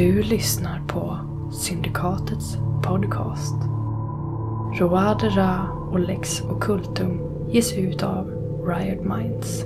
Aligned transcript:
Du 0.00 0.22
lyssnar 0.22 0.82
på 0.88 1.18
Syndikatets 1.52 2.58
podcast. 2.82 3.54
Roadera 4.80 5.68
och 5.92 6.00
Lex 6.00 6.42
Occultum 6.42 7.20
ges 7.50 7.72
ut 7.72 8.02
av 8.02 8.30
Riot 8.66 9.04
Minds. 9.04 9.64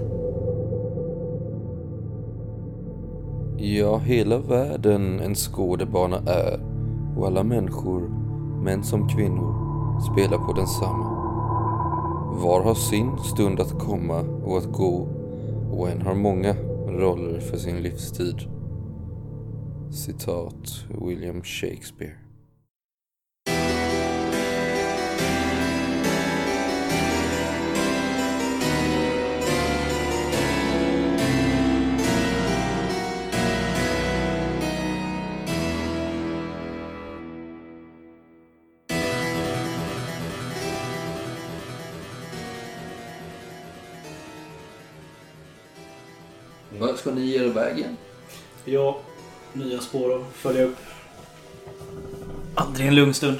Ja, 3.56 3.98
hela 3.98 4.38
världen 4.38 5.20
en 5.20 5.34
skådebana 5.34 6.16
är 6.16 6.60
och 7.16 7.26
alla 7.26 7.42
människor, 7.42 8.08
män 8.62 8.82
som 8.82 9.08
kvinnor, 9.08 9.54
spelar 10.12 10.38
på 10.38 10.52
densamma. 10.52 11.10
Var 12.42 12.62
har 12.64 12.74
sin 12.74 13.18
stund 13.18 13.60
att 13.60 13.78
komma 13.78 14.20
och 14.20 14.58
att 14.58 14.72
gå 14.72 15.08
och 15.72 15.88
en 15.88 16.02
har 16.02 16.14
många 16.14 16.54
roller 16.88 17.40
för 17.40 17.56
sin 17.56 17.82
livstid. 17.82 18.53
Citat 19.94 20.86
William 20.90 21.40
Shakespeare. 21.44 22.18
Ska 46.96 47.10
ni 47.10 47.26
ge 47.26 47.38
er 47.38 47.48
vägen? 47.48 47.96
Ja, 48.64 49.00
nya 49.54 49.80
spår 49.80 50.16
att 50.16 50.32
följa 50.34 50.64
upp. 50.64 50.78
Aldrig 52.54 52.86
en 52.88 52.94
lugn 52.94 53.14
stund. 53.14 53.38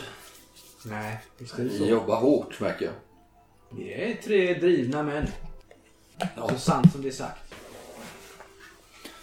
Nej, 0.85 1.19
visst 1.39 1.55
är 1.59 1.65
det 1.65 1.71
Ni 1.71 1.79
så. 1.79 1.85
jobbar 1.85 2.21
hårt 2.21 2.61
märker 2.61 2.85
jag. 2.85 2.95
Vi 3.71 3.93
är 3.93 4.15
tre 4.23 4.55
drivna 4.55 5.03
män. 5.03 5.27
Så 6.37 6.59
sant 6.59 6.93
som 6.93 7.03
det 7.03 7.09
är 7.09 7.13
sagt. 7.13 7.55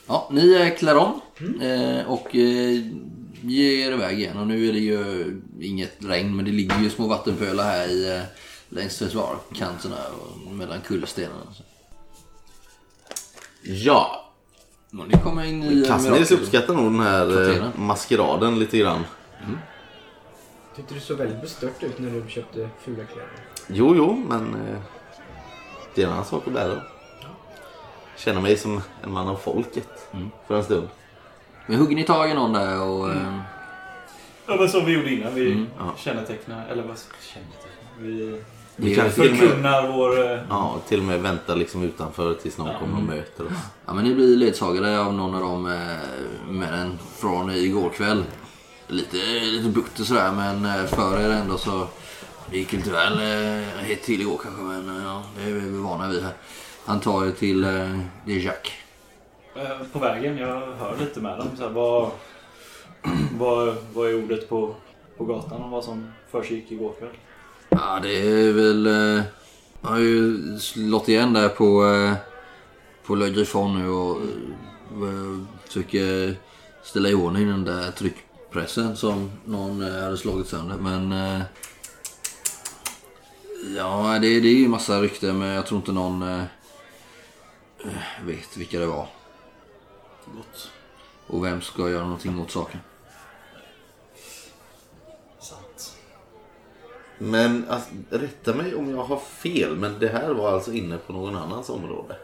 Ja, 0.07 0.29
ni 0.31 0.75
klär 0.77 0.95
om 0.97 1.21
eh, 1.61 2.11
och 2.11 2.35
eh, 2.35 2.83
ger 3.43 3.87
er 3.87 3.91
iväg 3.91 4.19
igen. 4.19 4.37
Och 4.37 4.47
nu 4.47 4.69
är 4.69 4.73
det 4.73 4.79
ju 4.79 5.41
inget 5.61 5.91
regn 5.99 6.35
men 6.35 6.45
det 6.45 6.51
ligger 6.51 6.79
ju 6.81 6.89
små 6.89 7.07
vattenpölar 7.07 7.63
här 7.63 7.87
i, 7.87 8.15
eh, 8.17 8.21
längs 8.69 8.97
trottoarkanterna 8.97 9.97
och 10.47 10.51
mellan 10.51 10.81
kullerstenarna. 10.81 11.53
Ja, 13.63 14.30
Ni 14.91 15.17
kommer 15.23 15.43
in 15.43 15.63
i... 15.63 15.83
mirakel- 15.85 16.33
uppskattar 16.33 16.73
nog 16.73 16.83
den 16.85 16.99
här 16.99 17.51
eh, 17.57 17.65
maskeraden 17.75 18.59
lite 18.59 18.77
grann. 18.77 19.03
Tyckte 20.75 20.93
du 20.93 20.99
såg 20.99 21.17
väldigt 21.17 21.41
bestört 21.41 21.83
ut 21.83 21.99
när 21.99 22.09
du 22.09 22.29
köpte 22.29 22.69
fula 22.81 23.03
kläder. 23.03 23.29
Jo, 23.67 23.93
jo, 23.95 24.23
men 24.29 24.53
eh, 24.55 24.77
det 25.95 26.01
är 26.01 26.05
en 26.07 26.11
annan 26.13 26.25
sak 26.25 26.47
att 26.47 26.53
bära. 26.53 26.81
Känna 28.17 28.41
mig 28.41 28.57
som 28.57 28.81
en 29.03 29.11
man 29.11 29.27
av 29.27 29.35
folket 29.35 30.09
för 30.47 30.55
en 30.57 30.63
stund. 30.63 30.87
Men 31.67 31.79
hugger 31.79 31.95
ni 31.95 32.03
tag 32.03 32.29
i 32.31 32.33
någon 32.33 32.53
där 32.53 32.81
och... 32.81 33.09
Eh, 33.09 33.37
Ja, 34.47 34.55
men 34.59 34.69
som 34.69 34.85
vi 34.85 34.91
gjorde 34.93 35.13
innan. 35.13 35.33
Vi 35.35 35.51
Mm, 35.51 35.67
ja. 35.79 35.93
kännetecknar, 35.97 36.67
eller 36.67 36.83
vad 36.83 36.97
kännetecknar? 37.21 37.71
Vi 37.99 38.41
Vi 38.83 38.95
kanske 38.95 39.21
med, 39.21 39.37
förkunnar 39.37 39.91
vår... 39.91 40.31
eh, 40.31 40.39
ja, 40.49 40.79
till 40.87 40.99
och 40.99 41.05
med 41.05 41.21
väntar 41.21 41.55
liksom 41.55 41.83
utanför 41.83 42.33
tills 42.33 42.57
någon 42.57 42.79
kommer 42.79 42.97
och 42.97 43.03
möter 43.03 43.45
oss. 43.45 43.51
Ja, 43.85 43.93
men 43.93 44.03
ni 44.03 44.13
blir 44.15 44.37
ledsagade 44.37 44.99
av 44.99 45.13
någon 45.13 45.35
av 45.35 45.41
de 45.41 45.65
eh, 45.65 46.51
männen 46.51 46.99
från 47.17 47.51
igår 47.51 47.89
kväll. 47.89 48.23
Lite, 48.87 49.17
lite 49.41 49.69
butter 49.69 50.03
sådär, 50.03 50.31
men 50.31 50.65
eh, 50.65 50.85
för 50.85 51.19
er 51.19 51.29
ändå 51.29 51.57
så... 51.57 51.87
Det 52.49 52.57
gick 52.57 52.73
lite 52.73 52.91
väl 52.91 53.17
hett 53.79 54.03
till 54.03 54.21
igår 54.21 54.39
kanske, 54.43 54.61
men 54.61 55.03
ja, 55.03 55.23
det 55.37 55.43
är 55.43 55.53
vi 55.53 55.77
vana 55.77 56.07
vid 56.07 56.23
här. 56.23 56.33
Han 56.85 56.99
tar 56.99 57.25
er 57.25 57.31
till... 57.31 57.61
Det 58.25 58.33
är 58.33 58.39
Jack. 58.39 58.71
På 59.93 59.99
vägen, 59.99 60.37
jag 60.37 60.61
hör 60.79 60.95
lite 60.99 61.19
med 61.19 61.37
dem. 61.37 61.47
Så 61.57 61.63
här, 61.63 61.69
vad, 61.69 62.11
vad, 63.37 63.75
vad 63.93 64.09
är 64.09 64.23
ordet 64.23 64.49
på, 64.49 64.75
på 65.17 65.25
gatan 65.25 65.61
om 65.61 65.71
vad 65.71 65.83
som 65.83 66.11
försiggick 66.31 66.71
igår 66.71 66.93
kväll? 66.99 67.09
Ja, 67.75 67.99
det 68.01 68.17
är 68.17 68.53
väl... 68.53 68.87
Eh, 68.87 69.23
jag 69.81 69.89
har 69.89 69.99
ju 69.99 70.37
slått 70.59 71.07
igen 71.09 71.33
där 71.33 71.49
på, 71.49 71.85
eh, 71.85 72.13
på 73.05 73.15
Le 73.15 73.29
Griffon 73.29 73.79
nu 73.79 73.89
och 73.89 74.17
eh, 75.07 75.39
försöker 75.65 76.35
ställa 76.83 77.09
i 77.09 77.13
ordning 77.13 77.47
den 77.47 77.65
där 77.65 77.91
tryckpressen 77.91 78.97
som 78.97 79.31
någon 79.45 79.81
eh, 79.81 80.03
hade 80.03 80.17
slagit 80.17 80.47
sönder. 80.47 80.77
Men... 80.77 81.11
Eh, 81.11 81.41
ja, 83.77 84.19
det, 84.21 84.39
det 84.39 84.47
är 84.47 84.55
ju 84.55 84.67
massa 84.67 85.01
rykten 85.01 85.39
men 85.39 85.47
jag 85.47 85.65
tror 85.65 85.79
inte 85.79 85.91
någon 85.91 86.21
eh, 86.21 86.43
eh, 87.85 88.25
vet 88.25 88.57
vilka 88.57 88.79
det 88.79 88.85
var. 88.85 89.07
Gott. 90.25 90.71
Och 91.27 91.45
vem 91.45 91.61
ska 91.61 91.89
göra 91.89 92.03
någonting 92.03 92.39
åt 92.39 92.51
saken. 92.51 92.79
Men 97.21 97.65
alltså, 97.69 97.89
rätta 98.09 98.53
mig 98.53 98.75
om 98.75 98.89
jag 98.89 99.03
har 99.03 99.19
fel, 99.19 99.75
men 99.75 99.99
det 99.99 100.07
här 100.07 100.29
var 100.29 100.53
alltså 100.53 100.73
inne 100.73 100.97
på 100.97 101.13
någon 101.13 101.35
annans 101.35 101.69
område. 101.69 102.15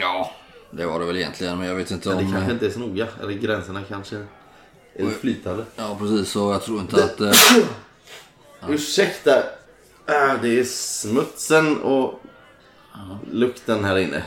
Ja, 0.00 0.30
det 0.70 0.86
var 0.86 1.00
det 1.00 1.06
väl 1.06 1.16
egentligen 1.16 1.58
men 1.58 1.66
jag 1.66 1.74
vet 1.74 1.90
inte 1.90 2.08
Men 2.08 2.18
om... 2.18 2.24
det 2.24 2.32
kanske 2.32 2.52
inte 2.52 2.66
är 2.66 2.70
så 2.70 2.78
noga. 2.78 3.08
Eller 3.22 3.32
gränserna 3.32 3.82
kanske 3.88 4.16
är 4.94 5.10
flytande. 5.10 5.64
Ja, 5.76 5.96
precis. 6.00 6.30
Så 6.30 6.52
jag 6.52 6.62
tror 6.62 6.80
inte 6.80 7.04
att... 7.04 7.20
Eh, 7.20 7.32
Ursäkta. 8.68 9.36
Äh, 10.06 10.42
det 10.42 10.60
är 10.60 10.64
smutsen 10.64 11.82
och 11.82 12.20
lukten 13.32 13.84
här 13.84 13.98
inne. 13.98 14.22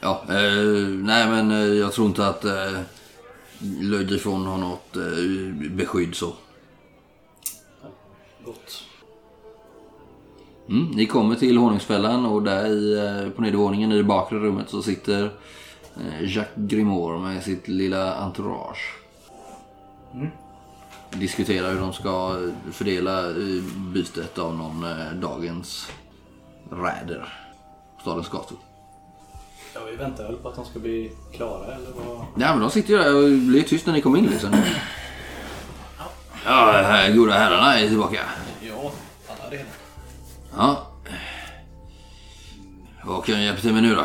Ja, 0.00 0.24
eh, 0.28 0.88
nej 0.88 1.28
men 1.28 1.50
eh, 1.50 1.78
jag 1.78 1.92
tror 1.92 2.06
inte 2.06 2.26
att 2.26 2.44
eh, 2.44 2.80
Löjdifrån 3.80 4.46
har 4.46 4.58
något 4.58 4.96
eh, 4.96 5.70
beskydd 5.70 6.14
så. 6.14 6.36
Gott. 8.44 8.87
Mm, 10.68 10.90
ni 10.90 11.06
kommer 11.06 11.34
till 11.34 11.58
honungsfällan 11.58 12.26
och 12.26 12.42
där 12.42 12.66
i, 12.66 12.98
eh, 12.98 13.30
på 13.30 13.42
nedervåningen 13.42 13.92
i 13.92 13.96
det 13.96 14.04
bakre 14.04 14.38
rummet 14.38 14.70
så 14.70 14.82
sitter 14.82 15.30
eh, 15.96 16.22
Jacques 16.22 16.54
Grimoire 16.56 17.18
med 17.18 17.42
sitt 17.42 17.68
lilla 17.68 18.14
entourage. 18.14 18.94
Diskuterar 21.10 21.72
hur 21.72 21.80
de 21.80 21.92
ska 21.92 22.36
fördela 22.72 23.30
eh, 23.30 23.62
bytet 23.94 24.38
av 24.38 24.56
någon 24.56 24.84
dagens 25.20 25.90
räder 26.70 27.34
på 27.96 28.00
stadens 28.00 28.28
gator. 28.28 28.58
Ja, 29.74 29.80
vi 29.90 29.96
väntar 29.96 30.24
väl 30.24 30.36
på 30.36 30.48
att 30.48 30.56
de 30.56 30.64
ska 30.64 30.78
bli 30.78 31.12
klara 31.32 31.74
eller 31.74 31.90
vad? 32.06 32.26
Ja 32.36 32.52
men 32.52 32.60
de 32.60 32.70
sitter 32.70 32.90
ju 32.90 32.98
där 32.98 33.14
och 33.14 33.30
blir 33.30 33.62
tyst 33.62 33.86
när 33.86 33.92
ni 33.92 34.00
kommer 34.00 34.18
in 34.18 34.26
liksom. 34.26 34.50
Ja, 36.44 36.72
här, 36.72 37.12
goda 37.12 37.32
herrarna 37.32 37.78
är 37.78 37.88
tillbaka. 37.88 38.20
Ja, 38.60 38.92
alla 39.28 39.50
redan. 39.50 39.66
Ja. 40.58 40.86
Vad 43.04 43.24
kan 43.24 43.34
jag 43.34 43.44
hjälpa 43.44 43.60
till 43.60 43.74
med 43.74 43.82
nu 43.82 43.94
då? 43.94 44.04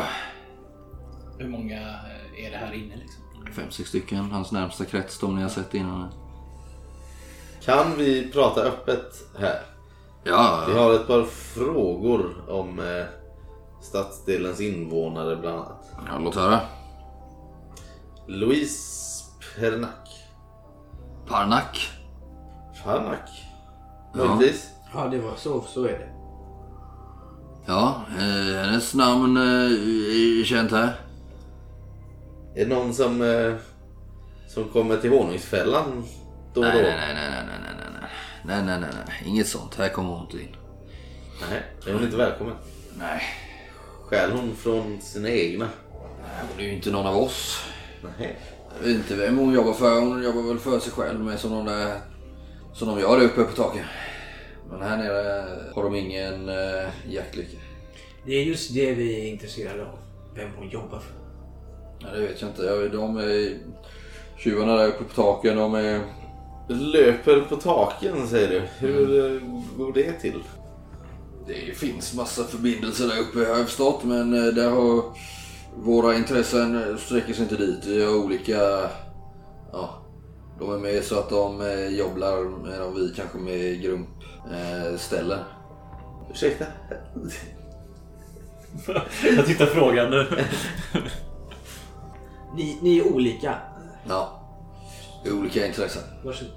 Hur 1.38 1.48
många 1.48 1.80
eh, 1.80 2.46
är 2.46 2.50
det 2.50 2.56
här 2.56 2.72
inne 2.72 2.96
liksom? 2.96 3.22
Fem, 3.52 3.70
sex 3.70 3.88
stycken. 3.88 4.30
Hans 4.30 4.52
närmsta 4.52 4.84
krets, 4.84 5.18
de 5.18 5.36
ni 5.36 5.42
har 5.42 5.48
sett 5.48 5.74
innan. 5.74 6.08
Kan 7.64 7.96
vi 7.98 8.30
prata 8.32 8.60
öppet 8.60 9.12
här? 9.38 9.60
Ja, 10.24 10.64
Vi 10.68 10.74
har 10.78 10.94
ett 10.94 11.06
par 11.06 11.24
frågor 11.24 12.50
om 12.50 12.78
eh, 12.78 13.04
stadsdelens 13.82 14.60
invånare 14.60 15.36
bland 15.36 15.56
annat. 15.56 15.86
ja 16.06 16.18
låt 16.18 16.34
höra. 16.34 16.60
Louise 18.26 19.24
Pernack. 19.56 20.08
Parnak. 21.26 21.90
Parnack? 22.84 23.30
Ja. 24.14 24.40
Ja, 24.94 25.08
det 25.08 25.18
var 25.18 25.36
så. 25.36 25.60
Så 25.60 25.84
är 25.84 25.98
det. 25.98 26.13
Ja, 27.66 28.04
eh, 28.18 28.60
hennes 28.60 28.94
namn 28.94 29.36
eh, 29.36 30.40
är 30.40 30.44
känt 30.44 30.70
här. 30.70 30.94
Är 32.54 32.64
det 32.64 32.74
någon 32.74 32.94
som, 32.94 33.22
eh, 33.22 33.54
som 34.48 34.64
kommer 34.68 34.96
till 34.96 35.10
honungsfällan 35.10 36.04
då 36.54 36.60
och 36.60 36.66
Nej, 36.66 36.76
då? 36.76 36.82
nej, 36.82 36.96
nej, 36.98 37.14
nej, 37.14 37.30
nej, 37.30 37.58
nej, 37.62 37.74
nej, 37.78 38.00
nej. 38.00 38.10
Nej, 38.44 38.62
nej, 38.64 38.80
nej, 38.80 39.04
nej. 39.06 39.22
Inget 39.26 39.48
sånt. 39.48 39.74
Här 39.74 39.88
kommer 39.88 40.08
hon 40.10 40.20
inte 40.22 40.36
in. 40.36 40.56
Nej, 41.50 41.62
är 41.86 41.92
hon 41.92 42.04
inte 42.04 42.16
välkommen? 42.16 42.54
Nej. 42.98 43.22
Stjäl 44.02 44.30
hon 44.30 44.56
från 44.56 45.00
sina 45.00 45.28
egna? 45.28 45.68
Hon 46.20 46.60
är 46.60 46.64
ju 46.64 46.72
inte 46.72 46.90
någon 46.90 47.06
av 47.06 47.16
oss. 47.16 47.64
Nej. 48.18 48.38
Jag 48.78 48.86
vet 48.86 48.96
inte 48.96 49.14
vem 49.16 49.38
hon 49.38 49.52
jobbar 49.52 49.72
för. 49.72 50.00
Hon 50.00 50.22
jobbar 50.22 50.42
väl 50.42 50.58
för 50.58 50.78
sig 50.78 50.92
själv 50.92 51.20
med 51.20 51.40
som 51.40 51.50
de 51.50 51.64
där... 51.64 52.00
Som 52.74 52.88
de 52.88 53.00
gör 53.00 53.18
där 53.18 53.24
uppe 53.26 53.44
på 53.44 53.52
taket. 53.56 53.84
Men 54.70 54.82
här 54.82 54.96
nere 54.96 55.44
har 55.74 55.82
de 55.82 55.94
ingen 55.94 56.48
uh, 56.48 56.88
jaktlycka. 57.08 57.56
Det 58.26 58.32
är 58.32 58.42
just 58.42 58.74
det 58.74 58.92
vi 58.92 59.20
är 59.20 59.32
intresserade 59.32 59.82
av. 59.82 59.98
Vem 60.34 60.48
hon 60.58 60.68
jobbar 60.68 60.98
för. 60.98 61.14
Ja, 61.98 62.14
det 62.14 62.20
vet 62.20 62.40
jag 62.40 62.50
inte. 62.50 62.62
Jag, 62.62 62.92
de 62.92 63.16
är, 63.16 63.58
Tjuvarna 64.38 64.76
där 64.76 64.88
uppe 64.88 65.04
på 65.04 65.14
taken, 65.14 65.56
de 65.56 65.74
är... 65.74 66.00
Löper 66.68 67.40
på 67.40 67.56
taken 67.56 68.28
säger 68.28 68.48
du. 68.48 68.86
Hur 68.86 69.34
eh, 69.34 69.40
går 69.76 69.92
det 69.92 70.12
till? 70.12 70.42
Det 71.46 71.76
finns 71.76 72.14
massa 72.14 72.44
förbindelser 72.44 73.08
där 73.08 73.18
uppe 73.20 73.38
har 73.38 73.58
jag 73.58 73.66
förstått, 73.66 74.04
men 74.04 74.34
eh, 74.34 74.54
där 74.54 74.70
har 74.70 75.02
våra 75.76 76.16
intressen 76.16 76.82
eh, 76.82 76.96
sträcker 76.96 77.34
sig 77.34 77.42
inte 77.42 77.56
dit. 77.56 77.86
Vi 77.86 78.04
har 78.04 78.24
olika... 78.24 78.90
Ja, 79.72 80.03
de 80.58 80.72
är 80.72 80.78
med 80.78 81.04
så 81.04 81.18
att 81.18 81.30
de 81.30 81.60
eh, 81.60 81.88
jobblar 81.88 82.64
medan 82.68 82.94
vi 82.94 83.12
kanske 83.16 83.38
med 83.38 83.82
grumpställen. 83.82 85.40
Ursäkta? 86.30 86.64
Jag 89.36 89.46
tittar 89.46 89.66
frågande. 89.66 90.26
Ni, 92.56 92.78
ni 92.82 92.98
är 92.98 93.06
olika. 93.06 93.58
Ja, 94.08 94.40
olika 95.32 95.66
intressen. 95.66 96.02
Varsågod. 96.24 96.52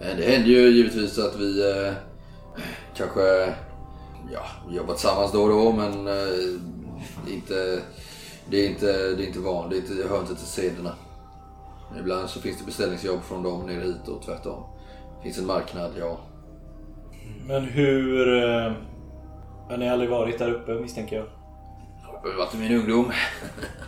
Men 0.00 0.16
det 0.16 0.22
händer 0.22 0.48
ju 0.48 0.70
givetvis 0.70 1.18
att 1.18 1.36
vi 1.36 1.70
eh, 1.70 1.92
kanske 2.96 3.54
ja, 4.32 4.46
jobbar 4.70 4.94
tillsammans 4.94 5.32
då 5.32 5.42
och 5.42 5.48
då 5.48 5.72
men 5.72 6.08
eh, 6.08 7.34
inte, 7.34 7.80
det, 8.50 8.56
är 8.56 8.68
inte, 8.68 8.86
det 8.92 9.24
är 9.24 9.26
inte 9.26 9.38
vanligt, 9.38 9.84
det 9.88 10.08
hör 10.08 10.20
inte 10.20 10.34
till 10.34 10.46
sederna. 10.46 10.94
Ibland 12.00 12.28
så 12.30 12.40
finns 12.40 12.58
det 12.58 12.64
beställningsjobb 12.64 13.22
från 13.22 13.42
dem 13.42 13.66
ner 13.66 13.80
hit 13.80 14.08
och 14.08 14.22
tvärtom. 14.22 14.62
Det 15.16 15.22
finns 15.22 15.38
en 15.38 15.46
marknad, 15.46 15.90
ja. 15.98 16.18
Men 17.46 17.64
hur... 17.64 18.44
eh, 18.44 18.72
Har 19.68 19.76
ni 19.76 19.88
aldrig 19.88 20.10
varit 20.10 20.38
där 20.38 20.50
uppe 20.52 20.74
misstänker 20.74 21.16
jag? 21.16 21.26
Jag 22.02 22.30
har 22.30 22.38
varit 22.38 22.54
i 22.54 22.58
min 22.58 22.72
ungdom. 22.80 23.12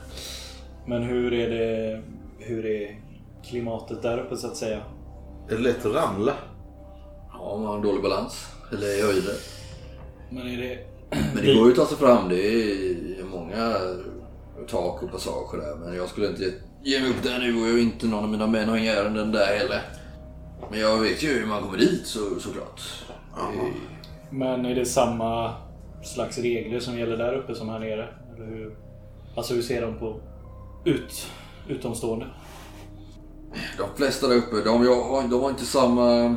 Men 0.87 1.03
hur 1.03 1.33
är 1.33 1.51
det... 1.51 2.03
Hur 2.39 2.67
är 2.67 3.01
klimatet 3.45 4.03
där 4.03 4.19
uppe 4.19 4.37
så 4.37 4.47
att 4.47 4.57
säga? 4.57 4.81
Är 5.49 5.57
det 5.57 5.63
lätt 5.63 5.87
att 5.87 5.95
ramla? 5.95 6.33
Ja, 7.33 7.57
man 7.59 7.67
har 7.67 7.77
en 7.77 7.83
dålig 7.83 8.03
balans. 8.03 8.47
Eller 8.73 8.99
i 8.99 9.03
höjden. 9.03 9.35
Men 10.31 10.47
är 10.49 10.57
det... 10.57 10.79
Men 11.35 11.45
det 11.45 11.55
går 11.59 11.65
ju 11.67 11.71
att 11.71 11.77
ta 11.79 11.87
sig 11.87 11.97
fram. 11.99 12.29
Det 12.29 12.47
är 13.21 13.25
många 13.25 13.77
tak 14.69 15.03
och 15.03 15.11
passager 15.13 15.59
där. 15.59 15.75
Men 15.77 15.97
jag 15.97 16.09
skulle 16.09 16.29
inte 16.29 16.53
ge 16.85 17.01
mig 17.01 17.11
upp 17.11 17.23
där 17.23 17.39
nu 17.39 17.55
och 17.63 17.69
jag 17.69 17.79
är 17.79 17.83
inte 17.83 18.07
någon 18.07 18.25
av 18.25 18.31
mina 18.31 18.47
män 18.47 18.69
har 18.69 18.77
inga 18.77 18.93
ärenden 18.93 19.33
där 19.33 19.47
heller. 19.59 19.83
Men 20.71 20.81
jag 20.81 20.99
vet 20.99 21.23
ju 21.23 21.29
hur 21.39 21.47
man 21.47 21.63
kommer 21.63 21.79
dit 21.79 22.07
så, 22.07 22.41
såklart. 22.41 22.81
Det- 23.37 24.37
Men 24.37 24.67
är 24.67 24.75
det 24.75 24.87
samma 24.87 25.53
slags 26.05 26.39
regler 26.39 26.81
som 26.81 26.99
gäller 26.99 27.17
där 27.17 27.35
uppe 27.35 27.55
som 27.55 27.69
här 27.69 27.79
nere? 27.79 28.09
Eller 28.37 28.47
hur? 28.47 28.77
Alltså 29.37 29.55
hur 29.55 29.63
ser 29.63 29.83
de 29.83 29.99
på 29.99 30.21
ut, 30.85 31.27
utomstående? 31.69 32.27
De 33.79 33.89
flesta 33.97 34.29
där 34.29 34.37
uppe, 34.37 34.57
de, 34.65 34.85
jag 34.85 35.03
har, 35.03 35.23
de 35.29 35.43
har 35.43 35.51
inte 35.51 35.65
samma 35.67 36.25
eh, 36.25 36.33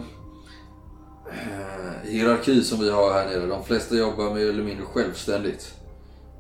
hierarki 2.04 2.64
som 2.64 2.80
vi 2.80 2.90
har 2.92 3.14
här 3.14 3.26
nere. 3.26 3.46
De 3.46 3.64
flesta 3.64 3.96
jobbar 3.96 4.34
mer 4.34 4.50
eller 4.50 4.64
mindre 4.64 4.86
självständigt. 4.86 5.74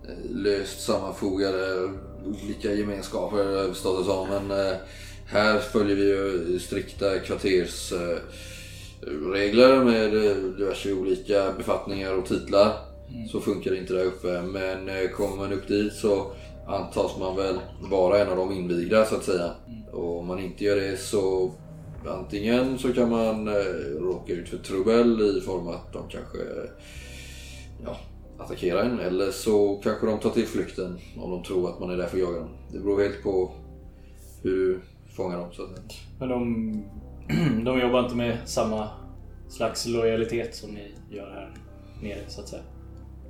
Eh, 0.07 0.30
Löst 0.36 0.81
sammanfogade 0.86 1.89
olika 2.27 2.74
gemenskaper 2.74 3.68
förstått 3.68 4.00
det 4.00 4.06
som. 4.06 4.29
Men 4.29 4.51
eh, 4.51 4.75
här 5.25 5.59
följer 5.59 5.95
vi 5.95 6.03
ju 6.03 6.59
strikta 6.59 7.19
kvartersregler 7.19 9.74
eh, 9.74 9.83
med 9.83 10.15
eh, 10.15 10.35
diverse 10.57 10.94
olika 10.94 11.51
befattningar 11.57 12.13
och 12.13 12.25
titlar. 12.25 12.74
Så 13.31 13.39
funkar 13.39 13.71
det 13.71 13.77
inte 13.77 13.94
där 13.94 14.06
uppe. 14.06 14.41
Men 14.41 15.09
kommer 15.09 15.35
man 15.35 15.53
upp 15.53 15.68
dit 15.68 15.94
så 15.94 16.31
antas 16.68 17.18
man 17.19 17.35
väl 17.35 17.59
vara 17.91 18.19
en 18.19 18.29
av 18.29 18.38
de 18.38 18.51
invigda 18.51 19.06
så 19.06 19.15
att 19.15 19.24
säga. 19.24 19.51
Och 19.91 20.19
om 20.19 20.27
man 20.27 20.39
inte 20.39 20.63
gör 20.63 20.75
det 20.75 20.97
så 20.97 21.51
antingen 22.07 22.79
så 22.79 22.94
kan 22.94 23.09
man 23.09 23.50
råka 24.00 24.33
ut 24.33 24.50
för 24.50 24.57
trubbel 24.57 25.38
i 25.38 25.41
form 25.41 25.68
att 25.68 25.94
de 25.94 26.09
kanske 26.09 26.38
ja, 27.83 27.97
attackerar 28.39 28.84
en. 28.84 29.00
Eller 29.00 29.31
så 29.31 29.80
kanske 29.84 30.07
de 30.07 30.19
tar 30.19 30.30
till 30.30 30.48
flykten 30.48 30.98
om 31.18 31.31
de 31.31 31.44
tror 31.44 31.69
att 31.69 31.80
man 31.80 31.89
är 31.89 31.98
där 31.98 32.07
för 32.07 32.18
att 32.18 32.24
jaga 32.24 32.39
dem. 32.39 32.50
Det 32.72 32.80
beror 32.80 33.01
helt 33.01 33.24
på 33.24 33.51
hur 34.44 34.51
du 34.51 34.80
fångar 35.16 35.38
dem 35.38 35.50
så 35.54 35.63
att 35.63 35.69
säga. 35.69 35.81
Men 36.19 36.30
de, 36.30 37.63
de 37.63 37.80
jobbar 37.80 38.04
inte 38.04 38.16
med 38.16 38.38
samma 38.45 38.89
slags 39.50 39.88
lojalitet 39.88 40.56
som 40.56 40.72
ni 40.72 40.92
gör 41.10 41.31
här 41.31 41.54
nere 42.01 42.24
så 42.28 42.42
att 42.42 42.48
säga? 42.48 42.63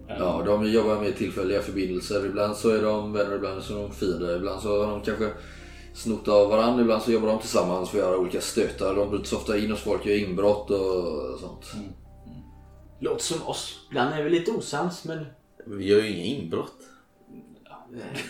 Ja, 0.07 0.44
de 0.45 0.71
jobbar 0.71 1.01
med 1.01 1.15
tillfälliga 1.15 1.62
förbindelser. 1.62 2.25
Ibland 2.25 2.56
så 2.56 2.69
är 2.69 2.81
de 2.81 3.13
vänner, 3.13 3.36
ibland 3.36 3.63
så 3.63 3.77
är 3.77 3.81
de 3.81 3.92
fiender. 3.92 4.38
Ibland 4.38 4.62
så 4.62 4.86
har 4.86 4.92
de 4.92 5.01
kanske 5.01 5.30
snott 5.94 6.27
av 6.27 6.50
varandra. 6.50 6.81
Ibland 6.81 7.01
så 7.01 7.12
jobbar 7.12 7.27
de 7.27 7.39
tillsammans 7.39 7.89
för 7.89 7.98
att 7.98 8.04
göra 8.04 8.18
olika 8.18 8.42
stötar. 8.42 8.95
De 8.95 9.09
bryter 9.09 9.25
så 9.25 9.36
ofta 9.36 9.57
in 9.57 9.71
hos 9.71 9.80
folk 9.80 10.01
och 10.01 10.07
gör 10.07 10.30
inbrott 10.30 10.71
och 10.71 11.39
sånt. 11.39 11.75
Låter 12.99 13.23
som 13.23 13.47
oss. 13.47 13.79
Ibland 13.89 14.13
är 14.15 14.23
vi 14.23 14.29
lite 14.29 14.51
osams 14.51 15.05
men... 15.05 15.25
Vi 15.65 15.85
gör 15.85 16.01
ju 16.01 16.07
inga 16.09 16.23
inbrott. 16.23 16.73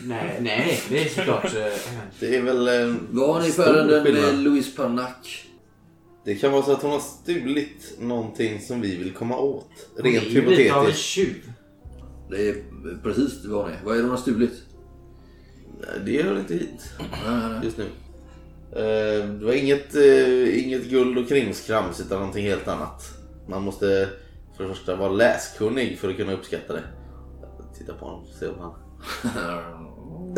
Nej, 0.02 0.38
nej, 0.42 0.80
det 0.90 1.02
är 1.04 1.10
såklart... 1.10 1.46
eh, 1.46 1.74
Det 2.20 2.36
är 2.36 2.42
väl 2.42 2.68
en 2.68 3.08
Vad 3.12 3.36
har 3.36 3.42
ni 3.42 3.52
stor 3.52 3.64
för 3.64 3.74
ärenden 3.74 4.04
skillnad. 4.04 4.24
med 4.24 4.44
Louise 4.44 4.78
Parnack? 4.78 5.44
Det 6.26 6.36
kan 6.36 6.52
vara 6.52 6.64
så 6.64 6.72
att 6.72 6.82
hon 6.82 6.92
har 6.92 7.00
stulit 7.00 7.96
någonting 8.00 8.62
som 8.62 8.82
vi 8.82 8.96
vill 8.96 9.14
komma 9.14 9.38
åt. 9.38 9.70
Hon 9.96 10.04
Rent 10.06 10.24
är 10.26 10.30
ju 10.30 10.46
lite 10.50 10.74
av 10.74 10.80
en 10.80 10.86
hypotetiskt. 10.86 11.06
tjuv. 11.06 11.52
Det 12.30 12.50
är 12.50 12.64
precis 13.04 13.46
vad 13.46 13.64
hon 13.64 13.72
är. 13.74 13.80
Vad 13.84 13.94
är 13.94 13.98
det 13.98 14.04
hon 14.04 14.12
har 14.12 14.18
stulit? 14.18 14.54
Nej, 15.82 15.90
Det 16.06 16.24
hör 16.24 16.40
inte 16.40 16.54
hit 16.54 16.90
Nej, 17.00 17.08
nej, 17.26 17.50
nej. 17.50 17.60
just 17.64 17.78
nu. 17.78 17.86
Eh, 18.72 19.30
Det 19.30 19.46
var 19.46 19.54
inget, 19.54 19.96
eh, 19.96 20.66
inget 20.66 20.84
guld 20.90 21.18
och 21.18 21.28
krimskrams 21.28 22.00
utan 22.02 22.18
någonting 22.20 22.46
helt 22.46 22.68
annat. 22.68 23.04
Man 23.50 23.62
måste 23.64 24.10
för 24.58 24.64
det 24.64 24.74
första 24.74 24.96
vara 24.96 25.10
läskunnig 25.10 26.00
för 26.00 26.10
att 26.10 26.18
kunna 26.18 26.34
uppskatta 26.34 26.74
det. 26.74 26.84
Titta 27.78 27.94
på 27.94 28.06
honom, 28.06 28.26
se 28.40 28.48
om 28.48 28.60
han... 28.60 28.74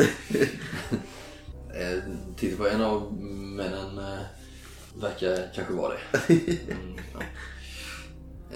Eh, 1.74 1.98
Titta 2.36 2.56
på 2.56 2.68
en 2.68 2.80
av 2.80 3.12
männen 3.56 3.98
eh, 3.98 4.20
verkar 5.00 5.54
kanske 5.54 5.74
vara 5.74 5.92
det. 5.92 6.34
Mm, 6.70 6.96
ja. 7.14 7.20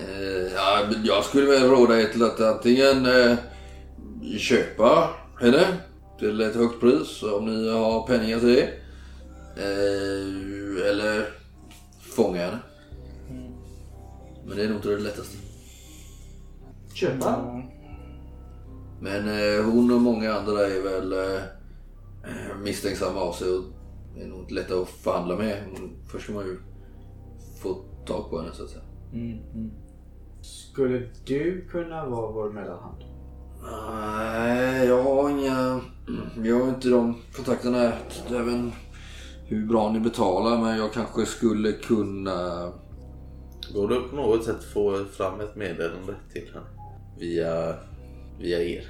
Eh, 0.00 0.52
ja, 0.54 0.86
jag 1.04 1.24
skulle 1.24 1.46
väl 1.46 1.70
råda 1.70 2.00
er 2.00 2.06
till 2.06 2.22
att 2.22 2.40
antingen 2.40 3.08
köpa 4.38 5.10
henne 5.40 5.66
till 6.18 6.40
ett 6.40 6.54
högt 6.54 6.80
pris 6.80 7.22
om 7.22 7.44
ni 7.44 7.70
har 7.70 8.06
pengar 8.06 8.38
till 8.38 8.54
det. 8.54 8.70
Eller 10.88 11.28
fånga 12.00 12.40
henne. 12.40 12.58
Men 14.46 14.56
det 14.56 14.64
är 14.64 14.68
nog 14.68 14.78
inte 14.78 14.88
det 14.88 14.98
lättaste. 14.98 15.36
Köpa? 16.94 17.62
Men 19.00 19.28
eh, 19.28 19.64
hon 19.64 19.90
och 19.90 20.00
många 20.00 20.34
andra 20.34 20.66
är 20.66 20.82
väl 20.82 21.12
eh, 21.12 21.42
eh, 22.24 22.58
misstänksamma 22.62 23.20
av 23.20 23.32
sig 23.32 23.48
och 23.48 23.64
är 24.16 24.26
nog 24.26 24.40
inte 24.40 24.54
lätta 24.54 24.74
att 24.74 24.88
förhandla 24.88 25.36
med. 25.36 25.62
Först 26.08 26.24
ska 26.24 26.32
man 26.32 26.44
ju 26.44 26.58
få 27.62 27.74
tag 28.06 28.30
på 28.30 28.40
henne 28.40 28.52
så 28.54 28.64
att 28.64 28.70
säga. 28.70 28.84
Skulle 30.40 31.08
du 31.24 31.68
kunna 31.70 32.06
vara 32.06 32.32
vår 32.32 32.50
mellanhand? 32.50 33.04
Nej, 33.62 34.86
jag 34.86 35.02
har 35.02 35.30
inga... 35.30 35.80
Jag 36.44 36.60
har 36.60 36.68
inte 36.68 36.88
de 36.88 37.14
kontakterna. 37.36 37.92
Även 38.30 38.72
hur 39.46 39.66
bra 39.66 39.92
ni 39.92 40.00
betalar 40.00 40.58
men 40.58 40.78
jag 40.78 40.92
kanske 40.92 41.26
skulle 41.26 41.72
kunna... 41.72 42.72
Går 43.74 43.88
det 43.88 44.00
på 44.00 44.16
något 44.16 44.44
sätt 44.44 44.64
få 44.64 45.04
fram 45.04 45.40
ett 45.40 45.56
meddelande 45.56 46.14
till 46.32 46.50
henne? 46.54 46.73
Via, 47.18 47.74
via 48.38 48.62
er? 48.62 48.84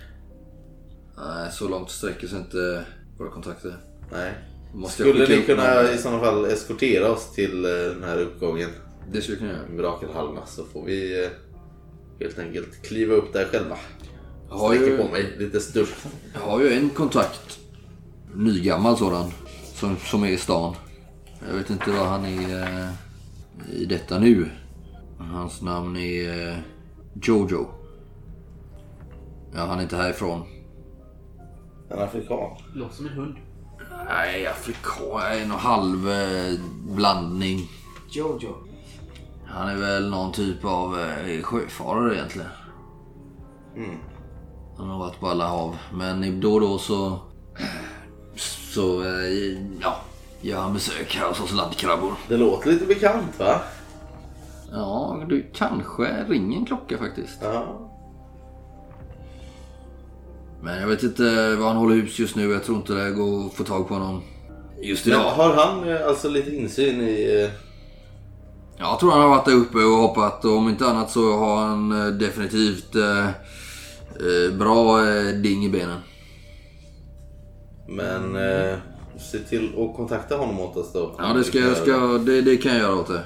Nej, 1.16 1.52
så 1.52 1.69
långt 1.69 1.90
sträcker 1.90 2.26
sig 2.26 2.38
inte 2.38 2.85
våra 3.19 3.31
kontakter. 3.31 3.76
Nej. 4.12 4.35
Måste 4.75 5.02
Skulle 5.02 5.28
ni 5.28 5.43
kunna 5.43 5.93
i 5.93 5.99
sådana 5.99 6.21
fall 6.21 6.45
eskortera 6.45 7.12
oss 7.12 7.33
till 7.33 7.64
eh, 7.64 7.71
den 7.71 8.02
här 8.02 8.19
uppgången? 8.19 8.71
Det 9.12 9.21
skulle 9.21 9.37
jag 9.37 9.38
kunna 9.38 9.52
göra. 9.52 9.69
Mirakelhallarna 9.69 10.47
så 10.47 10.64
får 10.64 10.85
vi 10.85 11.25
eh, 11.25 11.31
helt 12.21 12.38
enkelt 12.38 12.83
kliva 12.83 13.14
upp 13.14 13.33
där 13.33 13.45
själva. 13.45 13.76
Jag 14.49 14.57
har 14.57 14.75
Sträcker 14.75 14.93
ju... 14.93 14.99
på 14.99 15.09
mig 15.09 15.37
lite 15.38 15.61
störst. 15.61 15.95
Jag 16.35 16.40
har 16.40 16.61
ju 16.61 16.73
en 16.73 16.90
kontakt. 16.90 17.59
Nygammal 18.35 18.97
sådan. 18.97 19.31
Som, 19.75 19.97
som 19.97 20.23
är 20.25 20.28
i 20.28 20.37
stan. 20.37 20.75
Jag 21.49 21.57
vet 21.57 21.71
inte 21.71 21.90
vad 21.90 22.07
han 22.07 22.25
är 22.25 22.62
eh, 22.62 22.90
i 23.73 23.85
detta 23.85 24.19
nu. 24.19 24.50
Hans 25.19 25.62
namn 25.62 25.97
är 25.97 26.62
Jojo. 27.23 27.74
Ja, 29.55 29.61
han 29.67 29.79
är 29.79 29.83
inte 29.83 29.97
härifrån. 29.97 30.43
En 31.91 31.99
afrikan. 31.99 32.57
Låter 32.75 32.95
som 32.95 33.07
en 33.07 33.13
hund. 33.13 33.37
Nej, 34.09 34.47
afrikan. 34.47 35.23
En 35.43 35.53
och 35.53 35.59
halv 35.59 36.11
eh, 36.11 36.61
blandning. 36.97 37.71
Jojo. 38.11 38.55
Han 39.47 39.69
är 39.69 39.77
väl 39.77 40.11
någon 40.11 40.33
typ 40.33 40.65
av 40.65 41.01
eh, 41.01 41.43
sjöfarare 41.43 42.15
egentligen. 42.15 42.49
Han 44.77 44.89
har 44.89 44.99
varit 44.99 45.21
på 45.21 45.29
alla 45.29 45.47
hav. 45.47 45.77
Men 45.93 46.41
då 46.41 46.55
och 46.55 46.61
då 46.61 46.79
så... 46.79 47.19
Så, 48.37 49.03
eh, 49.03 49.59
ja. 49.81 49.97
gör 50.41 50.61
han 50.61 50.73
besök 50.73 51.15
här 51.15 51.29
hos 51.29 51.41
oss 51.41 51.53
landkrabbor. 51.53 52.13
Det 52.29 52.37
låter 52.37 52.73
lite 52.73 52.87
bekant 52.87 53.39
va? 53.39 53.61
Ja, 54.73 55.23
du 55.29 55.51
kanske 55.55 56.25
ringer 56.29 56.59
en 56.59 56.67
klocka 56.67 56.99
faktiskt. 56.99 57.39
Ja. 57.43 57.84
Men 60.64 60.80
jag 60.80 60.88
vet 60.88 61.02
inte 61.02 61.56
var 61.56 61.66
han 61.68 61.76
håller 61.76 61.94
hus 61.94 62.18
just 62.18 62.37
nu. 62.37 62.52
Jag 62.52 62.64
tror 62.64 62.76
inte 62.76 62.92
det 62.94 63.11
går 63.11 63.47
att 63.47 63.54
få 63.54 63.64
tag 63.64 63.88
på 63.88 63.94
honom 63.94 64.23
just 64.83 65.06
Men 65.06 65.14
idag. 65.14 65.30
har 65.30 65.54
han 65.54 65.88
eh, 65.88 66.06
alltså 66.06 66.28
lite 66.28 66.56
insyn 66.56 67.00
i... 67.00 67.42
eh, 67.44 67.50
Jag 68.78 69.00
tror 69.00 69.11
han 69.11 69.21
har 69.21 69.28
varit 69.28 69.44
där 69.44 69.54
uppe 69.54 69.78
och 69.78 69.97
hoppat. 69.99 70.44
Och 70.44 70.56
om 70.56 70.68
inte 70.68 70.87
annat 70.87 71.11
så 71.11 71.37
har 71.37 71.56
han 71.56 71.92
eh, 72.06 72.06
definitivt 72.12 72.94
eh, 72.94 73.28
bra 74.59 75.06
eh, 75.09 75.26
ding 75.35 75.64
i 75.64 75.68
benen. 75.68 75.99
Men 77.88 78.37
eh, 78.37 78.76
se 79.18 79.38
till 79.38 79.68
att 79.78 79.97
kontakta 79.97 80.37
honom 80.37 80.61
åt 80.61 80.76
oss 80.76 80.92
då. 80.92 81.14
Ja, 81.18 81.25
det, 81.33 81.44
ska, 81.44 81.59
jag 81.59 81.76
ska, 81.76 81.92
det, 81.99 82.40
det 82.42 82.56
kan 82.56 82.73
jag 82.73 82.80
göra 82.80 82.94
åt 83.00 83.09
det. 83.09 83.25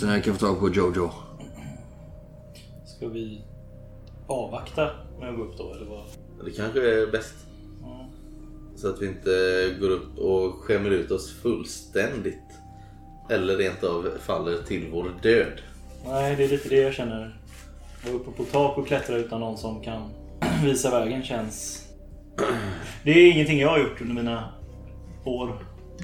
Sen 0.00 0.08
jag 0.08 0.24
kan 0.24 0.34
få 0.34 0.46
tag 0.46 0.60
på 0.60 0.68
Jojo. 0.68 1.10
Ska 2.96 3.08
vi 3.08 3.40
avvakta 4.26 4.90
med 5.20 5.28
att 5.28 5.36
gå 5.36 5.42
upp 5.42 5.58
då 5.58 5.74
eller 5.74 5.86
vad? 5.86 6.04
Det 6.44 6.50
kanske 6.50 6.80
är 6.80 7.06
bäst. 7.06 7.34
Så 8.76 8.88
att 8.88 9.02
vi 9.02 9.06
inte 9.06 9.30
går 9.80 9.90
upp 9.90 10.18
och 10.18 10.54
skämmer 10.54 10.90
ut 10.90 11.10
oss 11.10 11.32
fullständigt. 11.32 12.34
Eller 13.30 13.56
rent 13.56 13.84
av 13.84 14.08
faller 14.20 14.62
till 14.62 14.88
vår 14.92 15.10
död. 15.22 15.60
Nej, 16.06 16.36
det 16.36 16.44
är 16.44 16.48
lite 16.48 16.68
det 16.68 16.76
jag 16.76 16.94
känner. 16.94 17.40
Att 17.98 18.10
vara 18.10 18.16
uppe 18.16 18.30
på 18.30 18.44
tak 18.44 18.78
och 18.78 18.86
klättra 18.86 19.16
utan 19.16 19.40
någon 19.40 19.58
som 19.58 19.82
kan 19.82 20.10
visa 20.64 20.90
vägen 20.90 21.22
känns... 21.22 21.88
Det 23.04 23.10
är 23.10 23.32
ingenting 23.32 23.58
jag 23.58 23.68
har 23.68 23.78
gjort 23.78 24.00
under 24.00 24.14
mina 24.14 24.52
år 25.24 25.58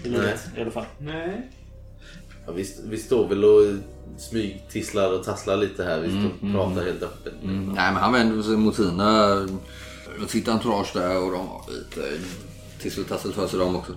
i 0.05 0.09
livet 0.09 0.50
i 0.57 0.61
alla 0.61 0.71
fall. 0.71 0.85
Nej. 0.99 1.50
Ja, 2.47 2.52
vi, 2.52 2.64
vi 2.85 2.97
står 2.97 3.29
väl 3.29 3.45
och 3.45 3.62
smygtisslar 4.19 5.12
och 5.12 5.25
tasslar 5.25 5.57
lite 5.57 5.85
här. 5.85 6.00
Vi 6.00 6.09
står 6.11 6.49
och 6.49 6.55
pratar 6.55 6.87
helt 6.87 7.02
öppet. 7.02 7.33
Mm. 7.43 7.67
Nej, 7.67 7.93
men 7.93 8.02
han 8.02 8.12
vänder 8.12 8.43
sig 8.43 8.57
mot 8.57 8.76
sina... 8.76 9.49
Sitt 10.29 10.49
entourage 10.49 10.90
där 10.95 11.17
och 11.25 11.33
de 11.33 11.47
har 11.47 11.62
lite 11.71 12.00
tisseltassel 12.83 13.33
för 13.33 13.47
sig 13.49 13.59
de 13.59 13.76
också. 13.76 13.93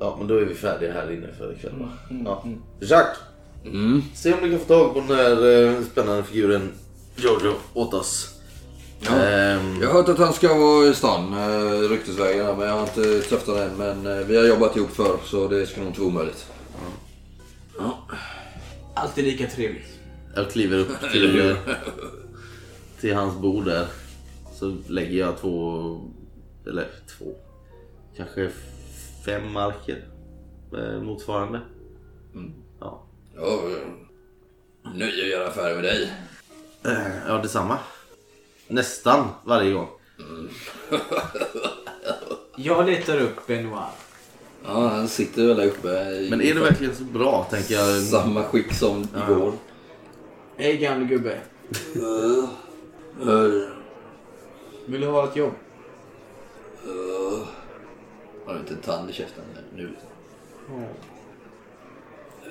Ja, 0.00 0.16
men 0.18 0.28
då 0.28 0.36
är 0.36 0.44
vi 0.44 0.54
färdiga 0.54 0.92
här 0.92 1.12
inne 1.12 1.26
för 1.38 1.52
ikväll 1.52 1.72
va? 1.78 1.88
Ja. 2.24 2.44
Jacques! 2.80 3.18
Se 4.14 4.32
om 4.34 4.40
du 4.42 4.50
kan 4.50 4.58
få 4.58 4.64
tag 4.64 4.94
på 4.94 5.00
den 5.00 5.18
här 5.18 5.66
eh, 5.66 5.82
spännande 5.92 6.22
figuren 6.22 6.72
Jojo 7.16 7.54
åt 7.74 7.94
oss. 7.94 8.34
Ehm, 9.06 9.80
Jag 9.80 9.88
har 9.88 9.94
hört 9.94 10.08
att 10.08 10.18
han 10.18 10.32
ska 10.32 10.54
vara 10.54 10.86
i 10.86 10.94
stan, 10.94 11.32
eh, 11.32 11.88
ryktesvägen, 11.88 12.46
här, 12.46 12.54
men 12.56 12.66
jag 12.68 12.74
har 12.74 12.82
inte 12.82 13.20
träffat 13.20 13.46
honom 13.46 13.62
än. 13.62 13.76
Men 14.02 14.18
eh, 14.18 14.26
vi 14.26 14.36
har 14.36 14.44
jobbat 14.44 14.76
ihop 14.76 14.90
förr 14.90 15.16
så 15.24 15.48
det 15.48 15.66
ska 15.66 15.80
nog 15.80 15.88
inte 15.90 16.00
vara 16.00 16.10
omöjligt. 16.10 16.46
Alltid 19.02 19.24
lika 19.24 19.46
trevligt. 19.46 19.98
Jag 20.34 20.50
kliver 20.50 20.78
upp 20.78 21.00
till, 21.12 21.56
till 23.00 23.14
hans 23.14 23.36
bord 23.36 23.64
där. 23.64 23.86
Så 24.52 24.76
lägger 24.88 25.18
jag 25.18 25.38
två, 25.38 26.00
eller 26.66 26.86
två, 27.18 27.34
kanske 28.16 28.50
fem 29.24 29.52
marker 29.52 30.04
eh, 30.78 31.02
motsvarande. 31.02 31.60
Ja. 32.80 33.02
Ja, 33.36 33.42
eh, 33.42 34.92
nöje 34.94 35.22
att 35.22 35.30
göra 35.30 35.48
affärer 35.48 35.74
med 35.74 35.84
dig. 35.84 36.12
Eh, 36.84 37.26
ja, 37.26 37.38
detsamma. 37.42 37.78
Nästan 38.68 39.28
varje 39.44 39.72
gång. 39.72 39.88
Jag 42.56 42.86
letar 42.86 43.20
upp 43.20 43.46
Benoit. 43.46 44.07
Ja, 44.64 44.88
han 44.88 45.08
sitter 45.08 45.46
väl 45.46 45.56
där 45.56 45.66
uppe 45.66 45.88
Men 46.30 46.40
är 46.40 46.54
det 46.54 46.60
verkligen 46.60 46.94
så 46.96 47.04
bra, 47.04 47.46
tänker 47.50 47.74
jag. 47.74 48.02
samma 48.02 48.42
skick 48.44 48.72
som 48.74 49.08
igår. 49.28 49.52
Hej 50.56 50.76
gamle 50.76 51.06
gubbe. 51.06 51.38
Uh, 51.96 53.68
Vill 54.86 55.00
du 55.00 55.06
ha 55.06 55.28
ett 55.28 55.36
jobb? 55.36 55.52
har 58.46 58.54
du 58.54 58.60
inte 58.60 58.74
en 58.74 58.80
tand 58.80 59.10
i 59.10 59.12
käften 59.12 59.44
nu? 59.76 59.90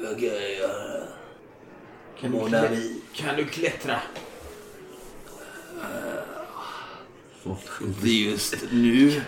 Vad 0.01 0.19
kan 0.19 0.27
jag 0.27 0.53
göra? 0.55 1.03
Kan 2.19 2.31
du, 2.31 2.37
klä- 2.37 2.93
kan 3.13 3.35
du 3.35 3.45
klättra? 3.45 3.95
Inte 7.81 8.07
just 8.09 8.55
nu. 8.71 9.21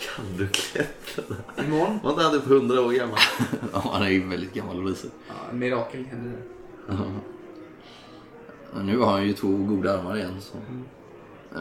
Kan 0.00 0.36
du 0.36 0.48
klättra? 0.48 1.24
Imorgon? 1.58 2.00
Var 2.02 2.10
inte 2.10 2.22
han 2.22 2.32
typ 2.32 2.46
100 2.46 2.80
år 2.80 2.92
gammal? 2.92 3.18
Ja, 3.72 3.90
han 3.92 4.02
är 4.02 4.08
ju 4.10 4.28
väldigt 4.28 4.54
gammal 4.54 4.78
och 4.82 4.88
visig. 4.90 5.10
Ja, 5.28 5.34
mirakel 5.52 6.04
händer 6.04 6.30
det. 6.32 6.42
Och 8.78 8.84
Nu 8.84 8.98
har 8.98 9.12
han 9.12 9.26
ju 9.26 9.32
två 9.32 9.48
goda 9.48 9.98
armar 9.98 10.16
igen. 10.16 10.40
Så. 10.40 10.56
Ja, 11.54 11.60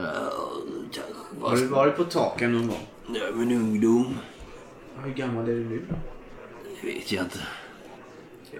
kanske 0.91 1.13
Har 1.41 1.49
bara... 1.49 1.55
du 1.55 1.67
varit 1.67 1.97
på 1.97 2.03
taken 2.03 2.51
någon 2.51 2.67
gång? 2.67 2.87
Ja, 3.07 3.21
men 3.33 3.51
ungdom. 3.51 4.15
Ja, 4.95 5.01
Hur 5.01 5.13
gammal 5.13 5.43
är 5.49 5.53
du 5.53 5.63
nu 5.69 5.85
då? 5.89 5.95
Det 6.81 6.87
vet 6.87 7.11
jag 7.11 7.23
inte. 7.25 7.39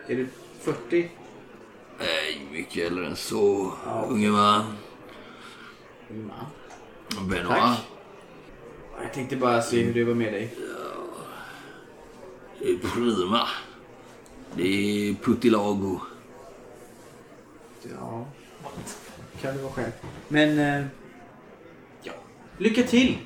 Är 0.08 0.15
du 0.15 0.27
40? 0.60 1.12
Nej, 2.00 2.48
mycket 2.51 2.88
äldre 2.91 3.05
än 3.08 3.15
så. 3.15 3.72
Unge 4.10 4.29
man. 4.29 4.63
Man. 6.10 7.29
Benoit. 7.29 7.48
Tack. 7.48 7.77
Jag 9.02 9.14
tänkte 9.14 9.36
bara 9.36 9.62
se 9.62 9.84
hur 9.84 9.94
det 9.94 10.04
var 10.04 10.14
med 10.14 10.34
dig. 10.34 10.56
Det 12.60 12.72
är 12.72 12.78
prima. 12.78 13.48
Det 14.56 14.68
är 15.10 15.14
puttilago. 15.14 16.00
Ja, 17.84 18.25
kan 19.42 19.56
det 19.56 19.62
vara 19.62 19.74
själv. 19.74 19.92
Men, 20.28 20.60
eh, 20.60 20.86
ja. 22.04 22.14
Lycka 22.58 22.84
till! 22.84 23.18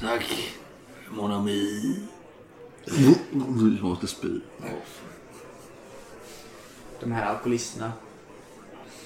Tack. 0.00 0.54
Mon 1.10 1.32
ami. 1.32 1.96
Jag 2.84 3.82
måste 3.82 4.06
spy. 4.06 4.40
De 7.00 7.12
här 7.12 7.26
alkoholisterna. 7.26 7.92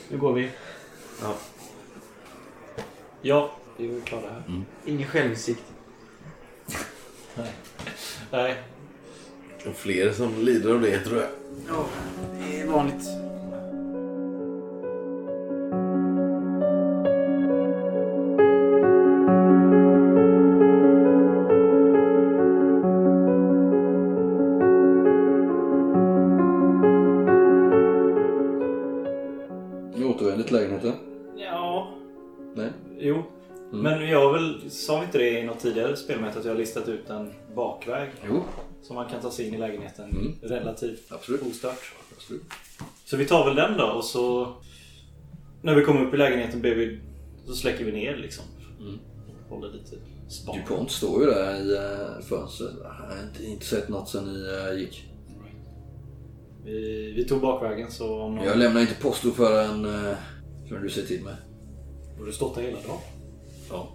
Nu 0.09 0.19
går 0.19 0.33
vi. 0.33 0.51
Ja. 3.23 3.51
Vi 3.77 3.97
är 3.97 4.01
klara 4.01 4.31
här. 4.31 4.63
Ingen 4.85 5.09
självinsikt. 5.09 5.63
Nej, 8.31 8.57
Och 9.67 9.77
fler 9.77 10.13
som 10.13 10.41
lider 10.41 10.75
av 10.75 10.81
det 10.81 10.99
tror 10.99 11.21
jag. 11.21 11.31
Ja, 11.69 11.87
det 12.39 12.61
är 12.61 12.67
vanligt. 12.67 13.07
Tidigare 35.63 35.97
spelmöte 35.97 36.39
att 36.39 36.45
jag 36.45 36.53
har 36.53 36.59
listat 36.59 36.89
ut 36.89 37.11
en 37.11 37.33
bakväg 37.55 38.11
Jo, 38.29 38.45
som 38.83 38.97
man 38.97 39.09
kan 39.11 39.21
ta 39.21 39.31
sig 39.31 39.49
in 39.49 39.55
i 39.55 39.59
lägenheten 39.59 40.11
Mm. 40.11 40.35
relativt 40.43 41.13
Absolut. 41.13 41.43
ostört. 41.43 41.93
absolut. 42.17 42.43
Så 43.05 43.17
vi 43.17 43.27
tar 43.27 43.45
väl 43.45 43.57
den 43.57 43.79
då 43.79 43.85
och 43.85 44.05
så 44.05 44.55
när 45.63 45.75
vi 45.75 45.85
kommer 45.85 46.07
upp 46.07 46.15
i 46.15 46.17
lägenheten 46.17 46.63
ber 46.63 46.75
vi, 46.75 47.01
så 47.47 47.55
släcker 47.55 47.85
vi 47.85 47.93
ner 47.93 48.17
liksom. 48.17 48.45
Mm. 48.81 48.99
Håller 49.49 49.69
lite 49.73 49.97
span. 50.29 50.57
DuPont 50.57 50.91
står 50.91 51.21
ju 51.21 51.27
där 51.31 51.55
i 51.57 51.73
uh, 51.73 52.25
fönstret. 52.29 52.71
Jag 52.83 52.89
har 52.89 53.23
inte, 53.29 53.45
inte 53.45 53.65
sett 53.67 53.89
något 53.89 54.09
sen 54.09 54.25
ni 54.25 54.39
uh, 54.73 54.81
gick. 54.81 55.09
Vi, 56.65 57.13
vi 57.17 57.25
tog 57.25 57.41
bakvägen 57.41 57.91
så 57.91 58.21
om 58.23 58.35
någon... 58.35 58.45
Jag 58.45 58.59
lämnar 58.59 58.81
inte 58.81 58.95
posto 58.95 59.31
förrän, 59.31 59.85
uh, 59.85 60.15
förrän 60.69 60.83
du 60.83 60.91
säger 60.91 61.09
till 61.09 61.25
mig. 61.25 61.35
Har 62.19 62.27
du 62.27 62.33
stått 62.33 62.55
där 62.55 62.63
hela 62.63 62.77
dagen? 62.77 62.99
Ja. 63.71 63.89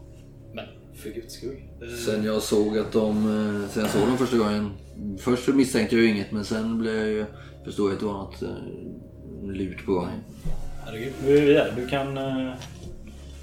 Men 0.54 0.66
för 0.98 1.10
guds 1.10 1.34
skull. 1.34 1.58
Eh, 1.82 1.88
Sen 2.06 2.24
jag 2.24 2.42
såg 2.42 2.78
att 2.78 2.92
de, 2.92 3.10
eh, 3.10 3.70
sen 3.70 3.84
jag 3.84 3.92
såg 3.92 4.08
dem 4.08 4.18
första 4.18 4.38
gången. 4.38 4.72
Först 5.20 5.46
så 5.46 5.54
misstänkte 5.54 5.96
jag 5.96 6.04
ju 6.06 6.12
inget 6.12 6.32
men 6.32 6.46
sen 6.46 6.78
blev 6.80 6.96
jag 6.96 7.08
ju, 7.08 7.26
förstod 7.66 7.88
jag 7.88 7.94
att 7.94 8.00
det 8.00 8.06
var 8.06 8.14
något 8.14 8.44
uh, 8.44 9.52
lut 9.52 9.86
på 9.86 9.92
gång. 9.92 10.08
Herregud, 10.86 11.14
nu 11.26 11.38
är 11.38 11.42
vi 11.42 11.54
där. 11.54 11.74
Du 11.76 11.88
kan 11.88 12.18
eh, 12.18 12.54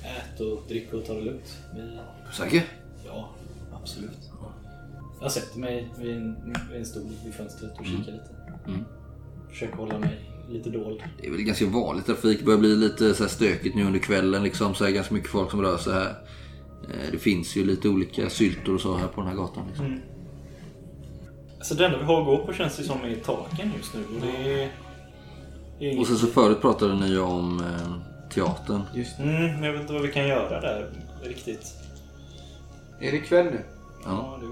äta 0.03 0.45
och 0.45 0.63
dricka 0.69 0.97
och 0.97 1.07
ta 1.07 1.15
det 1.15 1.21
lugnt. 1.21 1.57
Vi, 1.75 1.99
Säker? 2.37 2.63
ja, 3.07 3.31
absolut. 3.83 4.31
Jag 5.21 5.33
sätter 5.33 5.59
mig 5.59 5.89
vid 5.99 6.17
en, 6.17 6.37
vid 6.71 6.79
en 6.79 6.87
stol 6.87 7.03
vid 7.25 7.35
fönstret 7.35 7.79
och 7.79 7.87
kikar 7.87 8.13
lite. 8.13 8.31
Mm. 8.67 8.85
Försöker 9.51 9.75
hålla 9.77 9.99
mig 9.99 10.31
lite 10.51 10.71
dold. 10.71 11.03
Det 11.21 11.27
är 11.27 11.31
väl 11.31 11.43
ganska 11.43 11.67
vanligt 11.67 12.07
trafik. 12.07 12.39
Det 12.39 12.45
börjar 12.45 12.59
bli 12.61 12.77
lite 12.77 13.15
så 13.15 13.23
här 13.23 13.31
stökigt 13.31 13.77
nu 13.77 13.85
under 13.85 13.99
kvällen. 14.01 14.43
Liksom, 14.43 14.75
så 14.75 14.85
är 14.85 14.91
ganska 14.91 15.15
mycket 15.15 15.31
folk 15.31 15.51
som 15.51 15.63
rör 15.63 15.77
sig 15.77 15.93
här. 15.93 16.15
Eh, 16.91 17.13
Det 17.13 17.19
finns 17.19 17.57
ju 17.57 17.65
lite 17.65 17.89
olika 17.89 18.31
syltor 18.31 18.75
och 18.75 18.81
så 18.81 18.97
här 18.97 19.07
på 19.09 19.21
den 19.21 19.31
här 19.31 19.37
gatan. 19.37 19.67
Liksom. 19.69 20.01
Alltså 21.59 21.75
det 21.75 21.87
enda 21.87 21.99
vi 21.99 22.05
har 22.05 22.21
att 22.21 22.27
gå 22.27 22.47
på 22.47 22.53
känns 22.53 22.77
det 22.77 22.83
som 22.85 23.05
är 23.05 23.15
taken 23.15 23.73
just 23.77 23.95
nu. 23.95 24.01
Och 24.15 24.21
det 24.21 24.63
är... 24.63 24.71
det 25.79 25.91
är 25.91 26.01
Och 26.01 26.07
sen 26.07 26.17
så 26.17 26.27
förut 26.27 26.61
pratade 26.61 26.95
ni 26.95 27.09
ju 27.09 27.21
om 27.21 27.61
eh, 27.61 27.95
teatern. 28.35 28.83
Just 28.95 29.19
Mm, 29.19 29.43
men 29.43 29.63
jag 29.63 29.73
vet 29.73 29.81
inte 29.81 29.93
vad 29.93 30.03
vi 30.03 30.13
kan 30.13 30.29
göra 30.29 30.61
där 30.61 30.91
riktigt. 31.23 31.73
Är 33.01 33.13
det 33.13 33.19
kväll 33.19 33.47
nu? 33.47 33.61
Ja. 34.05 34.11
Ja, 34.11 34.39
det... 34.41 34.47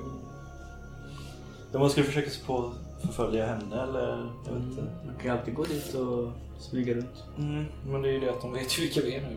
Men 1.73 1.81
man 1.81 1.91
skulle 1.91 2.07
försöka 2.07 2.31
sig 2.31 2.45
på 2.47 2.59
att 2.59 3.07
förfölja 3.07 3.47
henne 3.47 3.83
eller... 3.83 4.31
Jag 4.47 4.53
vet 4.55 4.63
inte. 4.63 4.83
Man 5.07 5.15
kan 5.23 5.31
alltid 5.39 5.55
gå 5.55 5.65
dit 5.65 5.95
och 5.95 6.33
smyga 6.59 6.95
runt. 6.95 7.25
Mm, 7.39 7.65
men 7.87 8.03
det 8.03 8.09
är 8.09 8.13
ju 8.13 8.21
det 8.21 8.31
att 8.31 8.41
de 8.41 8.53
vet 8.53 8.79
ju 8.79 8.83
vilka 8.83 9.01
vi 9.01 9.15
är 9.15 9.21
nu. 9.21 9.37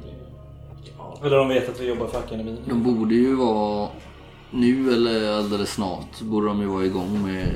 Ja. 0.97 1.19
Eller 1.25 1.37
de 1.37 1.47
vet 1.49 1.69
att 1.69 1.79
vi 1.79 1.87
jobbar 1.87 2.07
för 2.07 2.19
akademin. 2.19 2.57
De 2.65 2.83
borde 2.83 3.15
ju 3.15 3.35
vara 3.35 3.89
nu 4.51 4.93
eller 4.93 5.31
alldeles 5.37 5.73
snart 5.73 6.21
borde 6.21 6.47
de 6.47 6.61
ju 6.61 6.67
vara 6.67 6.85
igång 6.85 7.23
med 7.23 7.47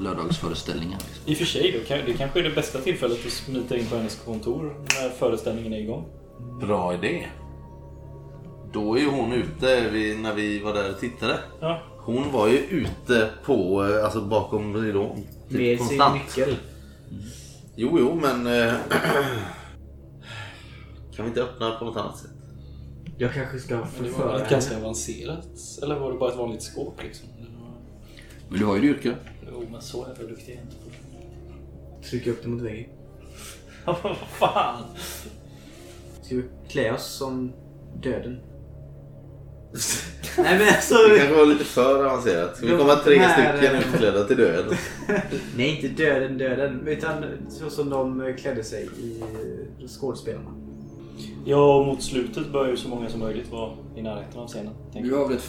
lördagsföreställningar. 0.00 0.98
Liksom. 0.98 1.22
I 1.26 1.34
och 1.34 1.38
för 1.38 1.44
sig, 1.44 1.72
då, 1.88 1.94
det 2.06 2.12
kanske 2.12 2.38
är 2.38 2.42
det 2.42 2.50
bästa 2.50 2.78
tillfället 2.78 3.26
att 3.26 3.32
smita 3.32 3.76
in 3.76 3.86
på 3.86 3.96
hennes 3.96 4.16
kontor 4.16 4.74
när 5.00 5.08
föreställningen 5.10 5.72
är 5.72 5.78
igång. 5.78 6.04
Bra 6.60 6.94
idé. 6.94 7.26
Då 8.72 8.94
är 8.94 9.00
ju 9.00 9.10
hon 9.10 9.32
ute 9.32 9.90
vid, 9.90 10.20
när 10.20 10.34
vi 10.34 10.58
var 10.58 10.74
där 10.74 10.90
och 10.90 11.00
tittade. 11.00 11.38
Ja. 11.60 11.80
Hon 11.98 12.32
var 12.32 12.48
ju 12.48 12.58
ute 12.58 13.30
på, 13.44 13.84
eh, 13.84 14.04
alltså 14.04 14.20
bakom 14.20 14.76
ridån. 14.76 15.16
Med 15.48 15.58
Typ 15.58 15.78
sin 15.78 15.88
konstant. 15.88 16.14
nyckel. 16.36 16.56
Jo, 17.76 17.96
jo, 18.00 18.18
men... 18.22 18.46
eh, 18.46 18.74
kan 21.16 21.24
vi 21.24 21.28
inte 21.28 21.42
öppna 21.42 21.70
på 21.70 21.84
något 21.84 21.96
annat 21.96 22.18
sätt? 22.18 22.30
Jag 23.20 23.34
kanske 23.34 23.58
ska 23.58 23.74
Men 23.74 23.84
det 23.84 24.02
var 24.02 24.08
förföra 24.08 24.42
ett 24.42 24.50
ganska 24.50 24.76
avancerat. 24.76 25.48
Eller 25.82 25.98
var 25.98 26.12
det 26.12 26.18
bara 26.18 26.30
ett 26.30 26.38
vanligt 26.38 26.62
skåp 26.62 27.02
liksom? 27.02 27.28
Det. 27.38 27.46
Men 28.48 28.58
du 28.58 28.66
har 28.66 28.76
ju 28.76 28.90
ett 28.90 28.96
yrke. 28.96 29.16
Jo, 29.52 29.64
men 29.72 29.82
så 29.82 30.06
jävla 30.08 30.28
duktig 30.28 30.52
är 30.52 30.56
jag 30.56 30.64
inte. 30.64 32.08
Trycka 32.08 32.30
upp 32.30 32.42
det 32.42 32.48
mot 32.48 32.62
väggen. 32.62 32.90
Vad 33.84 34.16
fan! 34.16 34.84
Ska 36.22 36.36
vi 36.36 36.42
klä 36.68 36.92
oss 36.92 37.06
som 37.06 37.52
döden? 38.02 38.40
Nej 40.38 40.58
men 40.58 40.68
alltså... 40.68 40.94
Det 40.94 41.18
kanske 41.18 41.36
var 41.36 41.46
lite 41.46 41.64
för 41.64 42.04
avancerat. 42.04 42.56
Ska 42.56 42.66
vi 42.66 42.76
komma 42.76 42.96
tre 42.96 43.18
här, 43.18 43.56
stycken 43.56 43.76
utklädda 43.76 44.24
till 44.24 44.36
döden? 44.36 44.76
Nej 45.56 45.68
inte 45.76 46.02
döden 46.02 46.38
döden. 46.38 46.88
Utan 46.88 47.24
så 47.48 47.70
som 47.70 47.90
de 47.90 48.34
klädde 48.38 48.64
sig 48.64 48.88
i 49.78 49.88
skådespelarna. 49.88 50.67
Ja, 51.44 51.76
och 51.76 51.86
mot 51.86 52.02
slutet 52.02 52.52
bör 52.52 52.68
ju 52.68 52.76
så 52.76 52.88
många 52.88 53.08
som 53.08 53.20
möjligt 53.20 53.50
vara 53.52 53.70
i 53.96 54.02
närheten 54.02 54.40
av 54.40 54.46
scenen. 54.48 54.72
Du 54.92 55.08
jag. 55.08 55.16
har 55.18 55.28
väl 55.28 55.36
ett 55.36 55.42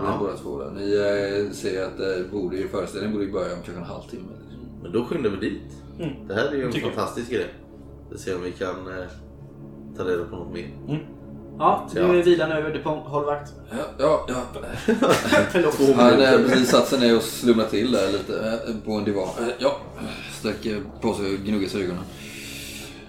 har 0.00 0.06
Ja. 0.06 0.16
båda 0.20 0.36
två 0.36 0.58
där. 0.58 0.70
Ni 0.70 0.94
eh, 1.46 1.52
ser 1.52 1.84
att 1.84 1.98
det 1.98 2.24
borde 2.32 2.56
ju, 2.56 2.68
föreställningen 2.68 3.12
borde 3.12 3.24
ju 3.26 3.32
börja 3.32 3.52
om 3.52 3.58
kanske 3.64 3.82
en 3.82 3.88
halvtimme. 3.88 4.22
Liksom. 4.50 4.68
Men 4.82 4.92
då 4.92 5.04
skyndar 5.04 5.30
vi 5.30 5.36
dit. 5.50 5.62
Mm. 6.00 6.28
Det 6.28 6.34
här 6.34 6.44
är 6.48 6.54
ju 6.56 6.64
en 6.64 6.72
Tycker 6.72 6.86
jag. 6.86 6.94
fantastisk 6.94 7.30
grej. 7.30 7.46
Vi 8.10 8.18
ser 8.18 8.36
om 8.36 8.42
vi 8.42 8.52
kan 8.52 8.68
eh, 8.98 9.04
ta 9.96 10.04
reda 10.04 10.24
på 10.24 10.36
något 10.36 10.52
mer. 10.54 10.68
Ja, 11.58 11.88
nu 11.94 12.00
är 12.18 12.22
vilan 12.22 12.52
över. 12.52 12.74
Dupont, 12.74 13.04
håll 13.04 13.24
vakt. 13.24 13.52
Ja, 13.70 13.76
ja, 13.98 14.24
ja. 14.28 14.62
Förlåt. 15.50 15.96
Han 15.96 16.04
har 16.20 16.48
precis 16.48 16.70
satt 16.70 16.88
sig 16.88 17.00
ner 17.00 17.16
och 17.16 17.22
slumrat 17.22 17.70
till 17.70 17.92
där 17.92 18.12
lite 18.12 18.60
eh, 18.68 18.74
på 18.84 18.92
en 18.92 19.04
divan. 19.04 19.28
Eh, 19.40 19.44
Ja, 19.58 19.76
sträcker 20.40 20.80
på 21.00 21.14
sig 21.14 21.34
och 21.34 21.38
gnuggar 21.40 21.68
sig 21.68 21.80
i 21.80 21.84
ögonen. 21.84 22.02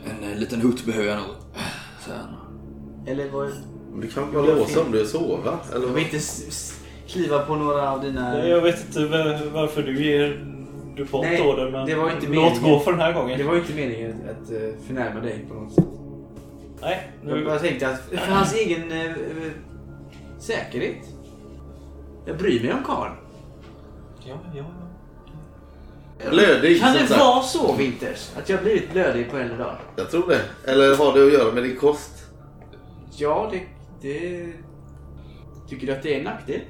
En 0.10 0.32
eh, 0.32 0.38
liten 0.38 0.62
hutt 0.62 0.86
behöver 0.86 1.08
jag 1.08 1.18
nog. 1.18 1.36
Sen. 2.06 2.26
Eller 3.08 3.30
vad... 3.30 3.52
Du 4.02 4.08
kan 4.08 4.34
bara 4.34 4.46
låsa 4.46 4.82
om 4.82 4.92
du 4.92 5.02
är 5.02 5.06
sova. 5.06 5.60
Eller 5.76 5.88
Jag 5.88 5.94
vill 5.94 6.04
inte 6.04 6.20
kliva 7.08 7.40
på 7.40 7.56
några 7.56 7.92
av 7.92 8.02
dina... 8.02 8.34
Nej, 8.34 8.50
Jag 8.50 8.62
vet 8.62 8.86
inte 8.88 9.06
va- 9.06 9.40
varför 9.54 9.84
du 9.84 10.04
ger 10.06 10.46
DuPont 10.98 11.26
Nej, 11.26 11.42
order, 11.42 11.72
men 11.72 11.86
det 11.86 11.96
var 11.96 12.12
inte 12.12 12.28
låt 12.28 12.52
meningen. 12.54 12.64
gå 12.64 12.80
för 12.80 12.92
den 12.92 13.02
här 13.02 13.14
gången. 13.14 13.38
Det 13.38 13.44
var 13.44 13.54
ju 13.54 13.60
inte 13.60 13.74
meningen 13.74 14.12
att 14.12 14.52
uh, 14.52 14.60
förnärma 14.88 15.20
dig 15.20 15.46
på 15.50 15.54
något 15.54 15.74
sätt. 15.74 15.84
Nej, 16.82 17.12
Jag 17.26 17.38
nu... 17.38 17.46
bara 17.46 17.60
tänkte 17.60 17.90
att 17.90 18.02
för 18.02 18.32
hans 18.32 18.54
egen 18.56 18.92
eh, 18.92 19.06
eh, 19.06 19.14
säkerhet. 20.40 21.06
Jag 22.26 22.38
bryr 22.38 22.64
mig 22.64 22.74
om 22.74 22.84
karln. 22.84 23.14
Ja, 24.26 24.36
ja, 24.56 24.64
ja. 24.80 24.87
Blödig 26.30 26.80
Kan 26.82 26.94
det 26.94 27.08
sagt. 27.08 27.20
vara 27.22 27.42
så 27.44 27.76
Winters? 27.76 28.32
Att 28.38 28.50
jag 28.50 28.62
blivit 28.62 28.92
blödig 28.92 29.32
på 29.32 29.38
äldre 29.38 29.58
dagar? 29.58 29.82
Jag 29.96 30.12
tror 30.12 30.28
det. 30.30 30.72
Eller 30.72 30.96
har 30.98 31.14
det 31.14 31.26
att 31.28 31.34
göra 31.34 31.52
med 31.54 31.64
din 31.64 31.76
kost? 31.78 32.12
Ja, 33.18 33.50
det, 33.52 33.62
det... 34.02 34.54
Tycker 35.70 35.88
du 35.88 35.94
att 35.94 36.04
det 36.04 36.14
är 36.14 36.18
en 36.18 36.24
nackdel? 36.24 36.62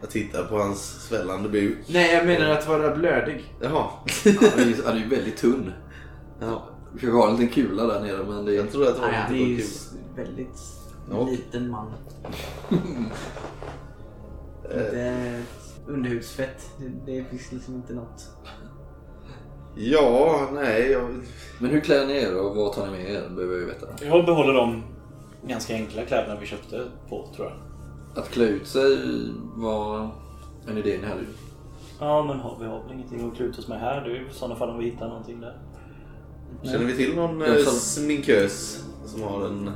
Jag 0.00 0.10
tittar 0.10 0.44
på 0.44 0.58
hans 0.58 1.06
svällande 1.08 1.48
buk. 1.48 1.78
Nej, 1.88 2.14
jag 2.14 2.26
menar 2.26 2.50
att 2.50 2.68
vara 2.68 2.96
blödig. 2.96 3.44
Jaha. 3.62 3.84
Han 4.24 4.60
är 4.60 4.64
ju, 4.64 4.74
han 4.84 4.96
är 4.96 5.00
ju 5.00 5.08
väldigt 5.08 5.36
tunn. 5.36 5.72
Ja. 6.40 6.64
Vi 6.92 6.98
försöker 6.98 7.16
ha 7.18 7.26
en 7.30 7.36
liten 7.36 7.48
kula 7.54 7.82
där 7.86 8.00
nere 8.00 8.24
men 8.28 8.44
det 8.44 8.52
är 8.52 8.56
Jag 8.56 8.72
tror 8.72 8.88
att 8.88 8.94
det 8.94 9.00
var 9.00 9.08
Nej, 9.08 9.20
han 9.26 9.34
är 9.34 9.38
ju 9.38 9.56
kul. 9.56 9.64
s- 9.64 9.92
väldigt 10.16 10.58
Ja. 11.10 11.28
liten 11.30 11.70
man. 11.70 11.92
Inte 14.64 15.42
underhudsfett. 15.86 16.70
Det, 16.78 17.12
det 17.12 17.24
finns 17.24 17.52
liksom 17.52 17.74
inte 17.74 17.92
något. 17.92 18.30
Ja, 19.74 20.48
nej. 20.52 20.90
Jag... 20.90 21.10
Men 21.60 21.70
hur 21.70 21.80
klär 21.80 22.06
ni 22.06 22.12
er 22.12 22.40
och 22.40 22.56
vad 22.56 22.72
tar 22.72 22.86
ni 22.86 22.92
med 22.92 23.10
er? 23.10 23.28
behöver 23.28 23.54
jag 23.54 23.60
ju 23.60 23.66
veta. 23.66 23.86
Jag 24.04 24.26
behåller 24.26 24.54
de 24.54 24.82
ganska 25.46 25.74
enkla 25.74 26.04
kläderna 26.04 26.40
vi 26.40 26.46
köpte 26.46 26.84
på, 27.08 27.28
tror 27.36 27.46
jag. 27.46 27.56
Att 28.22 28.30
klä 28.30 28.44
ut 28.44 28.66
sig 28.66 28.98
var 29.54 30.10
en 30.68 30.78
idé 30.78 30.98
ni 31.02 31.06
hade 31.06 31.20
ju. 31.20 31.26
Ja, 32.00 32.24
men 32.24 32.40
har, 32.40 32.56
vi 32.60 32.66
har 32.66 32.82
väl 32.82 32.92
ingenting 32.92 33.28
att 33.28 33.36
klä 33.36 33.46
ut 33.46 33.58
oss 33.58 33.68
med 33.68 33.80
här. 33.80 34.00
Det 34.00 34.10
är 34.10 34.14
ju 34.14 34.28
i 34.30 34.32
sådana 34.32 34.56
fall 34.56 34.70
om 34.70 34.78
vi 34.78 34.84
hittar 34.84 35.08
någonting 35.08 35.40
där. 35.40 35.58
Känner 36.62 36.84
vi 36.84 36.96
till 36.96 37.16
någon 37.16 37.42
eh, 37.42 37.56
sminkös 37.64 38.84
som 39.04 39.22
har 39.22 39.46
en... 39.46 39.70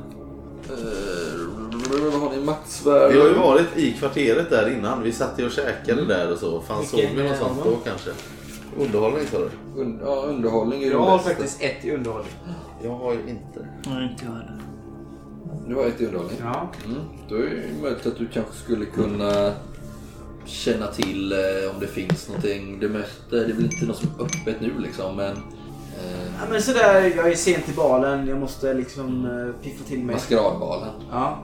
Eh, 0.72 2.20
har 2.20 2.36
ni 2.36 2.44
maxvärde? 2.44 3.12
Vi 3.12 3.18
har 3.20 3.26
ju 3.28 3.34
varit 3.34 3.76
i 3.76 3.92
kvarteret 3.92 4.50
där 4.50 4.70
innan. 4.72 5.02
Vi 5.02 5.12
satt 5.12 5.38
ju 5.40 5.46
och 5.46 5.52
käkade 5.52 6.04
där 6.04 6.32
och 6.32 6.38
så. 6.38 6.60
Fan, 6.60 6.84
såg 6.86 7.00
vi 7.16 7.22
något 7.28 7.38
sånt 7.38 7.58
då 7.64 7.76
kanske? 7.84 8.10
Underhållning 8.78 9.26
sa 9.32 9.38
du? 9.38 9.80
Un- 9.80 10.00
ja, 10.04 10.14
underhållning 10.28 10.82
är 10.82 10.90
Jag 10.90 10.98
har 11.00 11.16
bästa. 11.18 11.30
faktiskt 11.30 11.62
ett 11.62 11.84
i 11.84 11.90
underhållning. 11.90 12.32
Jag 12.82 12.90
har 12.90 13.12
ju 13.12 13.18
inte. 13.20 13.68
Nej, 13.86 14.08
inte 14.12 14.24
jag 14.24 14.32
heller. 14.32 14.60
Du 15.68 15.74
har 15.74 15.86
ett 15.86 16.00
i 16.00 16.06
underhållning? 16.06 16.36
Ja. 16.42 16.70
Mm. 16.84 16.96
Då 17.28 17.34
är 17.34 17.40
det 17.40 17.82
möjligt 17.82 18.06
att 18.06 18.16
du 18.18 18.26
kanske 18.28 18.54
skulle 18.54 18.84
kunna 18.84 19.52
känna 20.44 20.86
till 20.86 21.32
eh, 21.32 21.38
om 21.74 21.80
det 21.80 21.86
finns 21.86 22.28
någonting. 22.28 22.78
Det, 22.80 22.86
är 23.36 23.46
väl 23.54 23.64
inte 23.64 23.84
något 23.86 23.96
som 23.96 24.08
är 24.18 24.22
öppet 24.24 24.60
nu 24.60 24.72
liksom 24.78 25.16
men 25.16 25.36
ja 26.40 26.46
men 26.50 26.62
sådär, 26.62 27.12
jag 27.16 27.30
är 27.30 27.34
sent 27.34 27.64
till 27.64 27.74
balen. 27.74 28.26
Jag 28.26 28.38
måste 28.38 28.74
liksom 28.74 29.24
eh, 29.26 29.62
piffa 29.64 29.84
till 29.84 29.98
mig. 30.04 30.14
maskeradbalen. 30.14 30.88
Ja. 31.10 31.38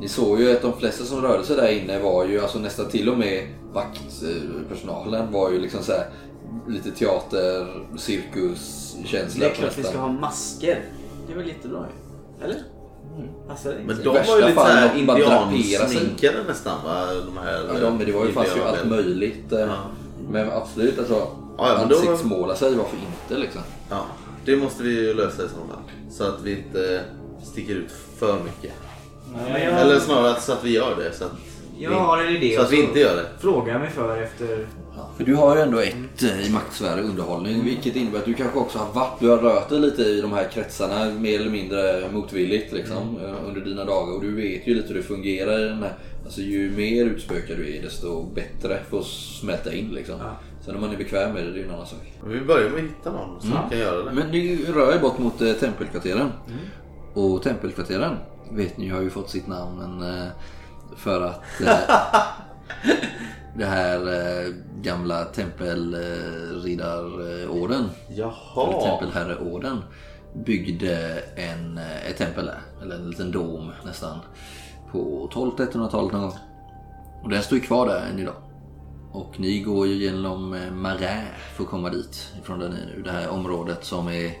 Ni 0.00 0.08
såg 0.08 0.40
ju 0.40 0.52
att 0.56 0.62
de 0.62 0.72
flesta 0.72 1.04
som 1.04 1.22
rörde 1.22 1.44
sig 1.44 1.56
där 1.56 1.68
inne 1.82 1.98
var 1.98 2.24
ju 2.24 2.40
alltså 2.40 2.58
nästan 2.58 2.88
till 2.88 3.08
och 3.08 3.18
med 3.18 3.48
vaktpersonalen 3.72 5.32
var 5.32 5.50
ju 5.50 5.60
liksom 5.60 5.82
så 5.82 5.92
här 5.92 6.06
lite 6.68 6.90
teater, 6.90 7.66
cirkuskänsla 7.98 9.44
Det 9.44 9.50
är 9.50 9.54
klart 9.54 9.78
vi 9.78 9.82
ska 9.82 9.98
ha 9.98 10.08
masker. 10.08 10.84
Det 11.26 11.32
är 11.32 11.36
väl 11.36 11.48
jättebra 11.48 11.78
ju. 11.78 12.44
Eller? 12.44 12.56
Passar 13.48 13.70
inte? 13.70 13.82
Men 13.94 13.96
de 14.04 14.08
var 14.08 14.38
ju 14.38 14.46
lite 14.46 14.54
såhär 14.60 14.98
indiansminkade 14.98 16.38
nästan 16.48 16.84
va? 16.84 17.06
De 17.26 17.38
här... 17.38 17.52
Ja, 17.74 17.80
de, 17.80 17.96
men 17.96 18.06
det 18.06 18.12
var 18.12 18.24
ju, 18.24 18.30
ju 18.32 18.38
indianer. 18.38 18.64
allt 18.66 18.86
möjligt. 18.86 19.52
eh, 19.52 19.60
Ja. 19.60 19.76
Men 20.30 20.50
absolut 20.50 20.98
alltså, 20.98 21.26
ja, 21.58 21.76
men 21.78 21.88
då- 21.88 21.96
ansiktsmåla 21.96 22.54
sig, 22.54 22.74
varför 22.74 22.96
inte 22.96 23.40
liksom? 23.40 23.62
Ja, 23.90 24.06
det 24.44 24.56
måste 24.56 24.82
vi 24.82 24.90
ju 24.90 25.14
lösa 25.14 25.44
i 25.44 25.48
så 25.48 25.54
fall. 25.54 25.82
Så 26.10 26.24
att 26.24 26.42
vi 26.42 26.52
inte 26.52 27.00
sticker 27.42 27.74
ut 27.74 27.90
för 28.18 28.38
mycket. 28.44 28.72
Nej, 29.34 29.64
Ja. 29.64 29.70
Eller 29.78 29.98
snarare 29.98 30.40
så 30.40 30.52
att 30.52 30.64
vi 30.64 30.70
gör 30.70 30.96
det. 30.96 31.12
Så 31.12 31.24
att, 31.24 31.32
Jag 31.78 31.90
vi, 31.90 31.96
har 31.96 32.18
en 32.22 32.36
idé. 32.36 32.56
så 32.56 32.62
att 32.62 32.72
vi 32.72 32.82
inte 32.82 33.00
gör 33.00 33.16
det. 33.16 33.26
Fråga 33.40 33.78
mig 33.78 33.90
för 33.90 34.22
efter... 34.22 34.66
För 35.16 35.24
du 35.24 35.34
har 35.34 35.56
ju 35.56 35.62
ändå 35.62 35.78
ett 35.78 36.22
eh, 36.22 36.46
i 36.46 36.50
maktsfären 36.52 37.04
underhållning 37.04 37.64
vilket 37.64 37.96
innebär 37.96 38.18
att 38.18 38.24
du 38.24 38.34
kanske 38.34 38.58
också 38.58 38.78
har 38.78 38.92
varit, 38.92 39.20
du 39.20 39.28
har 39.28 39.38
rört 39.38 39.68
dig 39.68 39.80
lite 39.80 40.02
i 40.02 40.20
de 40.20 40.32
här 40.32 40.48
kretsarna 40.52 41.10
mer 41.10 41.40
eller 41.40 41.50
mindre 41.50 42.08
motvilligt 42.12 42.72
liksom 42.72 43.18
eh, 43.24 43.48
under 43.48 43.60
dina 43.60 43.84
dagar 43.84 44.14
och 44.14 44.22
du 44.22 44.34
vet 44.34 44.66
ju 44.66 44.74
lite 44.74 44.88
hur 44.88 44.94
det 44.94 45.02
fungerar 45.02 45.60
i 45.60 45.64
den 45.64 45.78
här. 45.82 45.94
Alltså 46.24 46.40
ju 46.40 46.70
mer 46.70 47.04
utspökad 47.04 47.56
du 47.56 47.76
är 47.76 47.82
desto 47.82 48.22
bättre 48.34 48.78
för 48.90 48.98
att 48.98 49.06
smälta 49.40 49.72
in 49.74 49.88
liksom. 49.88 50.14
Ja. 50.18 50.36
Sen 50.64 50.74
om 50.74 50.80
man 50.80 50.90
är 50.92 50.96
bekväm 50.96 51.32
med 51.32 51.44
det, 51.44 51.52
det 51.52 51.60
är 51.60 51.64
en 51.64 51.70
annan 51.70 51.86
sak. 51.86 52.12
Men 52.22 52.32
vi 52.32 52.40
börjar 52.40 52.70
med 52.70 52.78
att 52.78 52.84
hitta 52.90 53.12
någon 53.12 53.40
som 53.40 53.50
kan 53.70 53.78
göra 53.78 54.02
det. 54.04 54.12
Men 54.12 54.30
ni 54.30 54.64
rör 54.64 54.94
er 54.94 54.98
bort 54.98 55.18
mot 55.18 55.40
eh, 55.40 55.52
tempelkvarteren. 55.52 56.32
Och 57.14 57.42
tempelkvarteren 57.42 58.16
vet 58.50 58.76
ni 58.76 58.88
har 58.88 59.00
ju 59.00 59.10
fått 59.10 59.30
sitt 59.30 59.46
namn 59.46 60.02
eh, 60.02 60.26
för 60.96 61.22
att 61.22 61.60
eh, 61.60 61.74
det 63.56 63.64
här 63.64 63.96
eh, 63.96 64.48
gamla 64.82 65.24
tempelriddarorden, 65.24 67.84
eller 68.08 68.18
Jaha. 68.20 68.82
tempelherreorden, 68.82 69.78
byggde 70.34 71.22
en, 71.36 71.78
eh, 71.78 72.06
ett 72.10 72.16
tempel 72.16 72.46
där. 72.46 72.60
Eller 72.82 72.96
en 72.96 73.10
liten 73.10 73.30
dom 73.30 73.72
nästan. 73.84 74.18
På 74.92 75.28
1200-1300-talet 75.32 76.12
någon 76.12 76.22
gång. 76.22 76.32
Och 77.22 77.28
den 77.30 77.42
står 77.42 77.58
ju 77.58 77.64
kvar 77.64 77.86
där 77.86 78.06
än 78.12 78.18
idag. 78.18 78.34
Och 79.12 79.40
ni 79.40 79.60
går 79.60 79.86
ju 79.86 79.94
genom 79.94 80.54
eh, 80.54 80.72
Marais 80.72 81.28
för 81.56 81.64
att 81.64 81.70
komma 81.70 81.90
dit 81.90 82.32
ifrån 82.42 82.58
där 82.58 82.68
ni 82.68 82.74
är 82.74 82.96
nu. 82.96 83.02
Det 83.02 83.10
här 83.10 83.28
området 83.28 83.84
som 83.84 84.08
är 84.08 84.34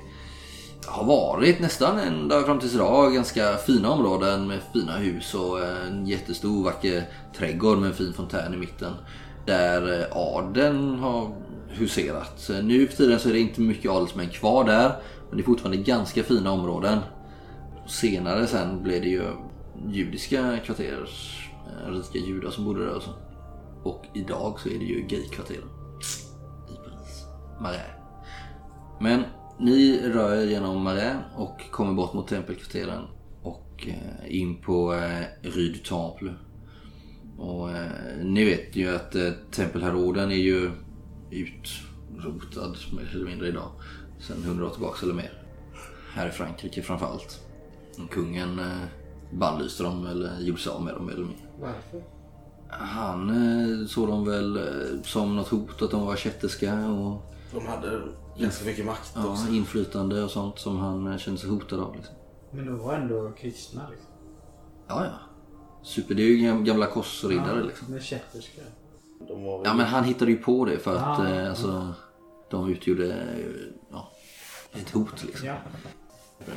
har 0.86 1.04
varit 1.04 1.60
nästan 1.60 1.98
ända 1.98 2.42
fram 2.42 2.60
tills 2.60 2.74
idag 2.74 3.14
ganska 3.14 3.56
fina 3.56 3.90
områden 3.90 4.46
med 4.46 4.58
fina 4.72 4.96
hus 4.96 5.34
och 5.34 5.60
eh, 5.60 5.86
en 5.86 6.06
jättestor 6.06 6.64
vacker 6.64 7.04
trädgård 7.36 7.78
med 7.78 7.88
en 7.88 7.96
fin 7.96 8.12
fontän 8.12 8.54
i 8.54 8.56
mitten. 8.56 8.92
Där 9.46 10.00
eh, 10.00 10.16
adeln 10.16 10.98
har 10.98 11.30
huserat. 11.68 12.50
Nu 12.62 12.86
för 12.86 12.96
tiden 12.96 13.20
så 13.20 13.28
är 13.28 13.32
det 13.32 13.40
inte 13.40 13.60
mycket 13.60 13.90
adelsmän 13.90 14.28
kvar 14.28 14.64
där. 14.64 14.92
Men 15.28 15.36
det 15.36 15.42
är 15.42 15.46
fortfarande 15.46 15.82
ganska 15.82 16.22
fina 16.22 16.52
områden. 16.52 16.98
Senare 17.86 18.46
sen 18.46 18.82
blev 18.82 19.02
det 19.02 19.08
ju 19.08 19.22
judiska 19.88 20.58
kvarter. 20.64 21.08
Rika 21.86 22.26
judar 22.26 22.50
som 22.50 22.64
bodde 22.64 22.84
där 22.84 22.94
och 22.94 23.02
så. 23.02 23.10
Och 23.82 24.06
idag 24.14 24.60
så 24.60 24.68
är 24.68 24.78
det 24.78 24.84
ju 24.84 25.02
gaykvarteren. 25.02 25.68
I 26.68 26.74
Paris. 26.84 27.24
Marais. 27.60 27.90
Men 29.00 29.22
ni 29.58 30.00
rör 30.08 30.36
er 30.36 30.46
genom 30.46 30.82
Marais 30.82 31.16
och 31.36 31.70
kommer 31.70 31.92
bort 31.92 32.12
mot 32.12 32.28
tempelkvarteren. 32.28 33.04
Och 33.42 33.88
eh, 33.88 34.40
in 34.40 34.62
på 34.62 34.94
eh, 34.94 35.24
Rue 35.42 35.68
du 35.68 35.78
Temple. 35.78 36.34
Och 37.38 37.70
eh, 37.70 37.90
ni 38.22 38.44
vet 38.44 38.76
ju 38.76 38.94
att 38.94 39.16
tempelherorden 39.50 40.30
är 40.30 40.34
ju 40.36 40.70
utrotad 41.30 42.76
mer 42.96 43.10
eller 43.14 43.26
mindre 43.26 43.48
idag. 43.48 43.70
Sen 44.18 44.42
hundra 44.42 44.66
år 44.66 44.70
tillbaka 44.70 44.98
eller 45.02 45.14
mer. 45.14 45.42
Här 46.14 46.28
i 46.28 46.30
Frankrike 46.30 46.82
framförallt. 46.82 47.40
Kungen 48.10 48.60
bannlyste 49.32 49.82
dem 49.82 50.06
eller 50.06 50.40
gjorde 50.40 50.60
sig 50.60 50.72
av 50.72 50.82
med 50.82 50.94
dem 50.94 51.06
mer 51.06 51.12
eller 51.12 51.24
mindre. 51.24 51.46
Varför? 51.60 52.19
Han 52.70 53.30
eh, 53.30 53.86
såg 53.86 54.08
dem 54.08 54.24
väl 54.24 54.56
eh, 54.56 55.02
som 55.02 55.36
något 55.36 55.48
hot 55.48 55.82
att 55.82 55.90
de 55.90 56.06
var 56.06 56.16
kätterska 56.16 56.74
och 56.86 57.22
De 57.52 57.66
hade 57.66 58.02
ganska 58.38 58.64
mycket 58.64 58.86
makt 58.86 59.12
ja, 59.14 59.26
också. 59.26 59.52
inflytande 59.52 60.22
och 60.24 60.30
sånt 60.30 60.58
som 60.58 60.78
han 60.78 61.06
eh, 61.06 61.18
kände 61.18 61.40
sig 61.40 61.50
hotad 61.50 61.80
av. 61.80 61.96
Liksom. 61.96 62.14
Men 62.50 62.66
de 62.66 62.78
var 62.78 62.94
ändå 62.94 63.30
kristna 63.30 63.82
liksom. 63.90 64.08
Ja, 64.88 65.04
ja. 65.04 65.10
Super, 65.82 66.14
det 66.14 66.22
är 66.22 66.26
ju 66.26 66.36
gam- 66.36 66.64
gamla 66.64 66.86
korsriddare 66.86 67.62
liksom. 67.62 67.92
Med 67.92 68.02
kätterska. 68.02 68.62
De 69.28 69.44
var 69.44 69.58
väl... 69.58 69.66
Ja, 69.66 69.74
men 69.74 69.86
han 69.86 70.04
hittade 70.04 70.30
ju 70.30 70.36
på 70.36 70.64
det 70.64 70.78
för 70.78 70.96
att 70.96 71.20
eh, 71.20 71.48
alltså, 71.48 71.94
de 72.50 72.70
utgjorde 72.70 73.26
ja, 73.90 74.10
ett 74.72 74.90
hot 74.90 75.24
liksom. 75.24 75.46
Ja. 75.46 75.54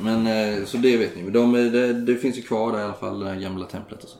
Men 0.00 0.26
så 0.66 0.76
det 0.76 0.96
vet 0.96 1.16
ni. 1.16 1.30
De, 1.30 1.52
det, 1.52 1.92
det 1.92 2.16
finns 2.16 2.38
ju 2.38 2.42
kvar 2.42 2.72
där 2.72 2.80
i 2.80 2.82
alla 2.82 2.94
fall, 2.94 3.20
det 3.20 3.36
gamla 3.36 3.66
templet 3.66 4.04
och 4.04 4.08
så. 4.08 4.18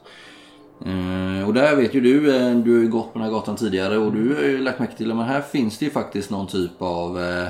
Eh, 0.80 1.46
och 1.46 1.54
där 1.54 1.76
vet 1.76 1.94
ju 1.94 2.00
du, 2.00 2.36
eh, 2.36 2.56
du 2.56 2.74
har 2.74 2.82
ju 2.82 2.88
gått 2.88 3.12
på 3.12 3.18
den 3.18 3.28
här 3.28 3.34
gatan 3.34 3.56
tidigare 3.56 3.98
och 3.98 4.12
du 4.12 4.34
har 4.34 4.42
ju 4.42 4.58
lagt 4.58 4.78
märke 4.78 4.96
till 4.96 5.10
att 5.10 5.26
här 5.26 5.40
finns 5.40 5.78
det 5.78 5.84
ju 5.84 5.90
faktiskt 5.90 6.30
någon 6.30 6.46
typ 6.46 6.82
av 6.82 7.20
eh, 7.20 7.48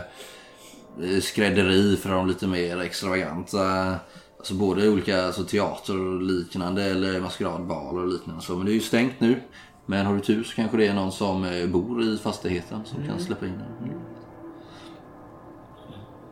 eh, 1.02 1.20
skrädderi 1.20 1.96
för 1.96 2.10
de 2.10 2.28
lite 2.28 2.46
mer 2.46 2.80
extravaganta. 2.80 3.94
Alltså 4.38 4.54
både 4.54 4.88
olika 4.88 5.26
alltså, 5.26 5.44
teater 5.44 6.00
och 6.00 6.22
liknande 6.22 6.84
eller 6.84 7.20
maskeradbaler 7.20 8.02
och 8.02 8.08
liknande. 8.08 8.42
Så, 8.42 8.56
men 8.56 8.66
det 8.66 8.72
är 8.72 8.74
ju 8.74 8.80
stängt 8.80 9.20
nu. 9.20 9.40
Men 9.86 10.06
har 10.06 10.14
du 10.14 10.20
tur 10.20 10.42
så 10.42 10.54
kanske 10.54 10.76
det 10.76 10.86
är 10.86 10.94
någon 10.94 11.12
som 11.12 11.46
bor 11.72 12.02
i 12.02 12.18
fastigheten 12.18 12.80
som 12.84 13.06
kan 13.06 13.20
släppa 13.20 13.46
in 13.46 13.52
en. 13.52 13.88
Mm. 13.88 14.00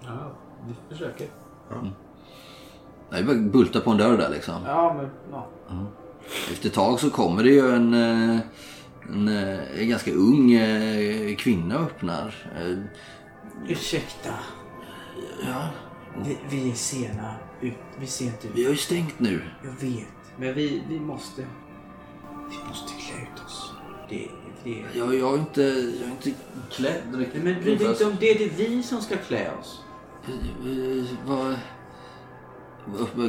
ja, 0.04 0.32
vi 0.66 0.94
försöker. 0.94 1.26
Det 3.10 3.18
är 3.18 3.24
bara 3.24 3.36
bulta 3.36 3.80
på 3.80 3.90
en 3.90 3.96
dörr 3.96 4.16
där 4.16 4.30
liksom. 4.30 4.54
Ja, 4.66 4.94
men 4.96 5.10
ja. 5.30 5.46
Efter 6.52 6.68
ett 6.68 6.74
tag 6.74 7.00
så 7.00 7.10
kommer 7.10 7.42
det 7.42 7.50
ju 7.50 7.74
en, 7.74 7.94
eh, 7.94 8.40
en, 9.08 9.28
eh, 9.28 9.80
en 9.80 9.88
ganska 9.88 10.12
ung 10.12 10.52
eh, 10.52 11.36
kvinna 11.36 11.78
och 11.78 11.84
öppnar. 11.84 12.34
Ursäkta. 13.68 14.34
Ja, 15.46 15.68
Vi, 16.24 16.38
vi 16.50 16.70
är 16.70 16.74
sena. 16.74 17.34
Ut, 17.60 17.74
vi 18.00 18.06
ser 18.06 18.24
inte 18.24 18.48
ut. 18.48 18.52
vi 18.54 18.64
har 18.64 18.70
ju 18.70 18.76
stängt 18.76 19.20
nu. 19.20 19.42
Jag 19.64 19.88
vet. 19.88 20.06
Men 20.36 20.54
vi, 20.54 20.82
vi 20.88 21.00
måste... 21.00 21.46
Vi 22.50 22.68
måste 22.68 22.92
klä 22.92 23.22
ut 23.22 23.44
oss. 23.46 23.72
Det, 24.08 24.28
det... 24.64 24.98
Jag, 24.98 25.14
jag, 25.14 25.34
är 25.34 25.38
inte, 25.38 25.62
jag 25.62 26.08
är 26.08 26.10
inte 26.10 26.32
klädd 26.70 27.14
riktigt. 27.14 27.42
Men 27.44 27.62
bry 27.62 27.76
dig 27.76 27.88
inte 27.88 28.04
om 28.04 28.16
det. 28.20 28.34
Det 28.34 28.44
är 28.44 28.50
vi 28.56 28.82
som 28.82 29.00
ska 29.00 29.16
klä 29.16 29.50
oss. 29.60 29.80
Vad... 31.26 31.56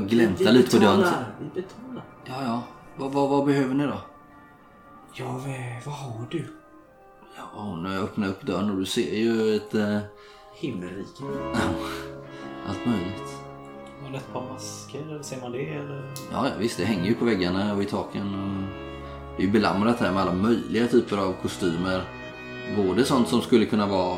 Glänta 0.10 0.52
lite 0.52 0.78
på 0.78 0.84
dörren. 0.84 1.14
Vi 1.40 1.62
betalar. 1.62 2.04
Ja, 2.26 2.44
ja. 2.44 2.64
Vad, 2.96 3.12
vad, 3.12 3.30
vad 3.30 3.46
behöver 3.46 3.74
ni 3.74 3.86
då? 3.86 4.02
Ja, 5.14 5.42
vad, 5.86 5.96
har 5.96 6.26
du? 6.30 6.48
Ja, 7.38 7.76
när 7.76 7.94
jag 7.94 8.04
öppnar 8.04 8.28
upp 8.28 8.42
dörren 8.42 8.72
och 8.72 8.78
du 8.78 8.86
ser 8.86 9.16
ju 9.16 9.56
ett... 9.56 9.76
Eh, 9.76 10.00
Himmelriket. 10.56 11.22
allt 12.68 12.86
möjligt. 12.86 13.44
Det 14.12 14.18
ett 14.18 14.34
par 14.34 14.50
masker? 14.54 15.20
Ser 15.22 15.42
man 15.42 15.52
det? 15.52 15.70
Eller? 15.70 16.14
Ja, 16.32 16.48
ja, 16.48 16.52
visst. 16.60 16.78
Det 16.78 16.86
hänger 16.86 17.06
ju 17.06 17.16
på 17.16 17.26
väggarna 17.26 17.74
och 17.74 17.84
i 17.84 17.86
taken. 17.86 18.36
Och 18.36 18.64
det 19.38 19.44
är 19.44 19.46
ju 19.46 19.52
belamrat 19.52 20.00
här 20.00 20.12
med 20.12 20.22
alla 20.22 20.34
möjliga 20.34 20.88
typer 20.88 21.18
av 21.18 21.34
kostymer. 21.42 22.04
Både 22.78 23.06
sånt 23.06 23.28
som 23.28 23.42
skulle 23.42 23.66
kunna 23.66 23.88
vara 23.88 24.18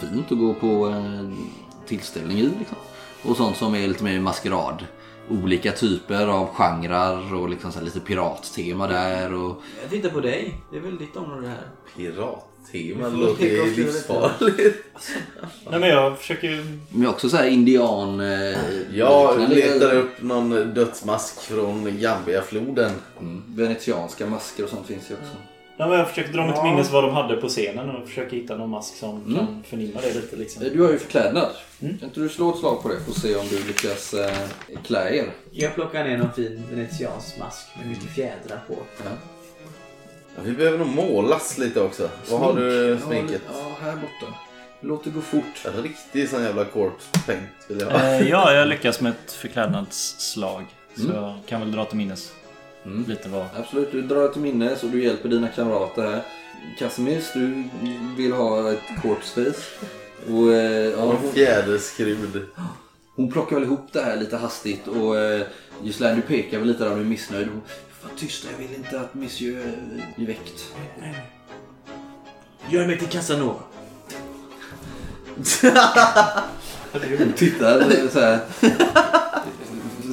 fint 0.00 0.32
att 0.32 0.38
gå 0.38 0.54
på 0.54 0.88
eh, 0.88 1.30
tillställning 1.86 2.38
i. 2.38 2.42
Liksom. 2.58 2.76
Och 3.24 3.36
sånt 3.36 3.56
som 3.56 3.74
är 3.74 3.88
lite 3.88 4.04
mer 4.04 4.20
maskerad. 4.20 4.84
Olika 5.30 5.72
typer 5.72 6.26
av 6.26 6.48
genrer 6.54 7.34
och 7.34 7.48
liksom 7.48 7.72
så 7.72 7.78
här 7.78 7.84
lite 7.84 8.00
pirattema 8.00 8.86
där. 8.86 9.34
Och... 9.34 9.62
Jag 9.82 9.90
tittar 9.90 10.08
på 10.08 10.20
dig. 10.20 10.54
Det 10.70 10.76
är 10.76 10.80
väl 10.80 10.98
ditt 10.98 11.16
område 11.16 11.48
här. 11.48 11.66
Pirattema 11.96 13.08
det 13.08 13.16
låter 13.16 13.44
ju 13.44 13.76
livsfarligt. 13.76 14.84
Nej 15.70 15.80
men 15.80 15.88
jag 15.88 16.18
försöker... 16.18 16.78
Men 16.90 17.08
också 17.08 17.28
så 17.28 17.36
här 17.36 17.48
indian... 17.48 18.20
Eh, 18.20 18.58
Jag 18.92 19.48
letar 19.50 19.94
upp 19.94 20.22
någon 20.22 20.50
dödsmask 20.74 21.40
från 21.40 22.00
Gambiafloden. 22.00 22.92
Mm. 23.20 23.42
Venetianska 23.46 24.26
masker 24.26 24.64
och 24.64 24.70
sånt 24.70 24.86
finns 24.86 25.10
ju 25.10 25.14
också. 25.14 25.36
Nej, 25.78 25.88
men 25.88 25.98
jag 25.98 26.08
försöker 26.08 26.32
dra 26.32 26.42
mig 26.44 26.52
till 26.52 26.58
Ja. 26.64 26.70
minnes 26.70 26.90
vad 26.90 27.04
de 27.04 27.14
hade 27.14 27.36
på 27.36 27.48
scenen 27.48 27.90
och 27.90 28.08
försöker 28.08 28.36
hitta 28.36 28.56
någon 28.56 28.70
mask 28.70 28.96
som 28.96 29.16
Mm. 29.22 29.36
kan 29.36 29.62
förnimma 29.68 30.00
det 30.00 30.14
lite 30.14 30.36
liksom. 30.36 30.62
Eh, 30.62 30.72
Du 30.72 30.82
har 30.82 30.90
ju 30.92 30.98
förklädnad. 30.98 31.48
Mm. 31.82 31.98
Kan 31.98 32.08
inte 32.08 32.20
du 32.20 32.28
slå 32.28 32.50
ett 32.50 32.58
slag 32.58 32.82
på 32.82 32.88
det 32.88 33.00
för 33.04 33.10
att 33.10 33.18
se 33.18 33.36
om 33.36 33.46
du 33.50 33.64
lyckas 33.64 34.14
eh, 34.14 34.36
klä 34.86 35.10
er? 35.16 35.30
Jag 35.50 35.74
plockar 35.74 36.04
ner 36.04 36.18
någon 36.18 36.32
fin 36.32 36.62
venetiansk 36.70 37.38
mask 37.38 37.66
med 37.78 37.86
mycket 37.88 38.10
fjädrar 38.14 38.60
på. 38.68 38.74
Ja. 39.04 39.10
Ja, 40.36 40.42
vi 40.44 40.52
behöver 40.52 40.78
nog 40.78 40.88
målas 40.88 41.58
lite 41.58 41.80
också. 41.80 42.08
Vad 42.30 42.40
har 42.40 42.54
du 42.54 42.96
Smink. 42.96 43.02
sminket? 43.04 43.42
Ja, 43.52 43.76
här 43.80 43.92
borta. 43.96 44.34
Låt 44.80 45.04
det 45.04 45.10
gå 45.10 45.20
fort. 45.20 45.66
En 45.76 45.82
riktig 45.82 46.28
sån 46.28 46.42
jävla 46.42 46.64
corpse 46.64 47.06
paint 47.26 47.42
vill 47.68 47.80
jag 47.80 47.86
ha. 47.90 47.98
Eh, 48.04 48.28
ja, 48.28 48.52
jag 48.52 48.68
lyckas 48.68 49.00
med 49.00 49.12
ett 49.12 49.32
förklädnadsslag. 49.32 50.64
Så 50.96 51.02
Mm. 51.02 51.16
jag 51.16 51.34
kan 51.46 51.60
väl 51.60 51.72
dra 51.72 51.84
till 51.84 51.96
minnes 51.96 52.32
Mm. 52.88 53.04
lite 53.08 53.28
vad... 53.28 53.46
Absolut, 53.56 53.92
du 53.92 54.02
drar 54.02 54.28
till 54.28 54.42
minnes 54.42 54.82
och 54.82 54.90
du 54.90 55.04
hjälper 55.04 55.28
dina 55.28 55.48
kamrater 55.48 56.02
här. 56.02 56.22
Kasimis, 56.78 57.32
du 57.34 57.64
vill 58.16 58.32
ha 58.32 58.72
ett 58.72 59.02
corpse 59.02 59.44
face. 59.44 59.86
Och, 60.32 60.52
eh, 60.52 60.90
ja, 60.90 61.04
hon, 61.04 61.32
fjäderskrud. 61.32 62.46
hon 63.16 63.32
plockar 63.32 63.56
väl 63.56 63.64
ihop 63.64 63.88
det 63.92 64.02
här 64.02 64.16
lite 64.16 64.36
hastigt 64.36 64.88
och 64.88 65.18
eh, 65.18 65.46
Gislaine, 65.82 66.16
du 66.16 66.22
pekar 66.22 66.58
väl 66.58 66.68
lite 66.68 66.84
där 66.84 66.90
om 66.90 66.96
du 66.96 67.04
är 67.04 67.08
missnöjd. 67.08 67.48
Hon, 67.48 67.62
Var 68.02 68.10
tysta, 68.16 68.48
jag 68.50 68.58
vill 68.68 68.76
inte 68.76 69.00
att 69.00 69.14
Monsieur 69.14 69.58
eh, 69.58 70.04
blir 70.16 70.26
väckt. 70.26 70.74
Gör 72.70 72.86
mig 72.86 72.98
till 72.98 73.08
Casanova. 73.08 73.60
Hon 77.18 77.32
tittar 77.36 77.80
eh, 77.80 78.08
så 78.10 78.20
här. 78.20 78.40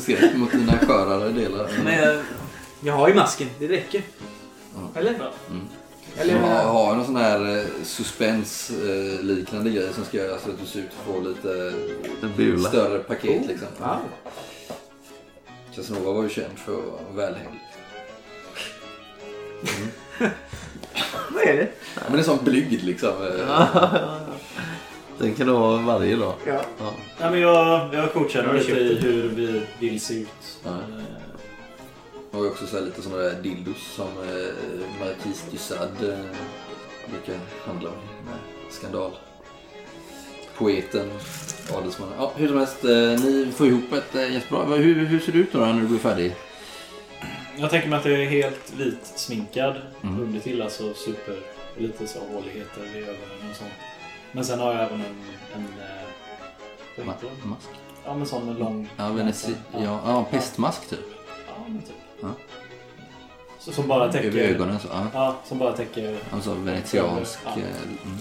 skräck 0.02 0.36
mot 0.36 0.52
dina 0.52 0.78
skörare 0.78 1.32
delar. 1.32 1.70
Men 1.84 1.94
jag, 1.94 2.16
jag 2.86 2.94
har 2.94 3.08
ju 3.08 3.14
masken. 3.14 3.48
Det 3.60 3.68
räcker. 3.68 4.02
Eller? 4.96 5.10
Mm. 5.50 5.68
Eller? 6.18 6.34
Jag 6.34 6.64
har 6.68 6.96
någon 6.96 7.06
sån 7.06 7.16
här 7.16 7.58
eh, 7.58 7.64
suspens-liknande 7.84 9.70
grej 9.70 9.94
som 9.94 10.06
ska 10.06 10.18
göra 10.18 10.40
så 10.40 10.50
att 10.50 10.60
du 10.60 10.66
ser 10.66 10.80
ut 10.80 10.86
att 11.00 11.14
få 11.14 11.20
lite 11.22 11.74
bula. 12.38 12.70
större 12.70 13.00
paket 13.00 13.48
liksom. 13.48 13.68
Wow. 13.80 13.98
Casanova 15.76 16.12
var 16.12 16.24
ju 16.24 16.30
känd 16.30 16.58
för 16.60 16.74
att 16.74 16.86
vara 16.86 17.28
välhängd. 17.28 17.60
Vad 21.30 21.44
är 21.44 21.54
det? 21.58 21.68
Men 22.10 22.20
en 22.20 22.26
sån 22.26 22.40
blygd 22.44 22.84
liksom. 22.84 23.10
eh, 23.28 23.68
Den 25.18 25.34
kan 25.34 25.48
du 25.48 25.54
ha 25.54 25.78
varje 25.78 26.16
dag. 26.16 26.34
Ja. 26.48 26.62
Nej, 27.20 27.32
men 27.32 27.40
jag, 27.40 27.94
jag 27.94 28.14
coachar 28.14 28.44
Jag 28.44 28.56
lite 28.56 28.72
i 28.72 28.96
hur 28.96 29.30
vi 29.30 29.62
vill 29.80 30.02
se 30.02 30.14
ut. 30.14 30.28
Ja. 30.64 30.70
Eh, 30.70 30.76
Har 32.36 32.44
ju 32.44 32.50
också 32.50 32.68
så 32.68 32.82
lite 32.82 33.02
såna 33.02 33.18
där 33.18 33.42
dildos 33.42 33.94
som 33.96 34.08
eh, 34.08 35.00
Marquis 35.00 35.46
du 35.52 35.58
Sade 35.58 36.14
eh, 36.14 36.20
brukar 37.12 37.40
handla 37.66 37.90
om. 37.90 37.96
Med 38.26 38.38
skandal. 38.74 39.12
Poeten, 40.58 41.12
adelsmannen. 41.78 42.16
Ja, 42.18 42.32
hur 42.36 42.48
som 42.48 42.58
helst, 42.58 42.84
eh, 42.84 42.92
ni 42.92 43.52
får 43.56 43.68
ihop 43.68 43.94
ett 43.94 44.16
eh, 44.16 44.34
jättebra. 44.34 44.64
Hur, 44.76 45.06
hur 45.06 45.20
ser 45.20 45.32
det 45.32 45.38
ut 45.38 45.52
då 45.54 45.60
när 45.60 45.82
du 45.82 45.88
blir 45.88 46.00
färdig? 46.00 46.36
Jag 47.58 47.70
tänker 47.70 47.88
mig 47.90 48.00
att 48.00 48.06
jag 48.06 48.22
är 48.22 48.26
helt 48.26 48.74
vit 48.78 49.06
sminkad 49.16 49.76
Mm. 50.04 50.20
under 50.22 50.40
till, 50.40 50.62
alltså 50.62 50.94
super 50.94 51.38
lite 51.78 52.08
så 52.08 52.20
håligheter 52.20 52.84
i 52.96 52.98
ögonen 53.02 53.50
och 53.52 53.56
sånt. 53.56 53.72
Men 54.32 54.46
sen 54.46 54.60
har 54.60 54.74
jag 54.74 54.84
även 54.84 55.00
en... 55.02 55.06
en 55.56 55.62
eh, 55.62 56.08
vad 56.98 57.06
heter 57.08 57.28
den? 57.42 57.50
Mask? 57.50 57.68
Ja 58.06 58.16
men 58.16 58.28
sån 58.28 58.46
med 58.46 58.60
lång... 58.60 58.90
Ja, 58.98 59.10
venezi... 59.10 59.56
ja, 59.74 59.80
ja, 60.06 60.26
pestmask 60.32 60.90
typ. 60.90 61.00
Ja, 61.48 61.54
men 61.68 61.82
typ. 61.82 61.96
Ja. 62.26 62.32
Så, 63.60 63.72
som 63.72 63.88
bara 63.88 64.12
täcker... 64.12 64.28
Över 64.28 64.40
ögonen 64.40 64.80
så. 64.80 64.88
Ja. 64.92 65.08
Ja, 65.14 65.36
som 65.46 65.58
bara 65.60 65.72
täcker... 65.74 66.18
Alltså 66.32 66.54
venetiansk... 66.54 67.40
Ja. 67.46 67.52
eh, 67.52 67.58
Mm. 68.06 68.18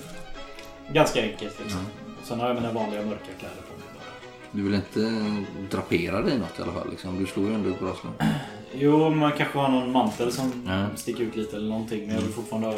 Ganska 0.92 1.22
enkelt 1.22 1.60
liksom. 1.62 1.80
Sen 2.24 2.40
har 2.40 2.46
jag 2.46 2.54
mina 2.54 2.72
vanliga 2.72 3.02
mörka 3.02 3.24
kläder 3.38 3.54
på 3.56 3.72
mig 3.78 3.88
bara. 3.94 4.04
Du 4.50 4.62
vill 4.62 4.74
inte 4.74 5.24
drapera 5.70 6.22
dig 6.22 6.34
i 6.34 6.38
något 6.38 6.58
i 6.58 6.62
alla 6.62 6.72
fall? 6.72 6.90
Liksom. 6.90 7.18
Du 7.18 7.26
slår 7.26 7.48
ju 7.48 7.54
ändå 7.54 7.70
bra 7.80 7.94
slag. 8.00 8.12
Jo, 8.74 9.10
man 9.10 9.32
kanske 9.32 9.58
har 9.58 9.68
någon 9.68 9.92
mantel 9.92 10.32
som 10.32 10.52
Ja. 10.66 10.86
sticker 10.96 11.22
ut 11.22 11.36
lite 11.36 11.56
eller 11.56 11.68
någonting. 11.68 12.06
Men 12.06 12.14
jag 12.14 12.22
vill 12.22 12.32
fortfarande 12.32 12.68
ha 12.68 12.74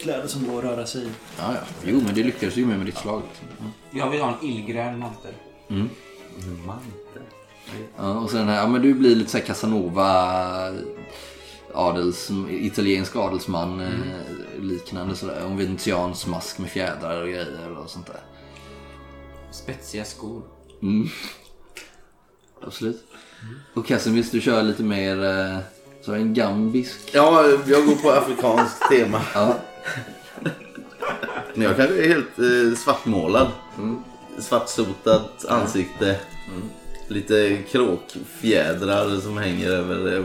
kläder 0.00 0.26
som 0.28 0.46
går 0.48 0.58
att 0.58 0.64
röra 0.64 0.86
sig 0.86 1.02
i. 1.02 1.10
Ja, 1.38 1.44
ja. 1.54 1.60
Jo, 1.84 2.00
men 2.06 2.14
det 2.14 2.22
lyckades 2.22 2.56
ju 2.56 2.66
med 2.66 2.76
med 2.78 2.86
ditt 2.86 2.96
slag. 2.98 3.22
Liksom. 3.28 3.48
Ja. 3.90 3.98
Jag 3.98 4.10
vill 4.10 4.20
ha 4.20 4.28
en 4.40 4.48
illgrön 4.48 4.98
mantel. 4.98 5.32
Mm. 5.70 5.88
Mantel. 6.66 6.90
Ja, 7.96 8.18
och 8.18 8.30
sen, 8.30 8.48
ja 8.48 8.66
men 8.66 8.82
du 8.82 8.94
blir 8.94 9.16
lite 9.16 9.30
så 9.30 9.38
här 9.38 9.44
Casanova 9.44 10.32
adels, 11.74 12.30
italiensk 12.50 13.16
adelsman 13.16 13.80
eh, 13.80 14.60
liknande 14.60 15.16
sådär. 15.16 15.44
Och 15.44 15.50
en 15.50 15.56
venetiansk 15.56 16.26
mask 16.26 16.58
med 16.58 16.70
fjädrar 16.70 17.22
och 17.22 17.28
grejer 17.28 17.78
och 17.78 17.90
sånt 17.90 18.06
där. 18.06 18.20
Spetsiga 19.50 20.04
skor. 20.04 20.42
Mm. 20.82 21.08
Absolut. 22.62 23.04
Och 23.74 23.86
Casimir, 23.86 24.26
du 24.32 24.40
kör 24.40 24.62
lite 24.62 24.82
mer 24.82 25.24
eh, 25.24 25.58
så 26.02 26.12
en 26.12 26.34
gambisk. 26.34 27.10
Ja, 27.12 27.44
jag 27.66 27.86
går 27.86 27.94
på 27.94 28.10
afrikanskt 28.10 28.82
tema. 28.90 29.20
Ja. 29.34 29.54
Men 31.54 31.62
jag 31.62 31.76
kanske 31.76 32.04
är 32.04 32.08
helt 32.08 32.38
eh, 32.38 32.78
svartmålad. 32.78 33.48
Svartsotat 34.38 35.44
ansikte. 35.48 36.20
Lite 37.08 37.56
kråkfjädrar 37.70 39.20
som 39.20 39.38
hänger 39.38 39.70
över... 39.70 40.16
Eh, 40.16 40.24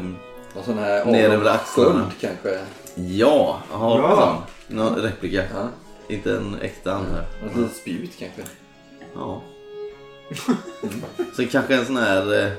Och 0.56 0.66
sån 0.66 0.78
här 0.78 1.06
Ner 1.06 1.30
över 1.30 1.52
axlarna. 1.52 1.92
sköld 1.92 2.12
kanske. 2.22 2.60
ja, 2.96 3.60
har 3.70 4.00
Ja. 4.00 4.44
sån? 4.68 4.78
Någon 4.78 4.96
replika. 4.96 5.44
Ja. 5.54 5.70
Inte 6.08 6.36
en 6.38 6.56
äkta 6.62 6.98
Och 6.98 7.52
ett 7.52 7.58
litet 7.58 7.76
spjut 7.76 8.12
kanske. 8.20 8.42
Ja. 9.16 9.42
Sen 11.36 11.48
kanske 11.48 11.76
en 11.76 11.86
sån 11.86 11.98
här 11.98 12.44
eh, 12.46 12.52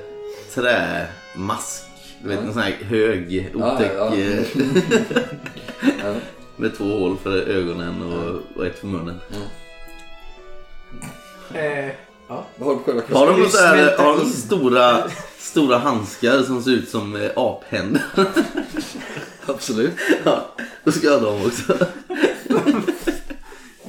trämask. 0.53 1.83
Du 2.23 2.29
vet 2.29 2.39
en 2.39 2.53
sån 2.53 2.61
här 2.61 2.71
hög, 2.71 3.51
otäck. 3.55 3.91
Ja, 3.97 4.15
ja. 4.15 4.21
eh, 4.21 4.43
Ja. 6.03 6.13
Med 6.57 6.75
två 6.77 6.83
hål 6.85 7.17
för 7.17 7.37
ögonen 7.49 8.01
och, 8.13 8.41
och 8.57 8.65
ett 8.65 8.79
för 8.79 8.87
munnen. 8.87 9.19
Eh, 11.53 11.89
Vad 12.27 12.37
har 12.59 12.73
du 12.73 12.79
på 12.79 12.83
själva 12.83 13.01
Har 13.19 13.27
de 13.39 13.49
så 13.49 13.57
här, 13.57 13.97
har 13.97 14.17
de 14.17 14.29
stora, 14.29 15.03
stora 15.37 15.77
handskar 15.77 16.41
som 16.43 16.63
ser 16.63 16.71
ut 16.71 16.89
som 16.89 17.15
eh, 17.15 17.29
aphänder? 17.35 18.03
Absolut. 19.45 19.91
Ja, 20.23 20.55
då 20.83 20.91
ska 20.91 21.07
jag 21.07 21.19
ha 21.19 21.29
dem 21.29 21.41
också. 21.45 21.77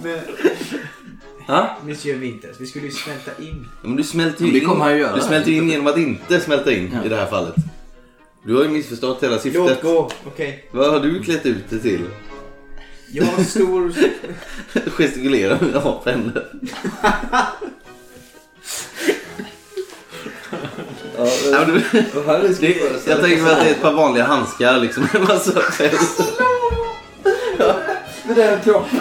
men, 0.03 0.19
Ha? 1.47 1.77
Monsieur 1.85 2.19
Winters, 2.19 2.57
vi 2.61 2.67
skulle 2.67 2.85
ju 2.87 2.91
smälta 2.93 3.31
in. 3.43 3.67
Ja, 3.83 3.89
Men 3.89 3.97
du 3.97 4.05
smälter 4.05 4.45
ju 4.45 4.53
Det 4.53 4.59
in. 4.59 4.67
kommer 4.67 4.85
han 4.85 4.93
ju 4.95 4.99
göra. 5.01 5.17
Du 5.17 5.21
smälter 5.23 5.51
in 5.51 5.69
genom 5.69 5.87
att 5.87 5.99
inte 5.99 6.41
smälta 6.41 6.73
in 6.73 6.91
Ja. 6.95 7.05
i 7.05 7.09
det 7.09 7.17
här 7.17 7.27
fallet. 7.27 7.55
Du 8.45 8.55
har 8.57 8.63
ju 8.63 8.69
missförstått 8.69 9.23
hela 9.23 9.33
Låt 9.33 9.43
syftet. 9.43 9.83
gå, 9.83 10.11
okej. 10.27 10.69
Vad 10.73 10.91
har 10.91 11.01
du 11.01 11.23
klätt 11.23 11.47
ut 11.47 11.65
det 11.71 11.79
till? 11.79 12.05
Jag 13.13 13.25
har 13.25 13.43
stor... 13.45 13.93
Gestikulera 14.91 15.59
med 15.61 15.77
aphänder. 15.77 16.47
Ja, 21.19 21.27
Ja, 21.53 21.59
men 21.67 21.75
du, 21.75 21.83
det 22.61 22.77
jag 23.07 23.21
tänker 23.21 23.43
mig 23.43 23.53
att 23.53 23.61
det 23.61 23.67
är 23.67 23.71
ett 23.71 23.83
par 23.83 23.93
vanliga 23.93 24.25
handskar 24.25 24.79
liksom. 24.79 25.09
En 25.15 25.23
massa 25.23 25.53
päls. 25.79 26.17
Det 28.29 28.35
där 28.35 28.53
är 28.53 28.61
kroppen. 28.61 29.01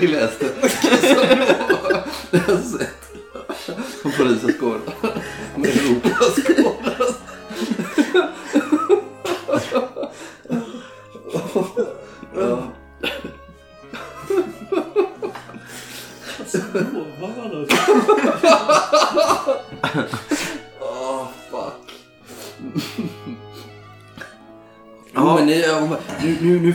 Läste. 0.00 0.46
Det 2.30 2.38
har 2.38 2.52
jag 2.54 2.64
sett. 2.64 3.12
På 4.02 4.10
polisens 4.18 4.58
gård. 4.58 4.80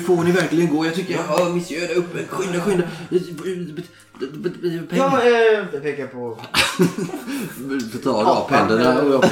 Får 0.01 0.23
ni 0.23 0.31
verkligen 0.31 0.75
gå. 0.75 0.85
Jag 0.85 0.95
tycker, 0.95 1.13
ja, 1.13 1.49
monsieur 1.49 1.87
där 1.87 1.95
uppe, 1.95 2.27
skynda, 2.27 2.61
skynda. 2.61 2.83
Pengar. 4.89 5.11
Ja, 5.11 5.21
eh, 5.21 5.65
jag 5.73 5.83
pekar 5.83 6.07
på... 6.07 6.37
Får 7.91 8.03
ta 8.03 8.23
raphänderna 8.23 9.01
och 9.01 9.13
jag. 9.13 9.23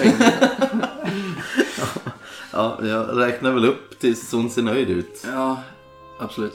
Ja, 2.52 2.80
jag 2.84 3.20
räknar 3.20 3.52
väl 3.52 3.66
upp 3.66 4.00
tills 4.00 4.32
hon 4.32 4.50
ser 4.50 4.62
nöjd 4.62 4.90
ut. 4.90 5.26
Ja, 5.26 5.64
absolut. 6.20 6.54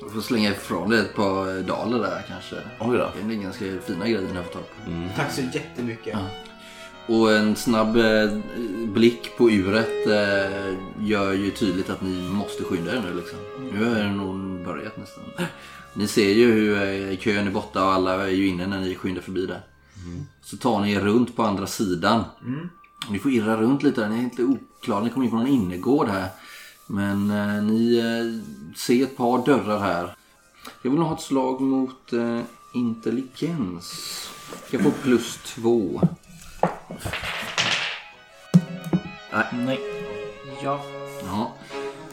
Jag 0.00 0.12
får 0.12 0.20
slänga 0.20 0.50
ifrån 0.50 0.90
dig 0.90 1.00
ett 1.00 1.14
par 1.14 1.62
daler 1.62 1.98
där 1.98 2.24
kanske. 2.28 2.56
Oj 2.80 2.98
då. 2.98 3.10
Det 3.28 3.34
är 3.34 3.38
ganska 3.42 3.64
fina 3.86 4.04
grejer 4.04 4.20
ni 4.20 4.36
har 4.36 4.42
fått 4.42 4.52
tag 4.52 4.62
på. 4.62 4.90
Tack 5.16 5.32
så 5.32 5.40
jättemycket. 5.40 6.12
Ja. 6.12 6.45
Och 7.08 7.32
en 7.32 7.56
snabb 7.56 7.96
eh, 7.96 8.38
blick 8.86 9.36
på 9.36 9.50
uret 9.50 10.06
eh, 10.06 10.76
gör 11.06 11.32
ju 11.32 11.50
tydligt 11.50 11.90
att 11.90 12.02
ni 12.02 12.28
måste 12.30 12.64
skynda 12.64 12.96
er 12.96 13.00
nu 13.00 13.14
liksom. 13.14 13.38
Nu 13.72 13.84
har 13.84 13.94
det 13.94 14.10
nog 14.10 14.64
börjat 14.64 14.96
nästan. 14.96 15.24
Ni 15.94 16.06
ser 16.06 16.32
ju 16.32 16.52
hur 16.52 16.82
eh, 16.82 17.18
kön 17.18 17.46
är 17.46 17.50
borta 17.50 17.84
och 17.84 17.92
alla 17.92 18.26
är 18.26 18.30
ju 18.30 18.46
inne 18.46 18.66
när 18.66 18.80
ni 18.80 18.94
skyndar 18.94 19.22
förbi 19.22 19.46
där. 19.46 19.60
Så 20.42 20.56
tar 20.56 20.80
ni 20.80 20.92
er 20.92 21.00
runt 21.00 21.36
på 21.36 21.42
andra 21.42 21.66
sidan. 21.66 22.24
Ni 23.10 23.18
får 23.18 23.32
irra 23.32 23.56
runt 23.56 23.82
lite 23.82 24.00
där. 24.00 24.08
Ni 24.08 24.18
är 24.18 24.22
inte 24.22 24.42
oklara. 24.42 25.04
Ni 25.04 25.10
kommer 25.10 25.24
in 25.26 25.30
på 25.30 25.36
någon 25.36 25.46
innergård 25.46 26.08
här. 26.08 26.28
Men 26.86 27.30
eh, 27.30 27.62
ni 27.62 27.98
eh, 27.98 28.76
ser 28.76 29.02
ett 29.02 29.16
par 29.16 29.44
dörrar 29.46 29.78
här. 29.78 30.16
Jag 30.82 30.90
vill 30.90 31.00
nog 31.00 31.08
ha 31.08 31.16
ett 31.16 31.22
slag 31.22 31.60
mot 31.60 32.12
eh, 32.12 32.40
intelligens. 32.74 33.90
Ska 34.66 34.78
få 34.78 34.90
plus 34.90 35.38
två. 35.44 36.00
Nej. 39.52 39.80
Ja. 40.62 40.80
Ja. 41.22 41.52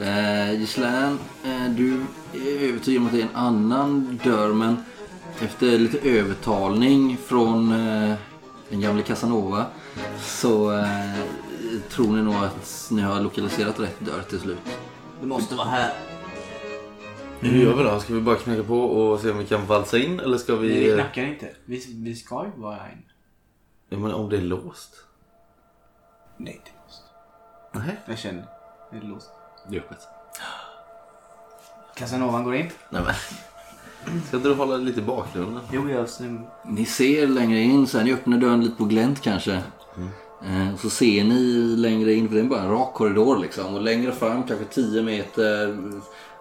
Eh, 0.06 0.60
Gislaine, 0.60 1.20
eh, 1.46 1.70
du 1.70 2.02
är 2.34 2.70
övertygad 2.70 3.02
om 3.02 3.08
att 3.08 3.14
det 3.14 3.20
är 3.20 3.26
en 3.26 3.36
annan 3.36 4.20
dörr 4.24 4.54
men 4.54 4.78
efter 5.42 5.80
lite 5.80 6.10
övertalning 6.10 7.18
från 7.18 7.72
eh, 7.72 8.16
den 8.70 8.82
gamle 8.82 9.04
Casanova 9.04 9.66
så 10.20 10.78
eh, 10.78 10.88
tror 11.90 12.16
ni 12.16 12.22
nog 12.22 12.36
att 12.36 12.88
ni 12.92 13.02
har 13.02 13.22
lokaliserat 13.22 13.80
rätt 13.80 14.00
dörr 14.00 14.22
till 14.30 14.40
slut. 14.40 14.58
Det 15.22 15.28
måste 15.28 15.56
vara 15.56 15.68
här. 15.68 15.94
Hur 17.40 17.64
gör 17.64 17.76
vi 17.76 17.84
då? 17.84 18.00
Ska 18.00 18.14
vi 18.14 18.22
bara 18.22 18.36
knacka 18.36 18.64
på 18.64 18.80
och 18.80 19.20
se 19.20 19.32
om 19.32 19.38
vi 19.38 19.46
kan 19.46 19.66
valsa 19.66 19.98
in 19.98 20.20
eller 20.20 20.38
ska 20.38 20.56
vi... 20.56 20.70
Nej, 20.70 20.84
vi 20.90 20.94
knackar 20.94 21.24
inte. 21.24 21.50
Vi, 21.66 21.86
vi 21.96 22.16
ska 22.16 22.46
ju 22.46 22.62
vara 22.62 22.76
här 22.76 22.92
inne. 22.92 23.13
Men 23.98 24.14
om 24.14 24.30
det 24.30 24.38
är 24.38 24.42
låst? 24.42 24.90
Nej, 26.38 26.62
det 26.66 26.72
måste. 26.86 27.06
Nej. 27.88 28.00
Jag 28.06 28.18
känner. 28.18 28.46
Det 28.92 28.98
är 28.98 29.02
låst. 29.02 29.30
Det 29.70 29.76
är 29.76 29.80
öppet. 29.80 30.00
Casanovan 31.96 32.44
går 32.44 32.56
in. 32.56 32.70
Nej 32.90 33.02
men. 33.06 33.14
Ska 34.28 34.38
inte 34.38 34.50
du 34.50 34.56
hålla 34.56 34.78
lite 34.78 35.00
i 35.00 35.04
bakgrunden? 35.04 35.64
Jo, 35.72 35.90
jag 35.90 36.10
ser... 36.10 36.42
Ni 36.66 36.86
ser 36.86 37.28
längre 37.28 37.60
in, 37.60 37.88
sen 37.88 38.06
ni 38.06 38.14
öppnar 38.14 38.38
dörren 38.38 38.62
lite 38.64 38.76
på 38.76 38.86
glänt 38.86 39.22
kanske. 39.22 39.54
Eh, 40.46 40.76
Så 40.78 40.90
ser 40.90 41.24
ni 41.24 41.44
längre 41.78 42.14
in, 42.14 42.28
för 42.30 42.36
det 42.36 42.42
är 42.42 42.46
bara 42.46 42.62
en 42.62 42.70
rak 42.72 42.94
korridor 42.94 43.38
liksom. 43.38 43.74
Och 43.76 43.82
längre 43.82 44.12
fram, 44.12 44.44
kanske 44.44 44.66
10 44.66 45.02
meter 45.02 45.78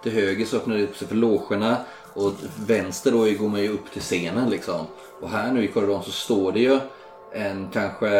till 0.02 0.12
höger 0.12 0.46
så 0.46 0.56
öppnar 0.56 0.76
det 0.76 0.84
upp 0.84 0.96
sig 0.96 1.08
för 1.08 1.14
logerna. 1.14 1.76
Och 2.14 2.32
vänster 2.66 3.12
då 3.12 3.18
går 3.18 3.48
man 3.48 3.60
ju 3.60 3.68
upp 3.68 3.90
till 3.92 4.02
scenen 4.02 4.50
liksom. 4.50 4.86
Och 5.20 5.30
här 5.30 5.52
nu 5.52 5.64
i 5.64 5.68
korridoren 5.68 6.02
så 6.02 6.10
står 6.10 6.52
det 6.52 6.60
ju 6.60 6.80
en 7.34 7.68
kanske 7.72 8.10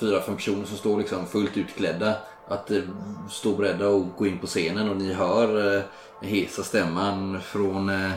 fyra, 0.00 0.20
fem 0.20 0.36
personer 0.36 0.64
som 0.66 0.76
står 0.76 0.98
liksom 0.98 1.26
fullt 1.26 1.56
utklädda. 1.56 2.14
Att 2.48 2.70
eh, 2.70 2.82
stå 3.30 3.56
beredda 3.56 3.88
att 3.88 4.16
gå 4.16 4.26
in 4.26 4.38
på 4.38 4.46
scenen 4.46 4.88
och 4.90 4.96
ni 4.96 5.12
hör 5.12 5.76
eh, 5.76 5.82
den 6.20 6.28
hesa 6.30 6.62
stämman 6.62 7.40
från 7.40 7.88
eh, 7.88 8.10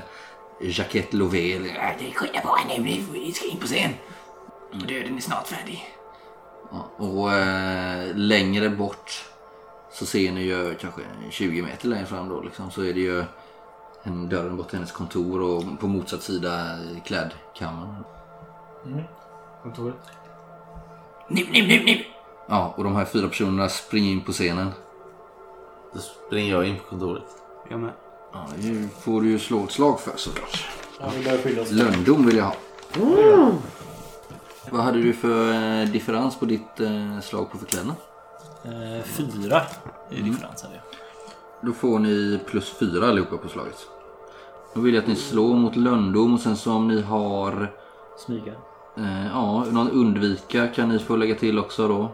Jacquette 0.62 1.16
Lovell. 1.18 1.66
"Ja, 1.66 1.92
det 2.00 2.14
Skynda 2.16 2.40
på 2.42 2.58
er 2.76 2.80
nu, 2.80 2.84
vi- 3.14 3.32
ska 3.32 3.48
in 3.48 3.60
på 3.60 3.66
scen. 3.68 3.92
Döden 4.88 5.18
är 5.18 5.22
snart 5.22 5.48
färdig. 5.48 5.86
Ja, 6.72 6.90
och 7.06 7.34
eh, 7.34 8.16
längre 8.16 8.70
bort 8.70 9.26
så 9.94 10.06
ser 10.06 10.32
ni 10.32 10.42
ju 10.42 10.76
kanske 10.76 11.02
20 11.30 11.62
meter 11.62 11.88
längre 11.88 12.06
fram 12.06 12.30
då 12.30 12.42
liksom, 12.42 12.72
så 12.72 12.82
är 12.82 12.94
det 12.94 13.00
ju 13.00 13.24
en 14.04 14.30
dörren 14.30 14.58
bort 14.58 14.70
till 14.70 14.78
hennes 14.78 14.92
kontor 14.92 15.42
och 15.42 15.80
på 15.80 15.88
motsatt 15.88 16.22
sida 16.24 16.78
klädkammaren. 17.06 18.04
Kontoret. 19.64 19.96
Nu, 21.30 21.46
nu, 21.52 21.68
nu, 21.68 21.84
nu! 21.84 22.06
Ja, 22.48 22.74
och 22.78 22.84
de 22.84 22.96
här 22.96 23.06
fyra 23.06 23.28
personerna 23.28 23.70
springer 23.70 24.12
in 24.12 24.22
på 24.22 24.32
scenen. 24.32 24.72
Då 25.94 26.00
springer 26.00 26.52
jag 26.52 26.68
in 26.68 26.78
på 26.78 26.84
kontoret. 26.84 27.24
Jag 27.70 27.80
med. 27.80 27.92
Ja, 28.34 28.48
det 28.58 28.88
får 29.02 29.22
du 29.22 29.30
ju 29.30 29.40
slå 29.40 29.64
ett 29.64 29.72
slag 29.72 30.00
för 30.00 30.18
såklart. 30.18 30.66
Ja, 31.00 31.12
vi 31.18 31.24
börjar 31.24 31.38
skilja 31.38 31.62
oss. 31.62 31.72
Lönndom 31.72 32.26
vill 32.26 32.38
jag 32.38 32.44
ha. 32.44 32.56
Vad 34.70 34.82
hade 34.82 35.02
du 35.02 35.14
för 35.14 35.54
eh, 35.54 35.88
differens 35.90 36.40
på 36.40 36.46
ditt 36.46 36.80
eh, 36.80 37.20
slag 37.20 37.52
på 37.52 37.58
förklädnad? 37.58 37.96
Eh, 38.66 39.04
fyra 39.06 39.62
i 40.10 40.22
differens 40.22 40.64
hade 40.64 40.76
jag. 40.76 40.84
Då 41.62 41.74
får 41.74 42.00
ni 42.00 42.40
plus 42.46 42.74
fyra 42.80 43.08
allihopa 43.08 43.38
på 43.38 43.48
slaget. 43.48 43.88
Då 44.74 44.82
vill 44.82 44.94
jag 44.94 45.02
att 45.02 45.08
ni 45.08 45.16
slår 45.16 45.56
mot 45.56 45.76
lönndom 45.76 46.34
och 46.34 46.40
sen 46.40 46.58
så 46.58 46.74
om 46.74 46.88
ni 46.88 47.02
har 47.02 47.74
Smyga. 48.18 48.54
Eh, 48.98 49.28
ja, 49.34 49.66
någon 49.72 49.92
undvika 49.92 50.68
kan 50.68 50.90
ni 50.90 51.00
få 51.00 51.16
lägga 51.16 51.36
till 51.36 51.60
också 51.60 51.88
då. 51.88 52.12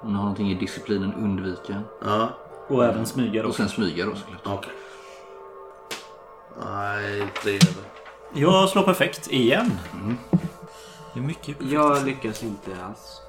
Om 0.00 0.08
ni 0.08 0.14
har 0.14 0.22
någonting 0.22 0.50
i 0.50 0.54
disciplinen 0.54 1.14
undvika. 1.14 1.80
Ja, 2.04 2.28
Och 2.68 2.84
även 2.84 3.06
smyga 3.06 3.42
då. 3.42 3.48
Och 3.48 3.54
sen 3.54 3.68
smyga 3.68 4.04
då 4.06 4.14
såklart. 4.14 4.40
okej. 4.58 4.72
Nej, 6.64 7.26
tre 7.42 7.52
över. 7.52 7.84
Jag 8.34 8.68
slår 8.68 8.82
perfekt 8.82 9.30
igen. 9.32 9.72
Det 11.14 11.20
är 11.20 11.24
mycket. 11.24 11.56
Jag 11.70 12.04
lyckas 12.06 12.42
inte 12.42 12.70
alls. 12.86 13.20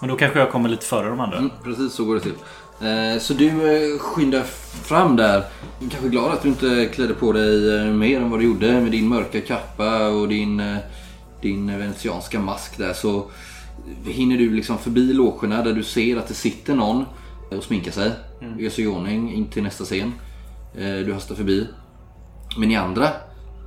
Men 0.00 0.08
då 0.10 0.16
kanske 0.16 0.38
jag 0.38 0.50
kommer 0.50 0.68
lite 0.68 0.86
före 0.86 1.08
de 1.08 1.20
andra. 1.20 1.36
Mm, 1.38 1.50
precis 1.64 1.92
så 1.92 2.04
går 2.04 2.14
det 2.14 2.20
till. 2.20 2.34
Eh, 2.80 3.20
så 3.20 3.34
du 3.34 3.48
eh, 3.48 3.98
skyndar 3.98 4.42
fram 4.84 5.16
där. 5.16 5.44
Kanske 5.90 6.08
glad 6.08 6.32
att 6.32 6.42
du 6.42 6.48
inte 6.48 6.86
klädde 6.86 7.14
på 7.14 7.32
dig 7.32 7.76
eh, 7.78 7.84
mer 7.84 8.20
än 8.20 8.30
vad 8.30 8.40
du 8.40 8.44
gjorde 8.44 8.80
med 8.80 8.92
din 8.92 9.08
mörka 9.08 9.40
kappa 9.40 10.08
och 10.08 10.28
din, 10.28 10.76
din 11.42 11.78
venetianska 11.78 12.40
mask 12.40 12.78
där. 12.78 12.92
Så 12.92 13.30
hinner 14.04 14.38
du 14.38 14.50
liksom 14.50 14.78
förbi 14.78 15.12
logerna 15.12 15.62
där 15.62 15.72
du 15.72 15.82
ser 15.82 16.16
att 16.16 16.28
det 16.28 16.34
sitter 16.34 16.74
någon 16.74 17.04
och 17.50 17.64
sminkar 17.64 17.92
sig. 17.92 18.10
Gör 18.58 18.70
sig 18.70 18.84
i 18.84 18.86
ordning 18.86 19.32
in 19.32 19.46
till 19.46 19.62
nästa 19.62 19.84
scen. 19.84 20.12
Eh, 20.74 21.06
du 21.06 21.12
hastar 21.12 21.34
förbi. 21.34 21.66
Men 22.58 22.68
ni 22.68 22.76
andra, 22.76 23.08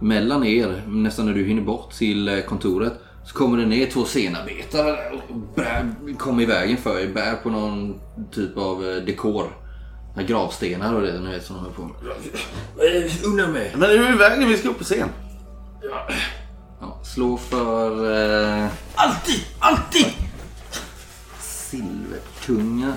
mellan 0.02 0.46
er, 0.46 0.84
nästan 0.88 1.26
när 1.26 1.34
du 1.34 1.46
hinner 1.46 1.62
bort 1.62 1.92
till 1.92 2.28
eh, 2.28 2.40
kontoret, 2.40 2.94
så 3.26 3.34
kommer 3.34 3.58
det 3.58 3.66
ner 3.66 3.86
två 3.86 4.04
scenarbetare 4.04 4.98
och 5.30 5.36
bär, 5.56 5.94
kommer 6.18 6.44
i 6.44 6.46
vägen 6.46 6.78
för 6.78 7.00
er. 7.00 7.08
Bär 7.08 7.36
på 7.36 7.50
någon 7.50 8.00
typ 8.32 8.58
av 8.58 8.90
eh, 8.90 8.96
dekor. 8.96 9.46
Här 10.16 10.24
Gravstenar 10.24 10.94
och 10.94 11.02
det 11.02 11.20
ni 11.20 11.32
vet 11.32 11.46
som 11.46 11.56
de 11.56 11.62
håller 11.62 11.76
på 11.76 11.82
med. 11.82 11.94
Unna 13.26 13.48
mig! 13.48 13.72
Men 13.76 13.84
är 13.84 14.18
vägen? 14.18 14.50
Vi 14.50 14.58
ska 14.58 14.70
upp 14.70 14.78
på 14.78 14.84
scen. 14.84 15.10
Ja, 15.82 16.08
slå 17.14 17.38
för... 17.38 17.92
Eh, 18.64 18.70
Alltid! 18.96 19.42
Alltid! 19.60 20.06
silvertunga. 21.40 22.94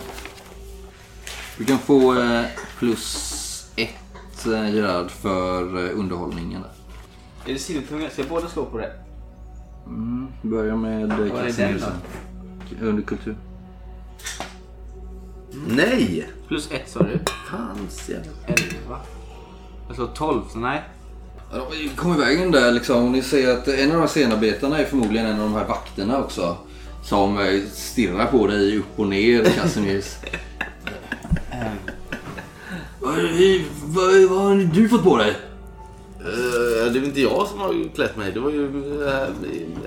Du 1.59 1.64
kan 1.64 1.79
få 1.79 2.20
eh, 2.20 2.44
plus 2.79 3.70
ett 3.76 4.46
eh, 4.46 4.74
Gerard 4.74 5.11
för 5.11 5.85
eh, 5.85 5.98
underhållningen. 5.98 6.62
där. 6.62 6.70
Är 7.50 7.52
det 7.52 7.59
silvertunga? 7.59 8.11
Ska 8.11 8.22
jag 8.22 8.29
båda 8.29 8.48
slå 8.48 8.64
på 8.64 8.79
det? 8.79 8.92
Mm, 9.87 10.29
börja 10.42 10.76
med 10.76 11.11
eh, 11.11 11.18
Vad 11.18 11.46
är 11.46 11.79
den. 11.79 12.88
Under 12.88 13.02
kultur. 13.02 13.37
Nej! 15.66 16.31
Plus 16.48 16.70
ett 16.70 16.90
sa 16.90 17.02
du? 17.02 17.20
Fans 17.50 18.09
jävla... 18.09 18.33
Elva. 18.46 19.00
Jag 19.87 19.96
slår 19.96 20.07
tolv, 20.07 20.42
så 20.52 20.59
nej. 20.59 20.83
Ja, 21.53 21.67
de 21.71 21.89
kom 21.89 22.15
i 22.15 22.19
vägen 22.19 22.51
där 22.51 22.73
liksom. 22.73 23.05
Och 23.05 23.11
ni 23.11 23.23
ser 23.23 23.53
att 23.53 23.69
en 23.69 23.89
av 23.91 23.95
de 23.95 24.01
här 24.01 24.07
scenarbetarna 24.07 24.79
är 24.79 24.85
förmodligen 24.85 25.27
en 25.27 25.41
av 25.41 25.51
de 25.51 25.55
här 25.55 25.65
vakterna 25.65 26.19
också. 26.19 26.57
Som 27.05 27.39
eh, 27.39 27.61
stirrar 27.73 28.27
på 28.27 28.47
dig 28.47 28.79
upp 28.79 28.99
och 28.99 29.07
ner 29.07 29.45
Casimirs. 29.45 30.17
vad, 33.01 33.15
vad, 33.85 34.31
vad 34.31 34.39
har 34.39 34.75
du 34.75 34.89
fått 34.89 35.05
på 35.05 35.17
dig? 35.17 35.31
Eh, 36.27 36.93
det 36.93 36.99
är 36.99 37.01
väl 37.01 37.05
inte 37.05 37.21
jag 37.21 37.47
som 37.47 37.59
har 37.59 37.95
klätt 37.95 38.17
mig. 38.17 38.33
Det 38.33 38.41
var 38.41 38.51
ju... 38.51 38.63
Uh, 38.63 38.71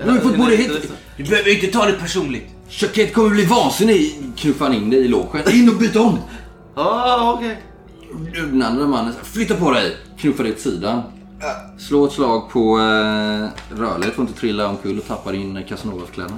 Du 0.04 0.10
har 0.10 0.18
fått 0.18 0.36
på 0.36 0.46
dig 0.46 0.56
hit. 0.56 0.92
Du 1.16 1.24
behöver 1.24 1.54
inte 1.54 1.66
ta 1.66 1.86
det 1.86 1.92
personligt. 1.92 2.46
Jackett 2.68 3.14
kommer 3.14 3.30
bli 3.30 3.44
vansinnig. 3.44 4.14
Knuffar 4.36 4.66
han 4.66 4.74
in 4.74 4.90
dig 4.90 5.00
i 5.00 5.08
logen. 5.08 5.42
In 5.52 5.68
och 5.68 5.76
byt 5.76 5.96
om! 5.96 6.18
Ja, 6.74 6.82
ah, 6.82 7.32
okej. 7.32 7.62
Den 8.34 8.62
andra 8.62 8.86
mannen 8.86 9.14
flytta 9.22 9.54
på 9.54 9.70
dig! 9.70 9.96
Knuffar 10.18 10.44
dig 10.44 10.52
åt 10.52 10.60
sidan. 10.60 11.02
Slå 11.78 12.06
ett 12.06 12.12
slag 12.12 12.50
på 12.50 12.78
eh, 12.78 13.76
rörlighet. 13.78 14.14
Får 14.14 14.22
inte 14.26 14.40
trilla 14.40 14.68
omkull 14.68 14.98
och 14.98 15.06
tappa 15.06 15.32
din 15.32 15.64
Casanovas-kläder. 15.68 16.34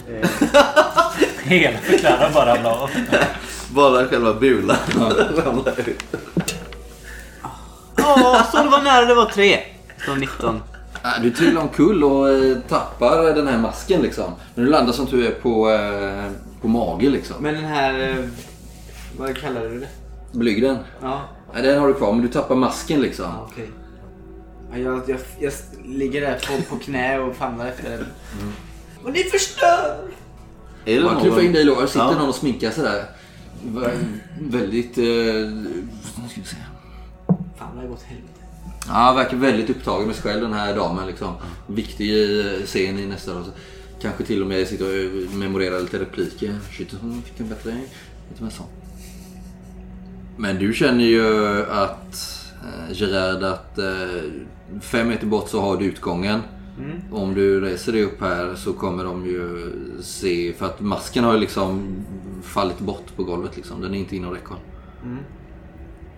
Hela 1.42 1.78
förklädnaden 1.78 2.32
bara 2.34 2.54
ramlade 2.56 2.76
av. 2.76 2.90
Bara 3.74 4.06
själva 4.06 4.34
bulan 4.34 4.76
ramlar 5.44 5.88
ut. 5.88 6.04
Åh, 7.98 8.50
så 8.50 8.62
det 8.62 8.68
var 8.68 8.82
nära 8.82 9.04
det 9.06 9.14
var 9.14 9.24
tre. 9.26 9.58
Slår 10.04 10.16
19. 10.16 10.62
Äh, 11.04 11.22
Du 11.22 11.30
trillar 11.30 11.60
omkull 11.62 12.04
och 12.04 12.28
eh, 12.30 12.56
tappar 12.68 13.22
den 13.34 13.48
här 13.48 13.58
masken 13.58 14.02
liksom. 14.02 14.32
Men 14.54 14.64
du 14.64 14.70
landar 14.70 14.92
som 14.92 15.06
du 15.06 15.26
är 15.26 15.30
på, 15.30 15.70
eh, 15.70 16.30
på 16.60 16.68
mage 16.68 17.10
liksom. 17.10 17.36
Men 17.40 17.54
den 17.54 17.64
här... 17.64 18.00
eh, 18.10 18.24
Vad 19.18 19.36
kallar 19.36 19.60
du 19.60 19.80
det? 19.80 19.88
Blygden. 20.32 20.78
Ja, 21.02 21.20
Nej, 21.54 21.62
den 21.62 21.80
har 21.80 21.88
du 21.88 21.94
kvar 21.94 22.12
men 22.12 22.22
du 22.22 22.28
tappar 22.28 22.54
masken 22.54 23.00
liksom. 23.00 23.26
okej. 23.42 23.70
Ja, 24.72 24.78
jag, 24.78 25.02
jag, 25.08 25.18
jag 25.40 25.52
ligger 25.84 26.20
där 26.20 26.38
på, 26.46 26.62
på 26.62 26.76
knä 26.84 27.18
och 27.18 27.36
famlar 27.36 27.66
efter 27.66 27.90
den. 27.90 28.06
Och 29.04 29.12
ni 29.12 29.22
förstör! 29.24 29.98
Är 30.84 30.96
det 30.96 31.04
Man 31.04 31.20
knuffar 31.20 31.38
in 31.38 31.44
någon... 31.44 31.52
dig 31.52 31.62
i 31.62 31.64
låret. 31.64 31.90
sitter 31.90 32.04
Ja. 32.04 32.12
någon 32.18 32.28
och 32.28 32.34
sminkar 32.34 32.70
sig 32.70 32.84
där. 32.84 33.04
Vä- 33.66 34.18
Väldigt... 34.40 34.98
Eh, 34.98 35.04
vad 36.22 36.30
ska 36.30 36.40
vi 36.40 36.46
säga? 36.46 36.66
Fan, 37.58 37.74
det 37.76 37.80
har 37.82 37.88
gått 37.88 38.02
helvete. 38.02 38.28
Ja, 38.88 39.12
verkar 39.12 39.36
väldigt 39.36 39.70
upptagen 39.70 40.06
med 40.06 40.16
sig 40.16 40.22
själv 40.22 40.40
den 40.42 40.52
här 40.52 40.76
damen. 40.76 41.06
Liksom. 41.06 41.34
Viktig 41.66 42.10
i 42.10 42.62
scen 42.66 42.98
i 42.98 43.06
nästa. 43.06 43.34
Då. 43.34 43.44
Kanske 44.02 44.24
till 44.24 44.42
och 44.42 44.48
med 44.48 44.68
sitter 44.68 44.84
och 44.86 45.34
memorerar 45.34 45.80
lite 45.80 45.98
repliker. 45.98 46.54
Shit, 46.72 46.92
hon 47.00 47.22
fick 47.22 47.40
en 47.40 47.48
bättre... 47.48 47.70
Lite 48.30 48.42
mer 48.42 48.50
så. 48.50 48.62
Men 50.36 50.58
du 50.58 50.74
känner 50.74 51.04
ju 51.04 51.66
att 51.70 52.38
eh, 52.62 52.92
Gerard 52.92 53.42
att 53.42 53.78
eh, 53.78 53.84
fem 54.80 55.08
meter 55.08 55.26
bort 55.26 55.48
så 55.48 55.60
har 55.60 55.76
du 55.76 55.84
utgången. 55.84 56.40
Om 57.12 57.34
du 57.34 57.60
reser 57.60 57.92
dig 57.92 58.02
upp 58.02 58.20
här 58.20 58.54
så 58.54 58.72
kommer 58.72 59.04
de 59.04 59.26
ju 59.26 59.72
se, 60.00 60.52
för 60.52 60.66
att 60.66 60.80
masken 60.80 61.24
har 61.24 61.32
ju 61.32 61.40
liksom 61.40 61.96
fallit 62.42 62.78
bort 62.78 63.16
på 63.16 63.24
golvet 63.24 63.56
liksom. 63.56 63.80
Den 63.80 63.94
är 63.94 63.98
inte 63.98 64.16
inom 64.16 64.32
räckhåll. 64.32 64.58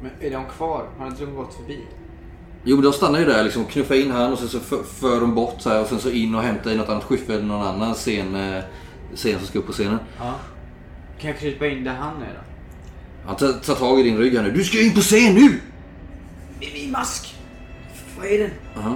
Men 0.02 0.10
är 0.20 0.30
de 0.30 0.44
kvar? 0.44 0.86
Har 0.98 1.06
inte 1.06 1.24
de 1.24 1.34
gått 1.34 1.54
förbi? 1.54 1.78
Jo 2.64 2.80
de 2.80 2.92
stannar 2.92 3.18
ju 3.18 3.24
där 3.24 3.44
liksom 3.44 3.64
knuffar 3.64 3.94
in 3.94 4.10
han 4.10 4.32
och 4.32 4.38
sen 4.38 4.48
så 4.48 4.60
för, 4.60 4.82
för 4.82 5.20
de 5.20 5.34
bort 5.34 5.56
så 5.58 5.68
här 5.70 5.80
och 5.80 5.86
sen 5.86 5.98
så 5.98 6.10
in 6.10 6.34
och 6.34 6.42
hämtar 6.42 6.70
i 6.70 6.76
något 6.76 6.88
annat 6.88 7.04
skyffel 7.04 7.36
eller 7.36 7.46
någon 7.46 7.66
annan 7.66 7.94
scen, 7.94 8.34
eh, 8.34 8.62
scen 9.14 9.38
som 9.38 9.46
ska 9.46 9.58
upp 9.58 9.66
på 9.66 9.72
scenen. 9.72 9.98
Ja. 10.18 10.34
Kan 11.20 11.30
jag 11.30 11.38
krypa 11.38 11.66
in 11.66 11.84
där 11.84 11.94
han 11.94 12.22
är 12.22 12.34
då? 12.34 12.40
Han 13.26 13.36
tar, 13.36 13.52
tar 13.52 13.74
tag 13.74 14.00
i 14.00 14.02
din 14.02 14.18
rygg 14.18 14.36
här 14.36 14.42
nu. 14.42 14.50
Du 14.50 14.64
ska 14.64 14.82
in 14.82 14.94
på 14.94 15.00
scen 15.00 15.34
nu! 15.34 15.60
Det 16.60 16.66
min 16.74 16.90
mask! 16.90 17.34
Vad 18.18 18.26
är 18.26 18.38
den? 18.38 18.50
Jaha. 18.74 18.94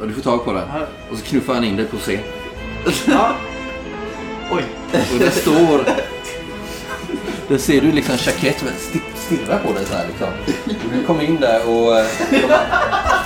Ja, 0.00 0.06
du 0.06 0.12
får 0.14 0.22
tag 0.22 0.44
på 0.44 0.52
den. 0.52 0.68
Och 1.10 1.16
så 1.18 1.24
knuffar 1.24 1.54
han 1.54 1.64
in 1.64 1.76
dig 1.76 1.86
på 1.86 1.96
scen. 1.96 2.18
Ja. 3.06 3.32
Oj. 4.52 4.64
Och 5.12 5.18
där 5.18 5.30
står... 5.30 5.84
Där 7.48 7.58
ser 7.58 7.80
du 7.80 7.92
liksom 7.92 8.14
Jacquette 8.18 8.64
sti- 8.64 9.00
stirra 9.16 9.58
på 9.58 9.72
dig 9.72 9.84
så 9.86 9.94
här 9.94 10.06
liksom. 10.06 10.26
Du 10.92 11.04
kommer 11.04 11.22
in 11.24 11.40
där 11.40 11.68
och 11.68 11.98
eh, 11.98 12.06
de, 12.30 12.36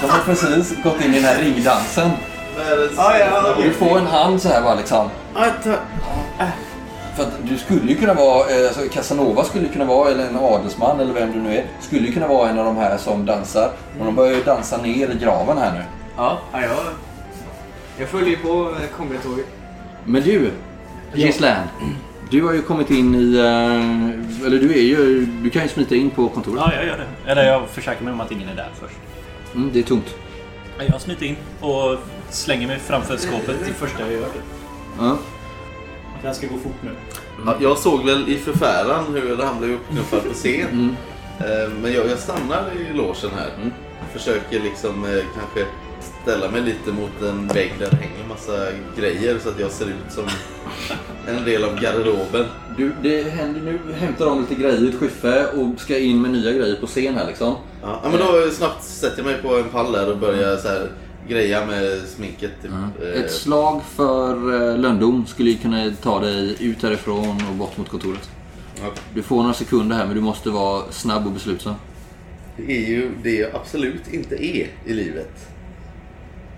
de 0.00 0.10
har 0.10 0.24
precis 0.24 0.74
gått 0.82 1.04
in 1.04 1.10
i 1.14 1.14
den 1.14 1.24
här 1.24 1.42
ringdansen. 1.42 2.10
Du 3.62 3.70
får 3.72 3.98
en 3.98 4.06
hand 4.06 4.42
så 4.42 4.48
här 4.48 4.62
bara 4.62 4.74
liksom. 4.74 5.10
Ja. 7.16 7.22
För 7.22 7.22
att 7.22 7.48
du 7.48 7.58
skulle 7.58 7.92
ju 7.92 7.98
kunna 7.98 8.14
vara, 8.14 8.50
eh, 8.50 8.66
alltså 8.66 8.80
Casanova 8.92 9.44
skulle 9.44 9.68
kunna 9.68 9.84
vara, 9.84 10.10
eller 10.10 10.26
en 10.26 10.36
adelsman 10.36 11.00
eller 11.00 11.12
vem 11.12 11.32
du 11.32 11.38
nu 11.38 11.56
är, 11.56 11.64
skulle 11.80 12.06
ju 12.06 12.12
kunna 12.12 12.28
vara 12.28 12.48
en 12.50 12.58
av 12.58 12.64
de 12.64 12.76
här 12.76 12.98
som 12.98 13.26
dansar. 13.26 13.70
Men 13.96 14.06
de 14.06 14.14
börjar 14.14 14.34
ju 14.34 14.42
dansa 14.42 14.76
ner 14.82 15.10
i 15.10 15.18
graven 15.20 15.58
här 15.58 15.72
nu. 15.72 15.84
Ja, 16.16 16.38
ja, 16.52 16.62
jag... 16.62 16.70
Jag 17.98 18.08
följer 18.08 18.36
på 18.36 18.70
eh, 18.70 18.96
kombitåget. 18.96 19.46
Men 20.04 20.22
du, 20.22 20.50
Gislan. 21.14 21.56
Du 22.30 22.42
har 22.42 22.52
ju 22.52 22.62
kommit 22.62 22.90
in 22.90 23.14
i, 23.14 23.36
eh, 23.36 24.46
eller 24.46 24.58
du 24.58 24.72
är 24.72 24.82
ju, 24.82 25.26
du 25.26 25.50
kan 25.50 25.62
ju 25.62 25.68
smita 25.68 25.94
in 25.94 26.10
på 26.10 26.28
kontoret. 26.28 26.62
Ja, 26.66 26.74
jag 26.74 26.86
gör 26.86 26.98
det. 26.98 27.30
Eller 27.30 27.44
jag 27.44 27.68
försäkrar 27.68 28.02
mig 28.02 28.12
om 28.12 28.20
att 28.20 28.32
ingen 28.32 28.48
är 28.48 28.54
där 28.54 28.68
först. 28.80 28.96
Mm, 29.54 29.70
det 29.72 29.78
är 29.78 29.82
tomt. 29.82 30.14
Jag 30.88 31.00
smiter 31.00 31.26
in 31.26 31.36
och 31.60 31.98
slänger 32.30 32.66
mig 32.66 32.78
framför 32.78 33.16
skåpet 33.16 33.56
det 33.66 33.72
första 33.72 34.00
jag 34.00 34.12
gör. 34.12 34.28
Ja. 34.98 35.16
Det 36.24 36.28
här 36.28 36.34
ska 36.34 36.46
gå 36.46 36.58
fort 36.58 36.82
nu. 36.82 36.90
Ja, 37.46 37.54
jag 37.60 37.78
såg 37.78 38.04
väl 38.04 38.28
i 38.28 38.36
förfäran 38.36 39.04
hur 39.14 39.36
han 39.36 39.58
blev 39.58 39.70
uppknuffad 39.70 40.22
på 40.22 40.34
scen. 40.34 40.96
Eh, 41.38 41.72
Men 41.82 41.92
jag, 41.92 42.06
jag 42.10 42.18
stannar 42.18 42.64
i 42.72 42.96
logen 42.96 43.30
här. 43.36 43.50
Försöker 44.12 44.60
liksom 44.60 45.04
eh, 45.04 45.24
kanske 45.38 45.66
ställa 46.22 46.50
mig 46.50 46.60
lite 46.60 46.92
mot 46.92 47.22
en 47.22 47.48
vägg 47.48 47.72
där 47.78 47.90
det 47.90 47.96
hänger 47.96 48.28
massa 48.28 48.66
grejer 48.96 49.38
så 49.42 49.48
att 49.48 49.60
jag 49.60 49.70
ser 49.70 49.84
ut 49.84 50.12
som 50.12 50.24
en 51.26 51.44
del 51.44 51.64
av 51.64 51.80
garderoben. 51.80 52.44
Du, 52.76 52.92
det 53.02 53.22
händer 53.22 53.60
nu, 53.60 53.78
hämtar 53.94 54.26
de 54.26 54.40
lite 54.40 54.54
grejer 54.54 54.84
i 54.84 54.88
ett 54.88 54.94
skiffe 55.00 55.46
och 55.46 55.80
ska 55.80 55.98
in 55.98 56.22
med 56.22 56.30
nya 56.30 56.52
grejer 56.52 56.76
på 56.80 56.86
scen 56.86 57.14
här 57.14 57.26
liksom. 57.26 57.54
Ja, 57.82 58.00
ja, 58.02 58.10
men 58.10 58.20
då 58.20 58.50
snabbt 58.50 58.84
sätter 58.84 59.16
jag 59.18 59.26
mig 59.26 59.42
på 59.42 59.56
en 59.56 59.68
pall 59.68 59.92
där 59.92 60.10
och 60.10 60.18
börjar 60.18 60.56
så 60.56 60.68
här 60.68 60.88
greja 61.28 61.66
med 61.66 62.00
sminket. 62.08 62.52
Typ. 62.62 62.70
Eh, 63.02 63.20
Ett 63.24 63.32
slag 63.32 63.82
för 63.82 64.32
eh, 64.70 64.78
lönndom 64.78 65.26
skulle 65.26 65.50
ju 65.50 65.56
kunna 65.56 65.90
ta 66.02 66.20
dig 66.20 66.56
ut 66.60 66.82
härifrån 66.82 67.42
och 67.50 67.54
bort 67.54 67.76
mot 67.76 67.88
kontoret. 67.88 68.30
ja. 68.82 68.90
Du 69.14 69.22
får 69.22 69.36
några 69.42 69.54
sekunder 69.54 69.96
här 69.96 70.06
men 70.06 70.14
du 70.14 70.20
måste 70.20 70.50
vara 70.50 70.82
snabb 70.92 71.26
och 71.26 71.32
beslutsam. 71.32 71.74
Det 72.56 72.72
är 72.84 72.88
ju 72.88 73.10
det 73.22 73.34
jag 73.34 73.54
absolut 73.54 74.08
inte 74.12 74.34
är 74.44 74.68
i 74.86 74.92
livet. 74.94 75.48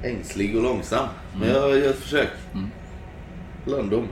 Ängslig 0.02 0.56
och 0.56 0.62
långsam. 0.62 1.06
Men 1.40 1.48
jag 1.48 1.78
gör 1.78 1.90
ett 1.90 1.98
försök. 1.98 2.28
Mm. 2.54 2.70
Lönndom. 3.66 4.08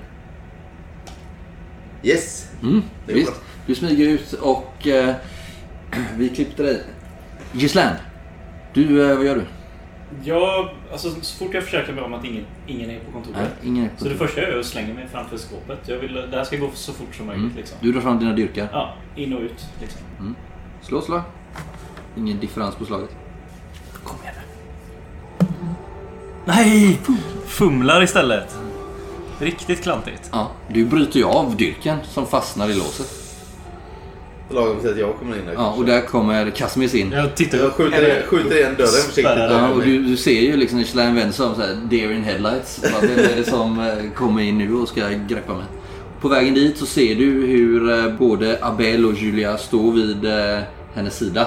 Yes! 2.02 2.48
Mm, 2.62 2.82
Det 3.06 3.12
är 3.12 3.16
visst. 3.16 3.26
bra. 3.32 3.36
Du 3.66 3.74
smyger 3.74 4.08
ut 4.08 4.32
och 4.32 4.86
eh, 4.86 5.14
vi 6.16 6.28
klippte 6.28 6.62
dig. 6.62 6.82
Gislaine, 7.52 7.96
du, 8.74 9.10
eh, 9.10 9.16
vad 9.16 9.26
gör 9.26 9.34
du? 9.34 9.42
Jag, 10.24 10.68
alltså, 10.92 11.10
så 11.20 11.44
fort 11.44 11.54
jag 11.54 11.64
försäkrar 11.64 11.94
mig 11.94 12.04
om 12.04 12.14
att 12.14 12.24
ingen, 12.24 12.44
ingen 12.66 12.90
är 12.90 13.00
på 13.00 13.12
kontoret. 13.12 13.38
Nej, 13.38 13.68
ingen 13.68 13.90
Så 13.96 14.08
det 14.08 14.14
första 14.14 14.40
jag 14.40 14.50
gör 14.50 14.56
är 14.56 14.60
att 14.60 14.66
slänga 14.66 14.94
mig 14.94 15.08
framför 15.12 15.36
skåpet. 15.36 15.88
Jag 15.88 15.98
vill, 15.98 16.14
det 16.14 16.36
här 16.36 16.44
ska 16.44 16.56
gå 16.56 16.70
så 16.74 16.92
fort 16.92 17.14
som 17.14 17.26
möjligt. 17.26 17.44
Mm. 17.44 17.56
Liksom. 17.56 17.78
Du 17.80 17.92
drar 17.92 18.00
fram 18.00 18.18
dina 18.18 18.32
dyrkar. 18.32 18.68
Ja, 18.72 18.94
in 19.16 19.32
och 19.32 19.40
ut. 19.40 19.66
Liksom. 19.80 20.00
Slå 20.82 21.00
slag. 21.00 21.22
Ingen 22.16 22.40
differens 22.40 22.74
på 22.74 22.84
slaget. 22.84 23.16
Kom 24.02 24.16
igen 24.22 24.34
nu. 25.38 25.46
Nej! 26.44 27.00
Fumlar 27.46 28.02
istället. 28.02 28.56
Riktigt 29.38 29.82
klantigt. 29.82 30.28
Ja, 30.32 30.50
du 30.68 30.84
bryter 30.84 31.18
ju 31.18 31.24
av 31.24 31.56
dyrken 31.56 31.98
som 32.04 32.26
fastnar 32.26 32.68
i 32.68 32.74
låset. 32.74 33.23
Lagom 34.54 34.80
till 34.80 34.90
att 34.90 34.98
jag 34.98 35.16
kommer 35.18 35.36
in 35.38 35.46
där. 35.46 35.52
Ja, 35.52 35.72
och 35.78 35.84
där 35.84 36.00
kommer 36.00 36.50
Casimirs 36.50 36.94
in. 36.94 37.12
Jag 37.12 37.34
tittar 37.36 37.58
Jag 37.58 37.72
skjuter, 37.72 38.02
igen- 38.08 38.22
skjuter 38.26 38.56
igen 38.56 38.74
dörren 38.78 38.88
försiktigt. 38.88 39.24
Ja, 39.24 39.68
och 39.68 39.82
du, 39.82 40.02
du 40.02 40.16
ser 40.16 40.40
ju 40.40 40.56
liksom 40.56 40.78
Gislaine 40.78 41.14
vänder 41.14 41.32
sig 41.32 41.46
om 41.46 41.54
såhär, 41.54 41.76
deer 41.90 42.12
in 42.12 42.22
headlights. 42.24 42.80
Bara, 42.82 43.00
Vem 43.00 43.18
är 43.18 43.36
det 43.36 43.44
som 43.44 43.80
eh, 43.80 44.10
kommer 44.16 44.42
in 44.42 44.58
nu 44.58 44.74
och 44.74 44.88
ska 44.88 45.08
greppa 45.28 45.52
mig? 45.54 45.64
På 46.20 46.28
vägen 46.28 46.54
dit 46.54 46.78
så 46.78 46.86
ser 46.86 47.14
du 47.14 47.24
hur 47.46 47.90
eh, 47.98 48.12
både 48.18 48.58
Abel 48.62 49.06
och 49.06 49.14
Julia 49.14 49.56
står 49.58 49.92
vid 49.92 50.24
eh, 50.24 50.58
hennes 50.94 51.16
sida. 51.18 51.46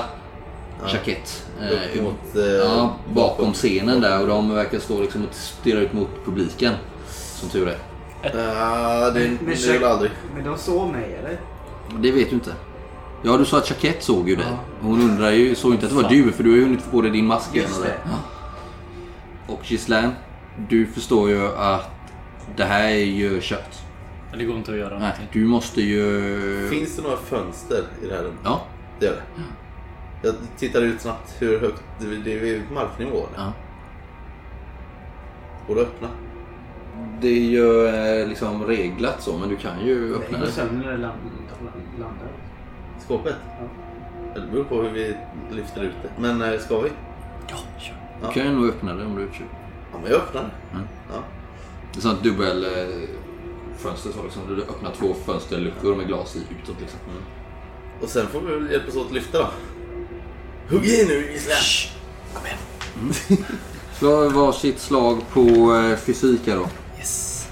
Jackett. 0.93 1.43
Eh, 1.61 1.67
Upp 1.97 2.03
mot, 2.03 2.35
eh, 2.35 2.43
ja, 2.53 2.95
bakom 3.13 3.53
scenen 3.53 4.01
där 4.01 4.21
och 4.21 4.27
de 4.27 4.55
verkar 4.55 4.79
stå 4.79 5.01
liksom 5.01 5.21
och 5.29 5.35
stirra 5.35 5.79
ut 5.79 5.93
mot 5.93 6.09
publiken. 6.25 6.73
Som 7.35 7.49
tur 7.49 7.67
är. 7.67 7.77
Ja, 8.23 9.09
det, 9.13 9.19
Men- 9.19 9.37
det 9.37 9.45
men 9.45 9.53
är 9.53 9.79
väl 9.79 9.83
aldrig. 9.83 10.11
Men 10.35 10.43
de 10.45 10.57
såg 10.57 10.87
mig 10.91 11.17
eller? 11.19 11.39
Det 12.01 12.11
vet 12.11 12.29
du 12.29 12.35
inte. 12.35 12.51
Ja, 13.23 13.37
du 13.37 13.45
sa 13.45 13.57
att 13.57 13.69
Jackett 13.69 14.03
såg 14.03 14.29
ju 14.29 14.35
dig. 14.35 14.45
Hon 14.81 15.01
undrar 15.01 15.31
ju, 15.31 15.55
såg 15.55 15.73
inte 15.73 15.85
att 15.85 15.91
det 15.91 16.01
var 16.03 16.09
du 16.09 16.31
för 16.31 16.43
du 16.43 16.49
har 16.49 16.57
ju 16.57 16.63
hunnit 16.63 16.81
få 16.81 16.89
på 16.91 17.01
dig 17.01 17.11
din 17.11 17.25
mask 17.25 17.55
igen. 17.55 17.69
Det. 17.83 17.95
Ja. 18.05 18.17
Och 19.53 19.61
Gislaine, 19.71 20.11
du 20.69 20.85
förstår 20.87 21.29
ju 21.29 21.47
att 21.47 21.89
det 22.55 22.63
här 22.63 22.83
är 22.89 22.95
ju 23.05 23.39
kört. 23.41 23.75
Det 24.37 24.45
går 24.45 24.55
inte 24.57 24.71
att 24.71 24.77
göra 24.77 24.89
Nej, 24.89 24.99
någonting. 24.99 25.27
du 25.31 25.45
måste 25.47 25.81
ju... 25.81 26.67
Finns 26.69 26.95
det 26.95 27.01
några 27.01 27.17
fönster 27.17 27.83
i 28.03 28.07
det 28.07 28.15
här 28.15 28.23
rummet? 28.23 28.39
Ja, 28.43 28.61
Det 28.99 29.05
gör 29.05 29.13
det. 29.13 29.43
Jag 30.27 30.35
tittar 30.57 30.81
ut 30.81 31.01
snabbt 31.01 31.35
hur 31.39 31.59
högt, 31.59 31.83
det 31.99 32.05
det 32.15 32.33
är 32.33 32.39
vid 32.39 32.61
marknivå. 32.73 33.25
ja. 33.35 33.53
Går 35.67 35.75
det 35.75 35.81
att 35.81 35.87
öppna? 35.87 36.07
Det 37.21 37.27
är 37.27 37.41
ju 37.41 37.87
eh, 37.87 38.27
liksom 38.27 38.63
reglat 38.65 39.21
så, 39.23 39.37
men 39.37 39.49
du 39.49 39.55
kan 39.55 39.85
ju 39.85 40.15
öppna 40.15 40.37
Hänger 40.37 40.45
det. 40.45 40.51
sömnen 40.51 40.81
eller 40.81 40.97
land- 40.97 41.19
landar? 41.99 42.27
Skåpet? 43.05 43.35
Ja. 43.59 43.67
Ja. 44.35 44.41
Det 44.41 44.47
beror 44.51 44.63
på 44.63 44.81
hur 44.81 44.89
vi 44.89 45.17
lyfter 45.51 45.81
ut 45.81 45.95
det. 46.03 46.09
Men 46.21 46.41
eh, 46.41 46.59
ska 46.59 46.79
vi? 46.79 46.89
Ja, 47.47 47.57
kör. 47.79 47.95
Du 48.21 48.33
kan 48.33 48.43
ju 48.43 48.51
nog 48.51 48.69
öppna 48.69 48.93
det 48.93 49.05
om 49.05 49.15
du 49.15 49.23
är 49.23 49.31
tjuv. 49.31 49.47
Ja, 49.91 49.99
men 50.03 50.11
jag 50.11 50.21
öppnar 50.21 50.41
det. 50.41 50.75
Mm. 50.75 50.87
Ja. 51.13 51.23
Det 51.93 51.99
är 51.99 52.01
sånt 52.01 52.23
dubbel 52.23 52.65
eh, 52.65 53.09
fönster 53.77 54.11
så 54.11 54.23
liksom. 54.23 54.41
Du 54.55 54.61
öppnar 54.61 54.91
två 54.91 55.13
fönsterluckor 55.25 55.95
med 55.95 56.07
glas 56.07 56.35
i 56.35 56.39
utåt 56.39 56.75
liksom. 56.81 56.99
Och 58.01 58.09
sen 58.09 58.27
får 58.27 58.41
vi 58.41 58.53
väl 58.53 58.71
hjälpas 58.71 58.95
åt 58.95 59.07
att 59.07 59.13
lyfta 59.13 59.37
då. 59.37 59.47
Hugg 60.69 60.85
i 60.85 61.05
nu 61.07 61.31
Gisela! 61.31 61.55
Slå 63.99 64.29
varsitt 64.29 64.79
slag 64.79 65.21
på 65.33 65.39
eh, 65.75 65.97
fysik 65.97 66.47
här 66.47 66.55
då. 66.55 66.67
Yes. 66.97 67.47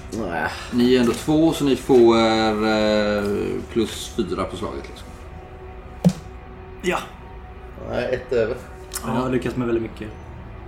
Ni 0.70 0.94
är 0.94 1.00
ändå 1.00 1.12
två 1.12 1.52
så 1.52 1.64
ni 1.64 1.76
får 1.76 2.16
eh, 2.16 3.24
plus 3.72 4.12
fyra 4.16 4.44
på 4.44 4.56
slaget. 4.56 4.88
Liksom. 4.88 5.05
Ja. 6.86 6.98
Nej, 7.90 8.14
ett 8.14 8.32
över. 8.32 8.56
Jag 9.06 9.12
har 9.12 9.30
lyckats 9.30 9.56
med 9.56 9.66
väldigt 9.66 9.82
mycket. 9.82 10.08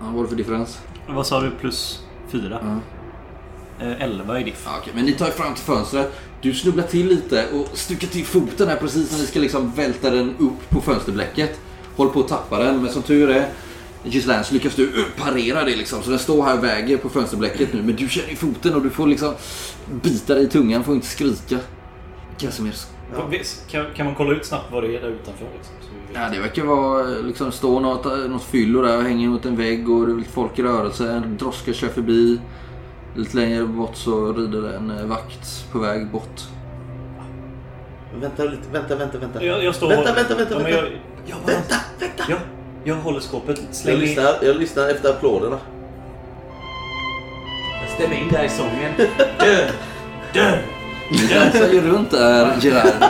Ja, 0.01 0.07
vad 0.07 0.19
är 0.19 0.23
det 0.23 0.29
för 0.29 0.37
differens? 0.37 0.79
Vad 1.09 1.27
sa 1.27 1.41
du? 1.41 1.51
Plus 1.51 2.03
fyra? 2.29 2.59
Ja. 2.63 3.87
Eh, 3.87 4.03
elva 4.03 4.41
i 4.41 4.45
diff. 4.45 4.63
Ja, 4.67 4.71
okej, 4.81 4.93
men 4.97 5.05
ni 5.05 5.13
tar 5.13 5.27
er 5.27 5.31
fram 5.31 5.55
till 5.55 5.65
fönstret. 5.65 6.21
Du 6.41 6.55
snubblar 6.55 6.85
till 6.85 7.09
lite 7.09 7.47
och 7.53 7.79
stukar 7.79 8.09
till 8.09 8.25
foten 8.25 8.69
här 8.69 8.77
precis 8.77 9.13
när 9.13 9.19
ni 9.19 9.27
ska 9.27 9.41
liksom 9.41 9.73
välta 9.73 10.11
den 10.11 10.37
upp 10.39 10.71
på 10.71 10.81
fönsterblecket. 10.81 11.61
Håller 11.97 12.11
på 12.11 12.21
att 12.21 12.29
tappa 12.29 12.59
den, 12.59 12.83
men 12.83 12.93
som 12.93 13.03
tur 13.03 13.31
är 13.31 13.49
Gislaine 14.05 14.45
så 14.45 14.55
lyckas 14.55 14.75
du 14.75 15.05
parera 15.17 15.65
det 15.65 15.77
liksom. 15.77 16.03
Så 16.03 16.11
den 16.11 16.19
står 16.19 16.43
här 16.43 16.59
och 16.59 16.65
väger 16.65 16.97
på 16.97 17.09
fönsterblecket 17.09 17.73
nu. 17.73 17.83
Men 17.83 17.97
du 17.97 18.09
känner 18.09 18.29
i 18.29 18.37
foten 18.37 18.75
och 18.75 18.83
du 18.83 18.91
får 18.91 19.07
liksom 19.07 19.35
bita 20.03 20.35
dig 20.35 20.45
i 20.45 20.49
tungan, 20.49 20.85
får 20.85 20.95
inte 20.95 21.07
skrika. 21.07 21.59
Casimir. 22.39 22.98
Visst, 23.31 23.71
Kan, 23.71 23.87
kan 23.95 24.07
man 24.07 24.15
kolla 24.15 24.33
ut 24.33 24.45
snabbt 24.47 24.73
vad 24.73 24.83
det 24.83 24.97
är 24.97 25.01
där 25.01 25.09
utanför? 25.09 25.47
Liksom, 25.57 25.75
så 25.81 25.89
vi 26.07 26.13
vet? 26.13 26.23
Ja, 26.23 26.29
det 26.33 26.41
verkar 26.41 26.63
vara 26.65 27.03
liksom 27.07 27.53
stå 27.53 27.81
något, 27.81 28.05
något 28.31 28.43
fyllo 28.45 28.83
där 28.83 28.97
och 28.97 29.03
hänger 29.03 29.29
mot 29.29 29.47
en 29.47 29.57
vägg 29.57 29.91
och 29.91 30.07
det 30.07 30.13
är 30.13 30.17
lite 30.17 30.31
folk 30.31 30.59
i 30.59 30.63
rörelse. 30.63 31.11
En 31.13 31.37
droska 31.37 31.73
kör 31.73 31.89
förbi. 31.89 32.41
Lite 33.15 33.37
längre 33.37 33.65
bort 33.65 33.97
så 33.97 34.33
rider 34.33 34.63
det 34.63 34.77
en 34.77 34.91
eh, 34.91 35.05
vakt 35.07 35.73
på 35.73 35.79
väg 35.79 36.11
bort. 36.11 36.41
Vänta 38.21 38.45
lite, 38.45 38.63
vänta, 38.73 38.97
vänta, 38.97 39.19
vänta. 39.19 39.45
Jag, 39.45 39.65
jag 39.65 39.75
står 39.75 39.89
Vänta, 39.89 40.15
vänta, 40.15 40.35
vänta, 40.35 40.55
ja, 40.55 40.61
men 40.61 40.73
vänta. 40.73 40.87
jag, 40.87 40.99
ja, 41.27 41.37
Vänta, 41.47 41.75
vänta! 42.01 42.25
Ja, 42.29 42.37
jag 42.85 42.95
håller 42.95 43.21
skåpet. 43.21 43.61
Jag 43.67 43.75
Släng 43.75 43.95
in. 43.95 44.01
lyssnar, 44.01 44.35
jag 44.43 44.57
lyssnar 44.57 44.89
efter 44.89 45.11
applåderna. 45.11 45.59
Jag 47.81 47.91
stämmer 47.91 48.17
in 48.23 48.29
där 48.33 48.45
i 48.45 48.49
sången. 48.49 48.93
Död! 49.41 49.73
Död! 50.35 50.59
Dansar 51.11 51.69
ju 51.73 51.81
runt 51.81 52.11
där, 52.11 52.53
Gerard. 52.61 53.05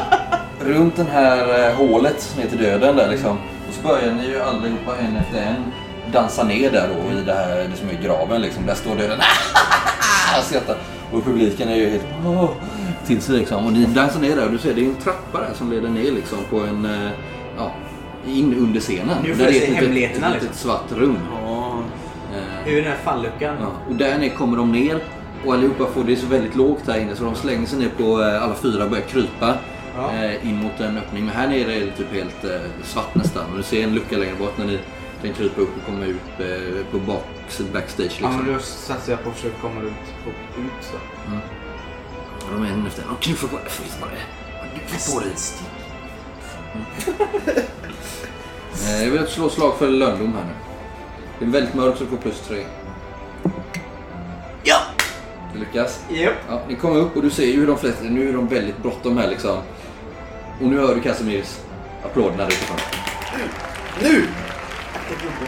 Runt 0.61 0.97
det 0.97 1.07
här 1.13 1.69
eh, 1.69 1.75
hålet 1.75 2.21
som 2.23 2.43
heter 2.43 2.57
döden 2.57 2.97
där 2.97 3.09
liksom. 3.09 3.39
Och 3.69 3.75
så 3.75 3.83
börjar 3.89 4.13
ni 4.15 4.27
ju 4.29 4.41
allihopa 4.41 4.97
en 5.01 5.17
efter 5.17 5.39
en 5.43 5.73
dansa 6.13 6.45
ner 6.45 6.71
där 6.71 6.89
då 6.89 7.19
i 7.19 7.25
det 7.25 7.35
här 7.35 7.57
det 7.71 7.77
som 7.77 7.89
är 7.89 8.03
graven 8.03 8.43
liksom. 8.43 8.67
Där 8.67 8.75
står 8.75 8.97
döden 8.97 9.19
och 10.39 10.45
skrattar. 10.45 10.77
Och 11.13 11.25
publiken 11.25 11.69
är 11.69 11.77
ju 11.77 11.91
helt 11.91 12.05
åh, 12.27 12.51
till 13.07 13.21
sig 13.21 13.37
liksom. 13.39 13.67
Och 13.67 13.73
ni 13.73 13.85
dansar 13.85 14.21
ner 14.21 14.37
där 14.37 14.45
och 14.45 14.53
du 14.53 14.59
ser 14.59 14.75
det 14.75 14.81
är 14.81 14.85
en 14.85 14.95
trappa 14.95 15.39
där 15.41 15.55
som 15.55 15.71
leder 15.71 15.89
ner 15.89 16.13
liksom 16.13 16.39
på 16.51 16.61
en, 16.61 16.85
eh, 16.85 17.11
ja, 17.57 17.73
in 18.27 18.55
under 18.59 18.81
scenen. 18.81 19.17
Nu 19.23 19.35
får 19.35 19.45
där 19.45 19.51
jag 19.51 19.57
är 19.63 19.67
se 19.67 19.73
ett 19.73 19.83
hemligheterna, 19.83 20.29
litet, 20.29 20.43
liksom. 20.43 20.71
litet 20.71 20.91
svart 20.91 20.99
rum. 20.99 21.19
Ja. 21.45 21.79
Eh, 22.35 22.65
Hur 22.65 22.79
är 22.79 22.83
den 22.83 22.91
här 22.93 22.99
falluckan? 23.05 23.57
Ja, 23.61 23.67
och 23.89 23.95
där 23.95 24.19
ner 24.19 24.29
kommer 24.29 24.57
de 24.57 24.73
ner 24.73 24.99
och 25.47 25.55
allihopa 25.55 25.87
får 25.87 26.05
det 26.05 26.13
är 26.13 26.17
så 26.17 26.27
väldigt 26.27 26.55
lågt 26.57 26.83
här 26.87 26.99
inne 27.01 27.17
så 27.17 27.25
de 27.25 27.35
slänger 27.35 27.67
sig 27.67 27.79
ner 27.79 27.89
på 27.89 28.23
eh, 28.23 28.43
alla 28.43 28.55
fyra 28.55 28.85
och 28.85 28.91
börjar 28.91 29.05
krypa 29.05 29.55
Ja. 29.97 30.13
eh, 30.15 30.49
in 30.49 30.57
mot 30.57 30.81
en 30.81 30.99
öppning. 30.99 31.25
Men 31.25 31.35
här 31.35 31.49
nere 31.49 31.75
är 31.75 31.81
det 31.87 31.91
typ 31.93 32.13
helt 32.13 32.45
eh, 32.45 32.61
svart 32.85 33.15
nästan 33.15 33.51
och 33.51 33.57
du 33.57 33.63
ser 33.63 33.85
en 33.85 33.95
lucka 33.95 34.17
längre 34.17 34.35
bort 34.35 34.59
när 34.59 34.67
ni 34.67 34.79
kan 35.23 35.33
krypa 35.35 35.61
upp 35.61 35.77
och 35.77 35.87
komma 35.87 36.05
ut 36.07 36.39
på 36.91 36.99
bak, 36.99 37.25
backstage 37.73 37.99
Ja, 38.21 38.29
liksom. 38.29 38.37
men 38.45 38.53
då 38.55 38.59
satsar 38.61 39.13
jag 39.13 39.23
på 39.25 39.31
att 39.31 39.37
försöka 39.37 39.57
komma 39.61 39.81
ut, 39.81 40.25
på, 40.25 40.31
ut 40.61 40.73
så. 40.81 40.97
Och 42.47 42.53
de 42.55 42.65
är 42.65 42.69
en 42.73 42.87
efter 42.87 43.03
en. 43.03 43.09
De 43.09 43.17
knuffar 43.17 43.49
på 43.49 43.57
dig. 43.57 43.67
Flytta 43.69 44.01
på 44.01 44.07
dig. 44.11 44.21
Flytta 44.87 45.13
på 45.15 45.21
dig. 45.21 45.33
Eh, 48.85 49.05
Jag 49.05 49.11
vill 49.11 49.21
att 49.21 49.27
du 49.27 49.33
slår 49.33 49.49
slag 49.49 49.77
för 49.79 49.89
lönndom 49.91 50.33
här 50.35 50.45
nu. 50.45 50.53
Det 51.39 51.45
är 51.45 51.49
väldigt 51.49 51.75
mörkt 51.75 51.99
så 51.99 52.05
du 52.05 52.11
får 52.11 52.17
plus 52.17 52.41
tre. 52.41 52.65
Ja! 55.59 55.65
Lyckas. 55.67 56.05
Japp. 56.11 56.35
Ja, 56.49 56.61
ni 56.69 56.75
kommer 56.75 57.01
upp 57.01 57.17
och 57.17 57.23
du 57.23 57.31
ser 57.31 57.47
ju 57.47 57.61
hur 57.61 57.67
de 57.67 57.79
flesta, 57.79 58.05
nu 58.05 58.29
är 58.29 58.33
de 58.33 58.49
väldigt 58.49 58.79
bråttom 58.83 59.19
här 59.19 59.29
liksom. 59.29 59.57
Och 60.61 60.67
nu 60.67 60.79
hör 60.81 60.95
du 60.95 61.01
Casimirs 61.01 61.59
applåderna 62.05 62.37
där 62.43 62.47
utifrån. 62.47 62.77
Nu! 64.03 64.25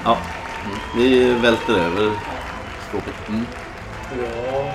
Ja. 0.04 0.18
Vi 0.96 1.32
välter 1.34 1.72
över 1.72 2.10
skåpet. 2.88 3.14
Ja. 3.28 4.72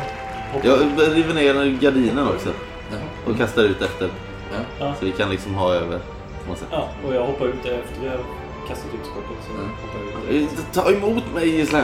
Jag 0.63 0.79
river 1.15 1.33
ner 1.33 1.77
gardinen 1.81 2.27
också 2.27 2.49
Ja. 2.91 2.97
och 3.31 3.37
kastar 3.37 3.63
ut 3.63 3.81
efter. 3.81 4.09
Ja. 4.79 4.93
Så 4.99 5.05
vi 5.05 5.11
kan 5.11 5.29
liksom 5.29 5.55
ha 5.55 5.73
över. 5.73 5.99
På 6.43 6.49
något 6.49 6.57
sätt. 6.59 6.67
ja, 6.71 6.89
och 7.07 7.15
jag 7.15 7.25
hoppar 7.25 7.45
ut 7.45 7.63
där 7.63 7.71
efter 7.71 8.01
vi 8.01 8.07
har 8.07 8.17
kastat 8.67 8.93
ut 8.93 8.99
skottet. 9.05 9.37
Så 9.47 9.53
Mm. 9.53 9.69
hoppar 9.81 10.27
jag 10.27 10.35
ut. 10.35 10.49
Ta 10.73 10.91
emot 10.91 11.23
mig 11.33 11.49
Gislan! 11.49 11.83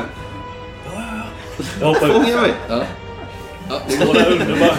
Jag 1.79 1.87
hoppar 1.87 2.07
ut. 2.07 2.13
Fånga 2.13 2.41
mig! 2.41 2.53
Ja. 2.69 2.83
Det 3.87 4.05
går 4.05 4.13
där 4.13 4.31
under 4.31 4.59
bara. 4.59 4.75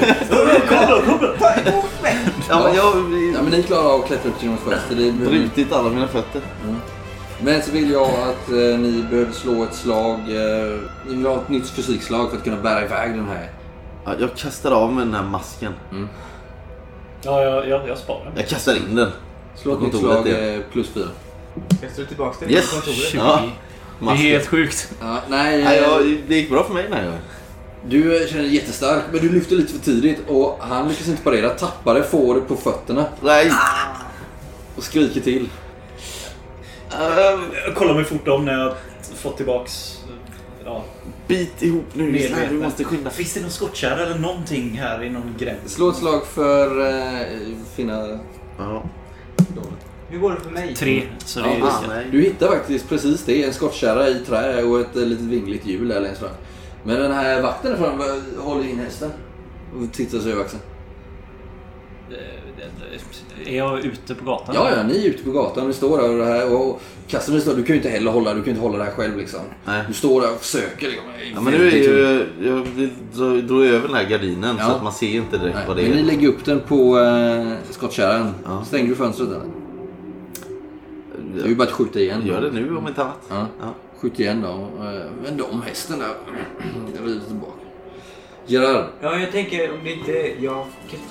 Ja, 2.48 2.62
men 2.64 2.74
jag 2.74 2.82
har 2.82 2.96
ja, 3.34 3.42
men 3.42 3.50
ni 3.50 3.62
klarar 3.62 3.94
av 3.94 4.00
att 4.00 4.06
klättra 4.06 4.28
upp 4.30 4.42
genom 4.42 4.56
ett 4.56 4.62
fönster. 4.62 4.94
Det 4.96 5.12
behöver- 5.12 5.38
brutit 5.38 5.72
alla 5.72 5.88
mina 5.90 6.08
fötter. 6.08 6.40
Men 7.44 7.62
så 7.62 7.70
vill 7.70 7.90
jag 7.90 8.02
att 8.10 8.48
eh, 8.48 8.56
ni 8.78 9.04
behöver 9.10 9.32
slå 9.32 9.62
ett 9.64 9.74
slag. 9.74 10.12
Eh, 10.18 10.78
ni 11.08 11.14
vill 11.16 11.26
ha 11.26 11.34
ett 11.36 11.48
nytt 11.48 11.68
fysikslag 11.68 12.30
för 12.30 12.36
att 12.36 12.44
kunna 12.44 12.56
bära 12.56 12.84
iväg 12.84 13.10
den 13.14 13.28
här. 13.28 13.50
Ja, 14.04 14.12
jag 14.20 14.34
kastar 14.36 14.70
av 14.70 14.92
mig 14.92 15.04
den 15.04 15.14
här 15.14 15.22
masken. 15.22 15.72
Ja, 17.22 17.42
jag, 17.42 17.68
jag, 17.68 17.88
jag 17.88 17.98
sparar. 17.98 18.32
Jag 18.36 18.48
kastar 18.48 18.74
in 18.76 18.94
den. 18.96 19.10
Slå 19.56 19.72
ett 19.74 19.82
nytt 19.82 19.92
kontoret, 19.92 20.22
slag 20.24 20.34
ja. 20.34 20.38
eh, 20.38 20.60
plus 20.72 20.88
fyra. 20.88 21.06
Kastar 21.80 22.02
du 22.02 22.06
tillbaka 22.06 22.36
den 22.40 22.50
Yes! 22.50 22.70
kontoret? 22.70 23.14
Ja, 23.14 23.22
Det 23.22 24.04
är 24.04 24.04
masken. 24.04 24.26
helt 24.26 24.46
sjukt. 24.46 24.92
Ja, 25.00 25.16
nej, 25.28 25.64
Nej, 25.64 25.78
eh, 25.78 25.82
jag, 25.82 26.16
det 26.28 26.34
gick 26.34 26.50
bra 26.50 26.64
för 26.64 26.74
mig 26.74 26.82
den 26.82 26.92
här 26.92 27.04
gången. 27.04 27.20
Du 27.88 28.26
känner 28.30 28.42
dig 28.42 28.54
jättestark 28.54 29.02
men 29.12 29.20
du 29.20 29.28
lyfter 29.28 29.56
lite 29.56 29.72
för 29.72 29.80
tidigt 29.80 30.18
och 30.28 30.58
han 30.60 30.88
lyckas 30.88 31.08
inte 31.08 31.22
parera. 31.22 31.50
Tappar 31.50 31.94
det, 31.94 32.02
får 32.02 32.34
det 32.34 32.40
på 32.40 32.56
fötterna 32.56 33.06
Nej! 33.22 33.52
och 34.76 34.82
skriker 34.82 35.20
till. 35.20 35.48
Ehm, 36.90 37.40
Jag 37.66 37.74
kollar 37.74 37.94
mig 37.94 38.04
fort 38.04 38.28
om 38.28 38.44
när 38.44 38.52
jag 38.58 38.74
fått 39.16 39.36
tillbaks... 39.36 39.98
Ja. 40.64 40.84
bit 41.26 41.62
ihop 41.62 41.84
nu 41.94 42.28
du 42.50 42.54
måste 42.54 42.84
skynda. 42.84 43.10
Finns 43.10 43.34
det 43.34 43.40
någon 43.40 43.50
skottkärra 43.50 44.06
eller 44.06 44.18
någonting 44.18 44.78
här 44.78 45.02
i 45.02 45.10
någon 45.10 45.34
gräns? 45.38 45.74
Slå 45.74 45.90
ett 45.90 45.96
slag 45.96 46.26
för 46.26 46.88
eh, 46.88 47.26
finna... 47.76 48.18
Ja. 48.58 48.82
Hur 50.08 50.18
går 50.18 50.30
det 50.30 50.40
för 50.40 50.50
mig? 50.50 50.74
Tre, 50.74 51.02
så 51.24 51.40
det 51.40 51.46
är... 51.46 51.58
Ja, 51.58 51.66
Ah, 51.66 51.88
nej. 51.88 52.06
Du 52.12 52.22
hittar 52.22 52.48
faktiskt 52.48 52.88
precis 52.88 53.24
det. 53.24 53.44
En 53.44 53.52
skottkärra 53.52 54.08
i 54.08 54.14
trä 54.14 54.62
och 54.62 54.80
ett 54.80 54.96
eh, 54.96 55.02
litet 55.02 55.24
vingligt 55.24 55.66
hjul 55.66 55.88
där 55.88 56.00
längst 56.00 56.20
fram. 56.20 56.30
Men 56.84 57.00
den 57.00 57.12
här 57.12 57.42
vakten 57.42 57.72
eh, 57.72 58.42
håller 58.44 58.68
in 58.68 58.78
hästen. 58.78 59.10
Och 59.76 59.92
tittar 59.92 60.18
sig 60.18 60.32
över 60.32 60.42
axeln. 60.42 60.62
Är 63.46 63.56
jag 63.56 63.84
ute 63.84 64.14
på 64.14 64.24
gatan? 64.24 64.54
Ja, 64.54 64.70
ja, 64.76 64.82
ni 64.82 65.04
är 65.06 65.08
ute 65.10 65.24
på 65.24 65.30
gatan. 65.30 65.66
Ni 65.66 65.72
står 65.72 65.98
där 65.98 66.10
och 66.10 66.18
det 66.18 66.24
här 66.24 66.54
och 66.54 66.80
Casimir 67.08 67.40
står, 67.40 67.54
du 67.54 67.62
kan 67.62 67.76
ju 67.76 67.82
inte 67.82 67.88
heller 67.88 68.10
hålla, 68.10 68.30
du 68.34 68.36
kan 68.36 68.44
ju 68.44 68.50
inte 68.50 68.62
hålla 68.62 68.78
det 68.78 68.84
här 68.84 68.90
själv 68.90 69.16
liksom. 69.16 69.40
Nej. 69.64 69.84
Du 69.88 69.94
står 69.94 70.20
där 70.20 70.32
och 70.32 70.40
försöker 70.40 70.86
liksom. 70.86 71.04
Ja, 71.34 71.40
men 71.40 71.52
nu 71.52 71.68
är 71.68 71.76
ju... 71.76 72.26
Jag 72.48 72.52
vill 72.56 72.90
dra, 73.14 73.24
dra 73.54 73.64
över 73.66 73.88
den 73.88 73.96
här 73.96 74.04
gardinen 74.04 74.56
Ja. 74.58 74.64
så 74.66 74.70
att 74.72 74.82
man 74.82 74.92
ser 74.92 75.14
inte 75.16 75.38
direkt 75.38 75.54
Nej, 75.56 75.64
vad 75.68 75.76
det 75.76 75.82
men 75.82 75.92
ni 75.92 75.98
är. 75.98 76.04
lägger 76.04 76.28
upp 76.28 76.44
den 76.44 76.60
på 76.60 76.98
eh, 76.98 77.52
skottkärran. 77.70 78.34
Ja. 78.44 78.64
Stänger 78.64 78.88
du 78.88 78.94
fönstret 78.94 79.28
eller? 79.28 79.40
Det 81.34 81.42
är 81.42 81.48
ju 81.48 81.54
bara 81.54 81.64
att 81.68 81.70
skjuta 81.74 81.98
igen. 82.00 82.26
Gör 82.26 82.40
det 82.40 82.50
nu 82.50 82.76
om 82.76 82.88
inte 82.88 83.02
annat. 83.02 83.20
Ja. 83.28 83.46
Ja. 84.02 84.08
Skjut 84.08 84.20
igen 84.20 84.42
då. 84.42 84.48
Eh, 84.84 85.24
Vänd 85.24 85.40
om 85.50 85.62
hästen 85.62 85.98
där. 85.98 86.08
Rider 87.06 87.20
tillbaka. 87.26 87.52
Gerard. 88.46 88.84
Ja, 89.00 89.18
jag 89.18 89.32
tänker 89.32 89.72
om 89.72 89.78
det 89.84 89.92
inte... 89.92 90.12
Jag, 90.40 90.66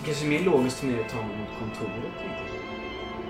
kanske- 0.05 0.25
mer 0.25 0.39
logiskt 0.39 0.79
för 0.79 0.85
mig 0.87 0.95
att 1.05 1.11
ta 1.11 1.17
mig 1.17 1.37
mot 1.37 1.59
kontoret. 1.59 2.11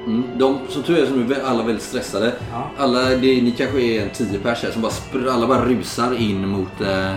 Mm. 0.05 0.23
De, 0.37 0.59
som 0.69 0.83
tur 0.83 0.97
är 1.03 1.05
så 1.05 1.13
nu 1.15 1.33
är 1.33 1.43
alla 1.43 1.63
väldigt 1.63 1.83
stressade. 1.83 2.33
Ja. 2.51 2.71
Alla, 2.77 3.03
det, 3.09 3.41
ni 3.41 3.53
kanske 3.57 3.81
är 3.81 4.01
en 4.03 4.09
tio 4.09 4.39
pers 4.39 4.63
här 4.63 4.71
som 4.71 4.81
bara, 4.81 4.91
spr- 4.91 5.29
alla 5.29 5.47
bara 5.47 5.65
rusar 5.65 6.15
in 6.21 6.47
mot... 6.47 6.81
Eh, 6.81 7.15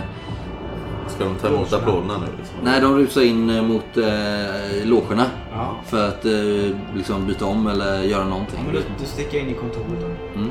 Ska 1.09 1.25
de 1.25 1.35
ta 1.37 1.49
emot 1.49 1.73
applåderna 1.73 2.19
nu? 2.19 2.27
Liksom? 2.39 2.57
nej, 2.65 2.81
de 2.81 2.97
rusar 2.99 3.23
in 3.23 3.51
eh, 3.51 3.63
mot 3.63 3.97
eh, 3.97 4.85
logerna. 4.87 5.25
Ja. 5.53 5.77
För 5.87 6.09
att 6.09 6.25
eh, 6.25 6.77
liksom 6.97 7.27
byta 7.27 7.45
om 7.47 7.67
eller 7.67 8.03
göra 8.03 8.25
någonting. 8.25 8.59
Men 8.67 8.75
då, 8.75 8.81
då 9.01 9.05
sticker 9.07 9.39
jag 9.39 9.47
in 9.47 9.51
i 9.55 9.59
kontoret 9.59 10.01
då. 10.01 10.39
Mm. 10.41 10.51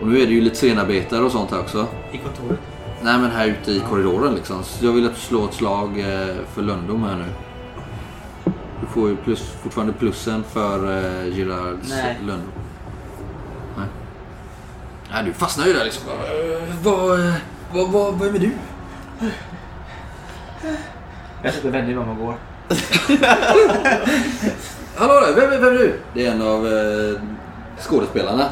Och 0.00 0.06
nu 0.06 0.20
är 0.22 0.26
det 0.26 0.32
ju 0.32 0.40
lite 0.40 0.56
scenarbetare 0.56 1.20
och 1.24 1.32
sånt 1.32 1.50
här 1.50 1.60
också. 1.60 1.86
I 2.12 2.18
kontoret? 2.18 2.58
Nej 3.02 3.18
men 3.18 3.30
här 3.30 3.46
ute 3.46 3.72
i 3.72 3.80
korridoren 3.90 4.34
liksom. 4.34 4.64
Så 4.64 4.86
jag 4.86 4.92
vill 4.92 5.06
att 5.06 5.14
du 5.14 5.20
slår 5.20 5.44
ett 5.48 5.54
slag 5.54 6.00
eh, 6.00 6.34
för 6.54 6.62
lönndom 6.62 7.04
här 7.04 7.16
nu. 7.16 7.24
Du 8.80 8.86
får 8.86 9.08
ju 9.08 9.16
plus, 9.16 9.50
fortfarande 9.62 9.92
plussen 9.92 10.44
för 10.52 10.76
eh, 10.96 11.34
Girards 11.36 11.88
Nej. 11.90 12.18
lönndom. 12.20 12.52
Nej. 13.76 13.86
Nej 15.12 15.24
du 15.24 15.32
fastnar 15.32 15.66
ju 15.66 15.72
där 15.72 15.84
liksom. 15.84 16.02
Eh, 16.08 16.16
Vad, 16.82 17.20
eh, 17.28 17.34
vad, 17.74 17.90
vad, 17.90 18.18
vem 18.20 18.34
är 18.34 18.38
du? 18.38 18.50
Jag 21.42 21.54
sätter 21.54 21.70
vänder 21.70 21.98
om 21.98 22.08
och 22.08 22.16
går. 22.16 22.34
Hallå 24.96 25.20
där, 25.20 25.34
vem, 25.34 25.52
är- 25.52 25.58
vem 25.58 25.74
är 25.74 25.78
du? 25.78 26.00
Det 26.14 26.26
är 26.26 26.30
en 26.32 26.42
av 26.42 26.66
eh, 26.66 27.20
skådespelarna. 27.80 28.44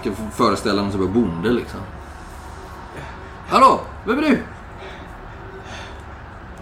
Ska 0.00 0.10
föreställa 0.32 0.82
någon 0.82 0.92
typ 0.92 1.00
av 1.00 1.12
bonde 1.12 1.50
liksom. 1.50 1.80
Hallå, 3.48 3.80
vem 4.04 4.18
är 4.18 4.22
du? 4.22 4.38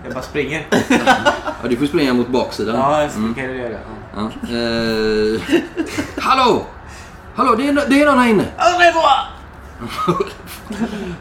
Jag 0.04 0.12
bara 0.14 0.22
springer. 0.22 0.66
Ja, 1.62 1.68
du 1.68 1.76
får 1.76 1.86
springa 1.86 2.14
mot 2.14 2.28
baksidan. 2.28 2.76
Ja, 2.76 3.02
jag 3.02 3.10
kan 3.12 3.34
göra 3.56 3.68
det. 3.68 3.78
Ja. 4.16 4.30
Ja. 4.48 4.56
Eh, 4.56 5.40
hallå! 6.24 6.66
Hallå, 7.34 7.54
det 7.54 7.68
är, 7.68 7.72
det 7.88 8.02
är 8.02 8.06
någon 8.06 8.18
här 8.18 8.28
inne. 8.28 8.44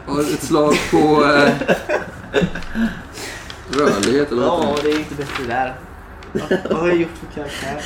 Har 0.06 0.20
ett 0.20 0.42
slag 0.42 0.74
på 0.90 1.24
eh, 1.24 1.52
rörlighet 3.72 4.32
eller 4.32 4.42
vad 4.42 4.64
Ja, 4.64 4.76
det? 4.82 4.90
är 4.90 4.98
inte 4.98 5.14
bättre 5.14 5.44
där. 5.46 5.74
Vad- 6.32 6.78
har 6.80 6.88
jag 6.88 6.96
gjort 6.96 7.10
för 7.20 7.26
karaktär? 7.34 7.80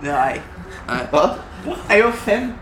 Nej. 0.00 0.40
Va? 1.12 1.30
Nej, 1.88 1.98
jag 1.98 2.14
fem. 2.14 2.52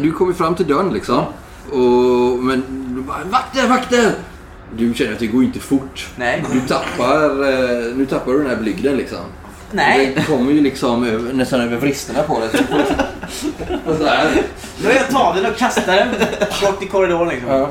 Du 0.00 0.12
kommer 0.12 0.32
fram 0.32 0.54
till 0.54 0.66
dörren 0.66 0.92
liksom. 0.92 1.24
Och, 1.72 2.38
men 2.44 2.62
du 2.96 3.00
bara, 3.02 3.18
vakter, 3.30 3.68
vakter! 3.68 4.12
Du 4.76 4.94
känner 4.94 5.12
att 5.12 5.18
det 5.18 5.26
går 5.26 5.44
inte 5.44 5.58
fort. 5.60 6.08
Nej. 6.16 6.44
Du 6.52 6.60
tappar, 6.60 7.24
eh, 7.48 7.94
nu 7.96 8.06
tappar 8.10 8.32
du 8.32 8.38
den 8.38 8.46
här 8.50 8.56
blygden 8.56 8.96
liksom. 8.96 9.18
Nej. 9.72 10.12
Den 10.14 10.24
kommer 10.24 10.52
ju 10.52 10.60
liksom 10.60 11.04
över, 11.04 11.32
nästan 11.32 11.60
över 11.60 11.76
vristerna 11.76 12.22
på 12.22 12.40
dig. 12.40 12.48
Då 14.82 14.90
jag 14.90 15.08
tar 15.10 15.34
den 15.34 15.46
och 15.52 15.56
kastar 15.58 15.96
den 15.96 16.08
rakt 16.62 16.82
i 16.82 16.86
korridoren 16.86 17.28
liksom. 17.28 17.48
Ja. 17.50 17.70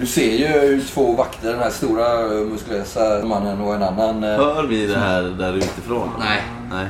Du 0.00 0.06
ser 0.06 0.30
ju 0.70 0.80
två 0.80 1.12
vakter, 1.12 1.50
den 1.50 1.58
här 1.60 1.70
stora 1.70 2.24
eh, 2.24 2.40
muskulösa 2.44 3.24
mannen 3.24 3.60
och 3.60 3.74
en 3.74 3.82
annan. 3.82 4.24
eh, 4.24 4.30
Hör 4.36 4.62
vi 4.62 4.86
det 4.86 4.98
här 4.98 5.22
där 5.22 5.52
utifrån? 5.56 6.08
Nej. 6.18 6.42
Nej. 6.70 6.86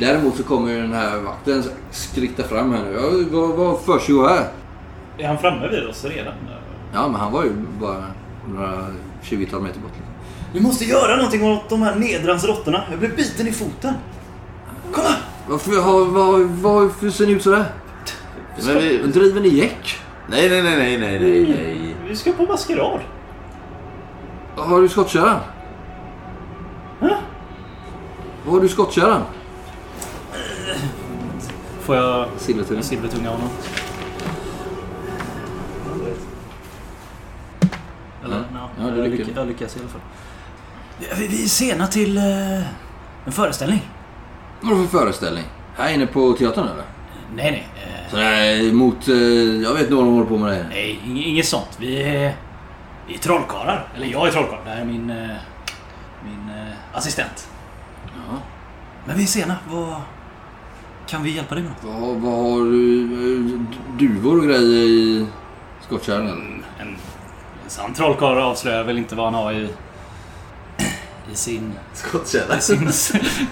Däremot 0.00 0.36
så 0.36 0.42
kommer 0.42 0.72
ju 0.72 0.80
den 0.80 0.92
här 0.92 1.18
vakten 1.18 1.64
skritta 1.90 2.42
fram 2.42 2.72
här 2.72 2.82
nu. 2.82 2.92
Ja, 2.92 3.38
vad, 3.40 3.56
vad 3.56 3.80
försiggår 3.80 4.28
här? 4.28 4.48
Är 5.18 5.28
han 5.28 5.38
framme 5.38 5.68
vid 5.68 5.86
oss 5.86 6.04
redan? 6.04 6.34
Ja, 6.94 7.08
men 7.08 7.20
han 7.20 7.32
var 7.32 7.44
ju 7.44 7.52
bara 7.80 8.04
några 8.48 8.86
20-tal 9.22 9.62
meter 9.62 9.80
bort. 9.80 9.90
liksom. 9.90 10.14
Vi 10.52 10.60
måste 10.60 10.84
göra 10.84 11.16
någonting 11.16 11.44
åt 11.44 11.68
de 11.68 11.82
här 11.82 11.94
nedrans 11.94 12.44
råttorna. 12.44 12.82
Jag 12.90 12.98
blev 12.98 13.16
biten 13.16 13.48
i 13.48 13.52
foten. 13.52 13.94
Kolla! 14.92 15.16
Varför, 15.48 15.82
har, 15.82 16.04
vad, 16.04 16.40
varför 16.40 17.10
ser 17.10 17.26
ni 17.26 17.32
ut 17.32 17.42
sådär? 17.42 17.64
Men 18.66 18.78
vi... 18.78 18.98
Driver 18.98 19.40
ni 19.40 19.48
gäck? 19.48 19.98
Nej, 20.28 20.50
nej, 20.50 20.62
nej, 20.62 20.76
nej, 20.76 20.98
nej, 20.98 21.20
nej, 21.20 21.46
nej. 21.48 21.96
Vi 22.08 22.16
ska 22.16 22.32
på 22.32 22.42
maskerad. 22.42 23.00
Har 24.56 24.80
du 24.80 24.88
skottkärran? 24.88 25.40
Hä? 27.00 27.16
Var 28.44 28.52
har 28.52 28.60
du 28.60 28.68
skottkärran? 28.68 29.22
Får 31.80 31.96
jag 31.96 32.26
Silvertunga. 32.38 32.78
en 32.78 32.84
silvertunga 32.84 33.30
av 33.30 33.34
honom? 33.36 33.50
Eller? 38.24 38.36
Ja. 38.36 38.42
Ja, 38.54 38.68
Ja, 38.78 38.96
jag, 38.96 38.96
lyckas. 39.08 39.18
lyckas. 39.18 39.36
jag 39.36 39.46
lyckas 39.46 39.76
i 39.76 39.80
alla 39.80 39.88
fall. 39.88 40.00
Vi, 41.18 41.26
vi 41.26 41.44
är 41.44 41.48
sena 41.48 41.86
till 41.86 42.16
eh, 42.16 42.24
en 43.26 43.32
föreställning. 43.32 43.90
Vad 44.60 44.72
är 44.72 44.82
det 44.82 44.88
för 44.88 44.98
föreställning? 44.98 45.44
Här 45.76 45.94
inne 45.94 46.06
på 46.06 46.32
teatern 46.32 46.64
eller? 46.68 46.84
Nej, 47.34 47.50
nej. 47.50 47.68
Eh, 47.76 48.10
Sådär 48.10 48.72
mot... 48.72 49.08
eh, 49.08 49.14
Jag 49.62 49.74
vet 49.74 49.90
nog 49.90 49.98
vad 49.98 50.06
de 50.06 50.14
håller 50.14 50.26
på 50.28 50.36
med 50.38 50.52
det. 50.52 50.66
nej, 50.68 51.00
ing- 51.06 51.24
inget 51.24 51.46
sånt. 51.46 51.76
Vi 51.80 52.02
är, 52.02 52.36
vi 53.06 53.14
är 53.14 53.18
trollkarlar. 53.18 53.88
Eller 53.96 54.06
jag 54.06 54.26
är 54.28 54.32
trollkarl. 54.32 54.58
Det 54.64 54.70
här 54.70 54.80
är 54.80 54.84
min, 54.84 55.10
eh, 55.10 55.36
min 56.24 56.50
eh, 56.56 56.72
assistent. 56.98 57.48
Ja. 58.06 58.36
Men 59.06 59.16
vi 59.16 59.22
är 59.22 59.26
sena. 59.26 59.56
Vad... 59.70 59.94
Kan 61.10 61.22
vi 61.22 61.30
hjälpa 61.30 61.54
dig 61.54 61.64
med 61.64 61.72
något? 61.72 61.84
Vad, 62.00 62.16
vad 62.16 62.32
har 62.32 62.64
du... 62.64 63.02
eh, 63.02 63.60
Duvor 63.98 64.38
och 64.38 64.44
grejer 64.44 64.86
i 64.88 65.26
skottkärran? 65.86 66.26
En, 66.28 66.64
en 66.80 66.96
sann 67.66 67.94
trollkarl 67.94 68.38
avslöjar 68.38 68.84
väl 68.84 68.98
inte 68.98 69.14
vad 69.14 69.24
han 69.24 69.34
har 69.34 69.52
i, 69.52 69.68
i 71.32 71.34
sin, 71.34 71.72
Skottkärra. 71.92 72.56
i 72.58 72.60
sin 72.60 72.90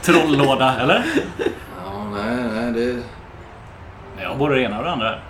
trolllåda, 0.03 0.81
eller? 0.81 1.07
Ja, 1.85 2.05
nej, 2.15 2.37
nej 2.55 2.73
det... 2.73 3.03
Jag 4.23 4.29
har 4.29 4.37
både 4.37 4.55
det 4.55 4.63
ena 4.63 4.79
och 4.79 4.85
det 4.85 4.91
andra 4.91 5.07
här. 5.09 5.23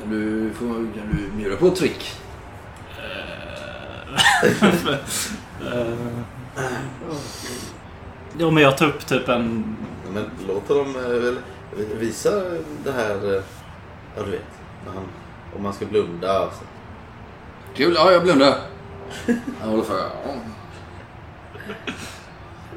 Kan 0.00 0.10
du, 0.10 0.50
få, 0.54 0.64
kan 0.64 1.16
du 1.16 1.30
bjuda 1.36 1.56
på 1.56 1.66
ett 1.66 1.76
trick? 1.76 2.12
Eh, 5.72 5.94
Ja 8.38 8.50
men 8.50 8.62
jag 8.62 8.78
tar 8.78 8.86
upp 8.86 9.06
typ 9.06 9.28
en... 9.28 9.76
Men 10.14 10.24
låt 10.48 10.68
dem 10.68 10.96
eh, 10.96 11.10
väl 11.10 11.36
visa 11.76 12.30
det 12.84 12.92
här, 12.92 13.34
eh, 13.36 13.42
ja 14.16 14.22
du 14.24 14.30
vet, 14.30 14.42
när 14.86 14.92
han, 14.92 15.04
om 15.56 15.62
man 15.62 15.72
ska 15.72 15.86
blunda. 15.86 16.38
Alltså. 16.38 16.60
Kul, 17.74 17.94
ja 17.96 18.12
jag 18.12 18.22
blundar. 18.22 18.58
Jag 19.60 19.66
håller 19.66 19.82
för. 19.82 19.98
Ja. 19.98 20.34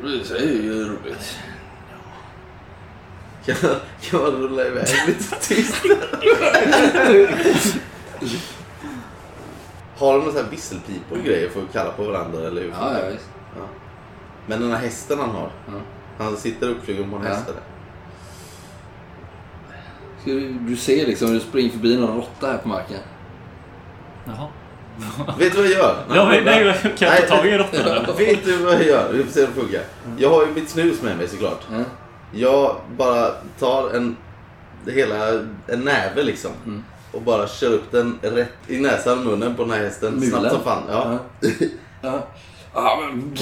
Det 0.04 0.36
är 0.36 0.42
ju 0.64 0.84
roligt. 0.90 1.38
Kan, 3.46 3.56
kan 4.02 4.22
man 4.22 4.32
rulla 4.32 4.66
iväg 4.66 4.88
lite 5.08 5.36
tyst? 5.42 5.84
Har 9.98 10.14
de 10.18 10.26
några 10.26 10.42
här 10.42 10.50
visselpipor 10.52 11.18
och 11.18 11.24
grejer 11.24 11.50
för 11.50 11.62
att 11.64 11.74
kalla 11.74 11.92
på 11.92 12.04
varandra 12.04 12.48
eller 12.48 12.62
hur? 12.62 12.70
Ja, 12.70 13.00
ja 13.00 13.10
visst. 13.12 13.30
Men 14.48 14.62
den 14.62 14.72
här 14.72 14.78
hästen 14.78 15.20
han 15.20 15.30
har, 15.30 15.52
Ja. 15.68 15.74
han 16.18 16.38
sitter 16.38 16.70
uppflugen 16.70 17.10
på 17.12 17.16
en 17.18 17.24
Ja. 17.24 17.30
häst 17.30 17.44
eller? 17.50 17.60
Ska 17.60 17.75
du, 20.26 20.54
du 20.54 20.76
ser 20.78 21.06
liksom 21.08 21.28
hur 21.28 21.34
du 21.36 21.40
springer 21.42 21.70
förbi 21.70 21.98
någon 21.98 22.16
råtta 22.18 22.48
här 22.48 22.58
på 22.58 22.68
marken. 22.68 22.98
Jaha. 24.26 24.48
Vet 25.40 25.52
du 25.52 25.58
vad 25.58 25.66
jag 25.68 25.74
gör? 25.74 25.96
Ja, 26.16 26.26
men, 26.30 26.44
nej, 26.44 26.76
kan 26.98 27.08
jag 27.08 27.28
ta 27.28 27.36
tag 27.36 27.46
i 27.46 27.50
eller? 27.50 28.14
Vet 28.18 28.46
du 28.46 28.58
vad 28.58 28.74
jag 28.74 28.86
gör? 28.86 29.14
Vi 29.14 29.24
får 29.24 29.32
se 29.32 29.44
om 29.44 29.50
det 29.56 29.62
funkar. 29.62 29.82
Jag 30.18 30.30
har 30.30 30.46
ju 30.46 30.52
mitt 30.52 30.70
snus 30.70 31.02
med 31.02 31.18
mig 31.18 31.28
såklart. 31.28 31.62
Ja. 31.72 31.78
Jag 32.34 32.76
bara 32.98 33.32
tar 33.60 33.90
en, 33.96 34.18
hela, 34.88 35.30
en 35.68 35.80
näve 35.80 36.24
liksom. 36.24 36.52
Mm. 36.66 36.84
Och 37.12 37.22
bara 37.22 37.48
kör 37.48 37.74
upp 37.74 37.92
den 37.92 38.20
rätt 38.22 38.54
i 38.68 38.80
näsan 38.80 39.20
och 39.20 39.26
munnen 39.26 39.56
på 39.56 39.62
den 39.64 39.72
här 39.72 39.80
hästen. 39.84 40.14
Mulen? 40.14 40.30
Snabbt 40.30 40.52
som 40.52 40.64
fan. 40.64 40.84
Ja. 40.90 41.20
Ja. 42.02 42.28
Ja, 42.78 43.00
men... 43.02 43.34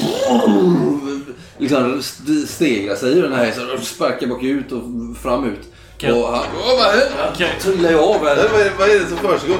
Liksom 1.57 1.99
st- 1.99 2.47
stegrar 2.47 2.95
sig 2.95 3.17
i 3.17 3.21
den 3.21 3.33
här 3.33 3.45
hästen 3.45 3.71
och 3.71 3.79
sparkar 3.79 4.27
bakut 4.27 4.71
och 4.71 4.81
fram 5.21 5.43
ut. 5.45 5.72
Kan 6.03 6.13
Och 6.13 6.27
han... 6.27 6.45
Åh, 6.59 6.75
vad 6.77 6.85
händer? 6.91 7.29
Okej. 7.33 7.55
Trillar 7.59 7.91
jag 7.91 8.03
av 8.03 8.25
här. 8.25 8.35
Nej, 8.35 8.45
Vad 8.51 8.61
är, 8.61 8.71
vad 8.79 8.89
är 8.89 8.99
det 8.99 9.07
som 9.07 9.17
försiggår? 9.17 9.57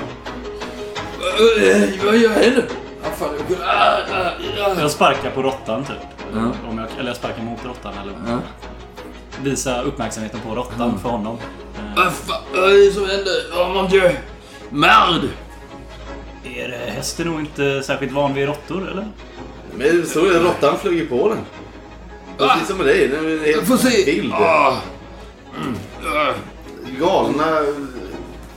Vad 2.05 2.17
gör 2.17 2.31
jag 2.31 2.53
nu? 2.53 2.65
Ah, 3.03 3.09
jag 3.49 4.67
ah, 4.67 4.79
ah, 4.79 4.85
ah. 4.85 4.89
Sparkar 4.89 5.29
på 5.31 5.41
råttan 5.41 5.85
typ. 5.85 5.95
Ja. 6.33 6.39
Om 6.69 6.77
jag, 6.77 6.87
eller 6.99 7.09
jag 7.09 7.15
sparkar 7.17 7.43
mot 7.43 7.65
råttan 7.65 7.93
eller 8.01 8.13
Ja. 8.27 8.39
visa 9.43 9.81
uppmärksamheten 9.81 10.39
på 10.47 10.55
råttan 10.55 10.99
för 10.99 11.09
honom. 11.09 11.37
Eh, 11.77 12.03
Vad 12.03 12.13
fan 12.13 12.41
är 12.55 12.85
det 12.85 12.91
som 12.93 13.05
händer? 13.09 13.33
Oh 13.55 13.73
mon 13.73 13.89
dieu! 13.89 14.11
Merde! 14.69 15.27
Är 16.43 16.91
hästen 16.91 17.27
nog 17.27 17.39
inte 17.39 17.83
särskilt 17.83 18.11
van 18.11 18.33
vid 18.33 18.47
råttor 18.47 18.91
eller? 18.91 19.07
Men 19.75 20.05
så 20.05 20.25
är 20.25 20.33
det, 20.33 20.39
råttan 20.39 20.77
flög 20.79 20.93
ju 20.97 21.07
på 21.07 21.29
den. 21.29 21.39
Precis 22.37 22.67
som 22.67 22.77
med 22.77 22.85
dig. 22.85 23.07
Den 23.07 23.25
är 23.25 23.45
helt 23.45 24.07
vild. 24.07 24.33
Ah. 24.33 24.77
Mm. 25.57 25.75
Galna... 26.99 27.61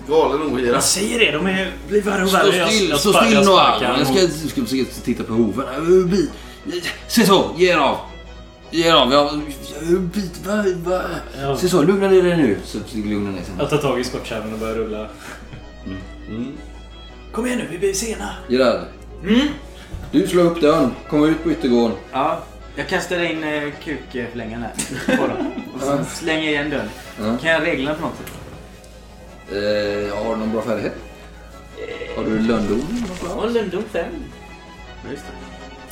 Galen 0.08 0.42
ohyra. 0.42 0.72
Jag 0.72 0.82
säger 0.82 1.18
det, 1.18 1.30
de 1.30 1.46
är, 1.46 1.72
blir 1.88 2.02
värre 2.02 2.22
och 2.22 2.28
Stå 2.28 2.38
värre. 2.38 2.56
Jag- 2.56 2.68
still, 2.72 2.88
jag 2.90 3.00
stå 3.00 3.12
still 3.12 3.32
jag 3.32 3.40
nu 3.40 3.46
sparkar 3.46 3.98
Jag 3.98 4.06
ska, 4.06 4.48
ska 4.48 4.62
försöka 4.64 4.90
titta 5.04 5.24
på 5.24 5.32
hoven. 5.32 5.64
här. 5.72 6.04
Bi- 6.04 6.30
Se 7.08 7.26
så, 7.26 7.50
ge 7.56 7.72
er 7.72 7.76
av. 7.78 7.96
Ge 8.70 8.88
er 8.88 8.94
av. 8.94 9.12
Jag, 9.12 9.40
jag, 9.90 10.00
bit, 10.00 10.46
va, 10.46 10.64
va. 10.84 11.02
Ja. 11.40 11.56
Se 11.56 11.68
så, 11.68 11.82
lugna 11.82 12.08
ner 12.08 12.22
dig 12.22 12.36
nu. 12.36 12.58
Så 12.64 12.78
lugna 12.94 13.30
ner 13.30 13.42
sig. 13.42 13.54
Jag 13.58 13.70
tar 13.70 13.78
tag 13.78 14.00
i 14.00 14.04
skottkärran 14.04 14.52
och 14.52 14.58
börjar 14.58 14.74
rulla. 14.74 15.06
Mm. 16.28 16.52
Kom 17.32 17.46
igen 17.46 17.58
nu, 17.58 17.66
vi 17.70 17.78
blir 17.78 17.92
sena. 17.92 18.28
Gerard. 18.48 18.80
Du 20.12 20.26
slår 20.26 20.42
upp 20.44 20.60
dörren, 20.60 20.90
kommer 21.10 21.28
ut 21.28 21.42
på 21.44 21.50
yttergården. 21.50 21.96
Ja, 22.12 22.42
jag 22.76 22.88
kastar 22.88 23.18
in 23.24 23.44
eh, 23.44 23.72
kukförlängaren 23.84 24.62
här 24.62 25.16
på 25.16 25.26
dem. 25.26 25.52
Och 25.74 25.80
så 25.80 26.04
slänger 26.04 26.48
igen 26.48 26.70
dörren. 26.70 26.88
Ja. 27.20 27.36
Kan 27.42 27.50
jag 27.50 27.62
reglerna 27.62 27.94
på 27.94 28.00
något 28.00 28.16
sätt? 28.16 28.32
Eh, 29.48 30.16
har 30.24 30.30
du 30.34 30.40
någon 30.40 30.52
bra 30.52 30.62
färdighet? 30.62 30.94
Har 32.16 32.24
du 32.24 32.38
lönndom? 32.38 33.04
Ja, 33.24 33.46
Lundum 33.46 33.82
5. 33.92 34.04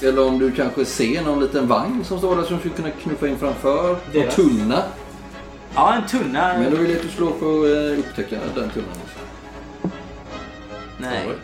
Eller 0.02 0.26
om 0.26 0.38
du 0.38 0.52
kanske 0.52 0.84
ser 0.84 1.22
någon 1.22 1.40
liten 1.40 1.66
vagn 1.68 2.04
som 2.04 2.18
står 2.18 2.36
där 2.36 2.42
som 2.42 2.54
du 2.54 2.60
skulle 2.60 2.74
kunna 2.74 2.90
knuffa 2.90 3.28
in 3.28 3.38
framför. 3.38 3.88
Någon 3.88 3.98
Deras. 4.12 4.34
tunna. 4.36 4.82
Ja, 5.74 5.94
en 5.94 6.06
tunna. 6.08 6.58
Men 6.58 6.70
då 6.70 6.76
vill 6.76 6.90
jag 6.90 6.96
att 6.96 7.02
du 7.02 7.08
slår 7.08 7.30
för 7.32 7.62
att 7.92 7.92
eh, 7.92 7.98
upptäcka 7.98 8.36
den 8.54 8.70
tunnan. 8.70 8.88
också. 9.04 9.18
Nej. 10.98 11.26
Nej. 11.26 11.36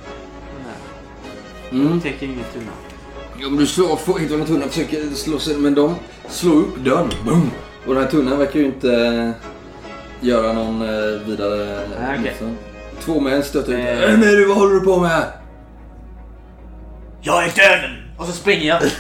Mm. 1.71 1.93
Jag 1.93 2.03
täcker 2.03 2.27
ingen 2.27 2.45
tunna. 2.53 2.71
Om 3.47 3.57
du 3.57 3.67
slår, 3.67 3.97
får 3.97 4.19
hitta 4.19 4.35
en 4.35 4.47
tunna 4.47 4.69
försöker 4.69 5.15
slå 5.15 5.39
sig, 5.39 5.57
men 5.57 5.75
de 5.75 5.95
slår 6.29 6.57
upp 6.57 6.77
dörren. 6.77 7.11
Boom! 7.25 7.51
Och 7.87 7.95
den 7.95 8.03
här 8.03 8.11
tunnan 8.11 8.39
verkar 8.39 8.61
ju 8.61 8.67
inte 8.67 8.93
eh, 8.93 9.31
göra 10.21 10.53
någon 10.53 10.83
eh, 10.83 11.21
vidare 11.27 11.79
okej. 11.93 12.19
motstånd. 12.21 12.57
Två 13.01 13.21
män 13.21 13.43
stöter 13.43 13.73
ut. 13.73 13.79
Eh. 13.79 14.09
Vem 14.09 14.23
är 14.23 14.37
du? 14.37 14.47
Vad 14.47 14.57
håller 14.57 14.75
du 14.75 14.81
på 14.81 15.01
med? 15.01 15.25
Jag 17.21 17.45
är 17.45 17.53
döden! 17.57 17.91
Och 18.19 18.27
så 18.27 18.33
springer 18.33 18.67
jag. 18.67 18.83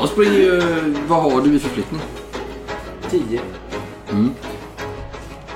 De 0.00 0.08
springer 0.08 0.38
ju... 0.38 0.60
Vad 1.08 1.22
har 1.22 1.40
du 1.40 1.54
i 1.54 1.58
förflyttning? 1.58 2.00
10. 3.10 3.40
Ja, 4.10 4.14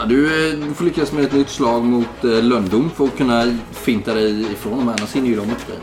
du, 0.09 0.49
eh, 0.51 0.59
du 0.69 0.75
får 0.75 0.85
lyckas 0.85 1.13
med 1.13 1.25
ett 1.25 1.33
nytt 1.33 1.49
slag 1.51 1.85
mot 1.85 2.25
eh, 2.25 2.43
lönndom 2.43 2.91
för 2.97 3.05
att 3.05 3.17
kunna 3.17 3.57
finta 3.73 4.15
dig 4.15 4.41
ifrån 4.53 4.79
dem. 4.79 4.89
Annars 4.89 5.13
hinner 5.13 5.29
ju 5.29 5.35
de 5.37 5.41
upp 5.43 5.67
dig. 5.67 5.77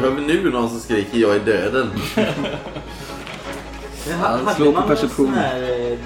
Hör 0.00 0.10
vi 0.10 0.26
nu 0.26 0.50
någon 0.50 0.68
som 0.70 0.78
skriker 0.80 1.18
jag 1.18 1.36
är 1.36 1.40
döden? 1.40 1.90
Ja, 4.22 4.38
slå 4.56 4.72
på 4.72 4.82
perception. 4.82 5.34
eh, 5.34 5.98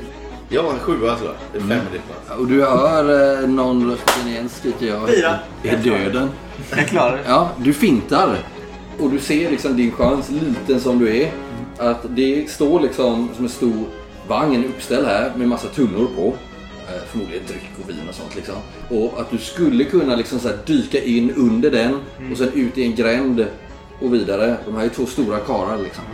Jag 0.49 0.63
var 0.63 0.73
en 0.73 0.79
sjua 0.79 1.11
alltså. 1.11 1.35
Det 1.53 1.59
är 1.59 1.63
fem 1.63 1.81
plats. 1.91 2.41
Och 2.41 2.47
du 2.47 2.63
hör 2.65 3.43
eh, 3.43 3.49
någon 3.49 3.91
röst 3.91 4.27
igen 4.27 4.49
skrika 4.49 4.85
jag 4.87 5.09
Fyra. 5.09 5.35
är 5.63 5.77
döden. 5.77 6.29
Jag 6.77 6.89
klarar 6.89 7.13
det. 7.17 7.23
Ja, 7.27 7.51
du 7.57 7.73
fintar. 7.73 8.37
Och 8.99 9.11
du 9.11 9.19
ser 9.19 9.51
liksom 9.51 9.77
din 9.77 9.93
chans, 9.93 10.31
liten 10.31 10.81
som 10.81 10.99
du 10.99 11.17
är. 11.17 11.33
Att 11.79 12.07
det 12.09 12.51
står 12.51 12.81
liksom 12.81 13.29
som 13.37 13.45
en 13.45 13.51
stor 13.51 13.85
vagn 14.29 14.65
uppställd 14.65 15.07
här 15.07 15.33
med 15.37 15.49
massa 15.49 15.69
tunnor 15.69 16.09
på. 16.17 16.35
Eh, 16.91 17.03
Förmodligen 17.07 17.47
dryck 17.47 17.71
och 17.83 17.91
vin 17.91 18.09
och 18.09 18.15
sånt 18.15 18.37
liksom. 18.37 18.55
Och 18.89 19.21
att 19.21 19.31
du 19.31 19.39
skulle 19.39 19.85
kunna 19.85 20.17
liksom 20.17 20.39
så 20.39 20.51
dyka 20.67 21.03
in 21.05 21.31
under 21.31 21.71
den 21.71 21.95
och 22.33 22.39
sen 22.39 22.53
ut 22.55 22.79
i 22.79 22.83
en 22.83 22.95
gränd 22.95 23.47
och 24.01 24.15
vidare. 24.15 24.57
De 24.67 24.77
här 24.77 24.85
är 24.85 24.89
två 24.89 25.07
stora 25.07 25.39
karar 25.39 25.79
liksom. 25.79 26.05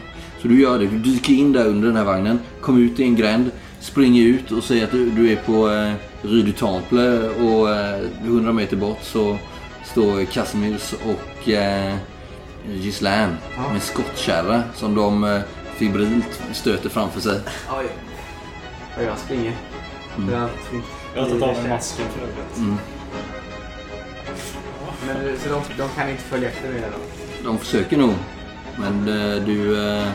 Så 0.43 0.49
du 0.49 0.61
gör 0.63 0.79
det, 0.79 0.87
du 0.87 0.99
dyker 0.99 1.33
in 1.33 1.53
där 1.53 1.67
under 1.67 1.89
den 1.89 1.97
här 1.97 2.05
vagnen, 2.05 2.41
kommer 2.61 2.81
ut 2.81 3.01
i 3.01 3.03
en 3.03 3.17
gränd, 3.17 3.51
springer 3.81 4.23
ut 4.23 4.53
och 4.53 4.65
säger 4.65 4.85
att 4.85 4.91
du, 4.91 5.11
du 5.11 5.33
är 5.33 5.37
på 5.37 5.71
eh, 5.71 5.93
Rue 6.23 6.43
du 6.43 6.53
Temple 6.53 7.29
och 7.29 7.71
eh, 7.71 8.01
100 8.25 8.53
meter 8.53 8.77
bort 8.77 8.99
så 9.03 9.39
står 9.85 10.25
Casimirs 10.25 10.93
och 10.93 11.49
eh, 11.49 11.95
Gislaine 12.69 13.37
med 13.57 13.75
en 13.75 13.81
skottkärra 13.81 14.63
som 14.75 14.95
de 14.95 15.25
eh, 15.25 15.41
febrilt 15.77 16.43
stöter 16.53 16.89
framför 16.89 17.21
sig. 17.21 17.41
Oj. 17.79 17.87
Och 18.97 19.05
jag 19.05 19.19
springer. 19.19 19.53
Mm. 20.19 20.49
Jag 21.15 21.23
har 21.23 21.29
tagit 21.29 21.43
av 21.43 21.63
mig 21.63 21.69
masken 21.69 22.07
för 22.09 22.21
övrigt. 22.21 22.57
Mm. 22.57 22.77
Men 25.07 25.39
så 25.39 25.49
de, 25.49 25.63
de 25.79 25.89
kan 25.97 26.11
inte 26.11 26.23
följa 26.23 26.49
efter 26.49 26.69
mig 26.69 26.83
då? 26.93 26.99
De 27.45 27.59
försöker 27.59 27.97
nog, 27.97 28.15
men 28.77 29.09
eh, 29.09 29.43
du, 29.45 29.89
eh, 29.89 30.07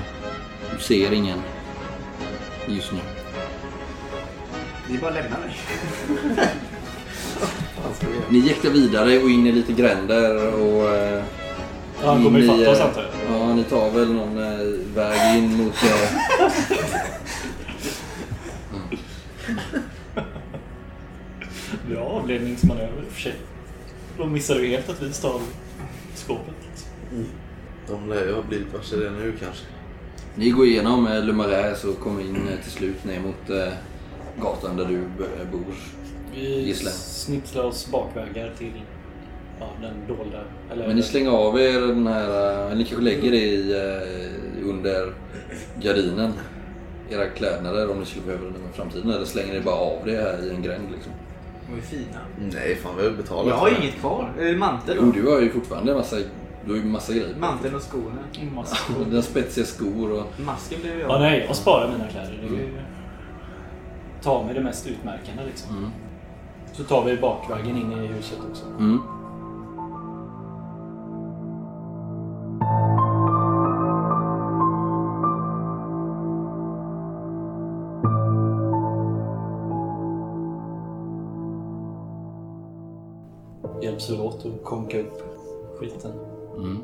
du 0.78 0.84
ser 0.84 1.14
ingen 1.14 1.40
just 2.68 2.92
nu. 2.92 3.00
Ni 4.90 4.98
bara 4.98 5.12
lämnar 5.12 5.40
mig. 5.40 5.58
Ni 8.30 8.40
jäktar 8.40 8.70
vidare 8.70 9.20
och 9.20 9.30
in 9.30 9.48
i 9.48 9.52
lite 9.52 9.74
gränder 9.74 10.54
och... 10.54 10.90
Eh, 10.96 11.24
Ja, 12.04 12.12
han 12.12 12.24
kommer 12.24 12.40
in 12.40 12.50
i, 12.50 12.62
ifatta 12.62 12.72
oss 12.72 12.80
eh, 12.80 12.86
antar 12.86 13.02
jag. 13.02 13.40
Ja, 13.40 13.54
ni 13.54 13.64
tar 13.64 13.90
väl 13.92 14.14
någon 14.14 14.38
eh, 14.38 14.96
väg 14.96 15.38
in 15.38 15.58
mot... 15.58 15.84
Eh, 15.84 16.52
Bra 21.92 22.04
avledningsmanöver 22.04 23.04
i 23.04 23.10
och 23.10 23.14
för 23.14 23.22
sig. 23.22 23.34
De 24.18 24.34
missade 24.34 24.62
ju 24.62 24.68
helt 24.68 24.90
att 24.90 25.02
vi 25.02 25.14
stal 25.14 25.42
skåpet. 26.16 26.88
De 27.88 28.10
lär 28.10 28.26
ju 28.26 28.34
ha 28.34 28.42
blivit 28.42 28.74
varse 28.74 28.96
det 28.96 29.12
nu 29.12 29.34
kanske. 29.40 29.66
ni 30.36 30.50
går 30.50 30.66
igenom 30.66 31.08
eh, 31.08 31.24
Le 31.24 31.34
Marais 31.34 31.84
och 31.84 32.00
kommer 32.00 32.22
in 32.22 32.36
eh, 32.36 32.64
till 32.64 32.72
slut 32.72 33.04
ner 33.04 33.20
mot 33.20 33.50
eh, 33.50 33.74
gatan 34.42 34.78
där 34.78 34.86
du 34.86 35.02
bor. 35.52 35.76
Vi 36.34 36.62
Gisslan. 36.62 36.94
snitslar 36.94 37.64
oss 37.64 37.92
bakvägar 37.92 38.52
till 38.58 38.82
ja, 39.60 39.70
den 39.82 40.18
dolda... 40.18 40.44
Eller, 40.72 40.88
Men 40.88 40.96
ni 40.96 41.04
slänger 41.04 41.32
av 41.32 41.60
er 41.60 41.82
den 41.82 42.08
här... 42.08 42.76
Ni 42.76 42.86
kanske 42.86 43.04
lägger 43.04 43.32
det 43.32 43.38
i, 43.38 43.74
under 44.64 45.14
gardinen. 45.82 46.34
era 47.10 47.30
klädnader 47.30 47.92
om 47.92 48.00
ni 48.00 48.06
skulle 48.06 48.26
behöva 48.26 48.44
det 48.46 48.50
i 48.50 48.76
framtiden? 48.76 49.10
Eller 49.12 49.26
slänger 49.26 49.54
ni 49.54 49.60
bara 49.62 49.76
av 49.76 50.06
det 50.06 50.16
här 50.16 50.46
i 50.46 50.50
en 50.50 50.62
gränd 50.62 50.88
liksom? 50.94 51.12
De 51.72 51.78
är 51.78 51.82
fina. 51.82 52.20
Nej, 52.54 52.76
fan 52.76 52.96
vi 52.98 53.04
har 53.04 53.10
ju 53.10 53.18
betalat 53.18 53.48
Jag 53.48 53.56
har 53.56 53.70
ju 53.70 53.76
inget 53.76 53.96
kvar. 53.96 54.34
Är 54.40 54.46
det 54.46 54.58
mantel 54.58 54.98
Jo, 55.00 55.06
då? 55.06 55.12
du 55.12 55.28
har 55.32 55.42
ju 55.42 55.50
fortfarande 55.52 55.92
en 55.92 55.98
massa, 55.98 56.16
du 56.66 56.72
har 56.72 56.78
ju 56.78 56.84
massa 56.86 57.14
grejer. 57.14 57.36
Manteln 57.40 57.76
och 57.76 57.82
skorna. 57.82 58.52
Massa. 58.56 58.78
Dina 59.10 59.22
spetsiga 59.22 59.66
skor 59.66 60.12
och... 60.12 60.40
Masken 60.46 60.82
blev 60.82 61.00
jag 61.00 61.10
Ja, 61.10 61.20
nej, 61.20 61.46
jag 61.48 61.56
sparar 61.56 61.92
mina 61.92 62.08
kläder. 62.08 62.40
Det 62.42 62.48
är 62.48 62.60
ju... 62.60 62.78
Ta 64.22 64.44
med 64.44 64.56
det 64.56 64.62
mest 64.62 64.88
utmärkande 64.88 65.44
liksom. 65.46 65.78
Mm. 65.78 65.90
Så 66.74 66.84
tar 66.84 67.06
vi 67.06 67.18
bakvägen 67.18 67.78
in 67.78 67.92
i 67.92 68.08
huset 68.08 68.38
också. 68.52 68.66
Mm. 68.66 69.00
Att 84.46 84.64
konka 84.64 85.00
upp 85.00 85.22
skiten. 85.80 86.12
Mm. 86.58 86.78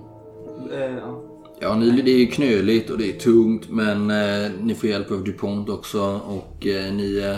Eh, 0.73 0.97
ja. 0.97 1.23
Ja, 1.59 1.75
ni, 1.75 2.01
det 2.01 2.11
är 2.11 2.19
ju 2.19 2.27
knöligt 2.27 2.89
och 2.89 2.97
det 2.97 3.15
är 3.15 3.19
tungt 3.19 3.69
men 3.69 4.11
eh, 4.11 4.51
ni 4.61 4.75
får 4.75 4.89
hjälp 4.89 5.11
av 5.11 5.23
DuPont 5.23 5.69
också 5.69 6.21
och 6.27 6.67
eh, 6.67 6.93
ni 6.93 7.17
eh, 7.17 7.37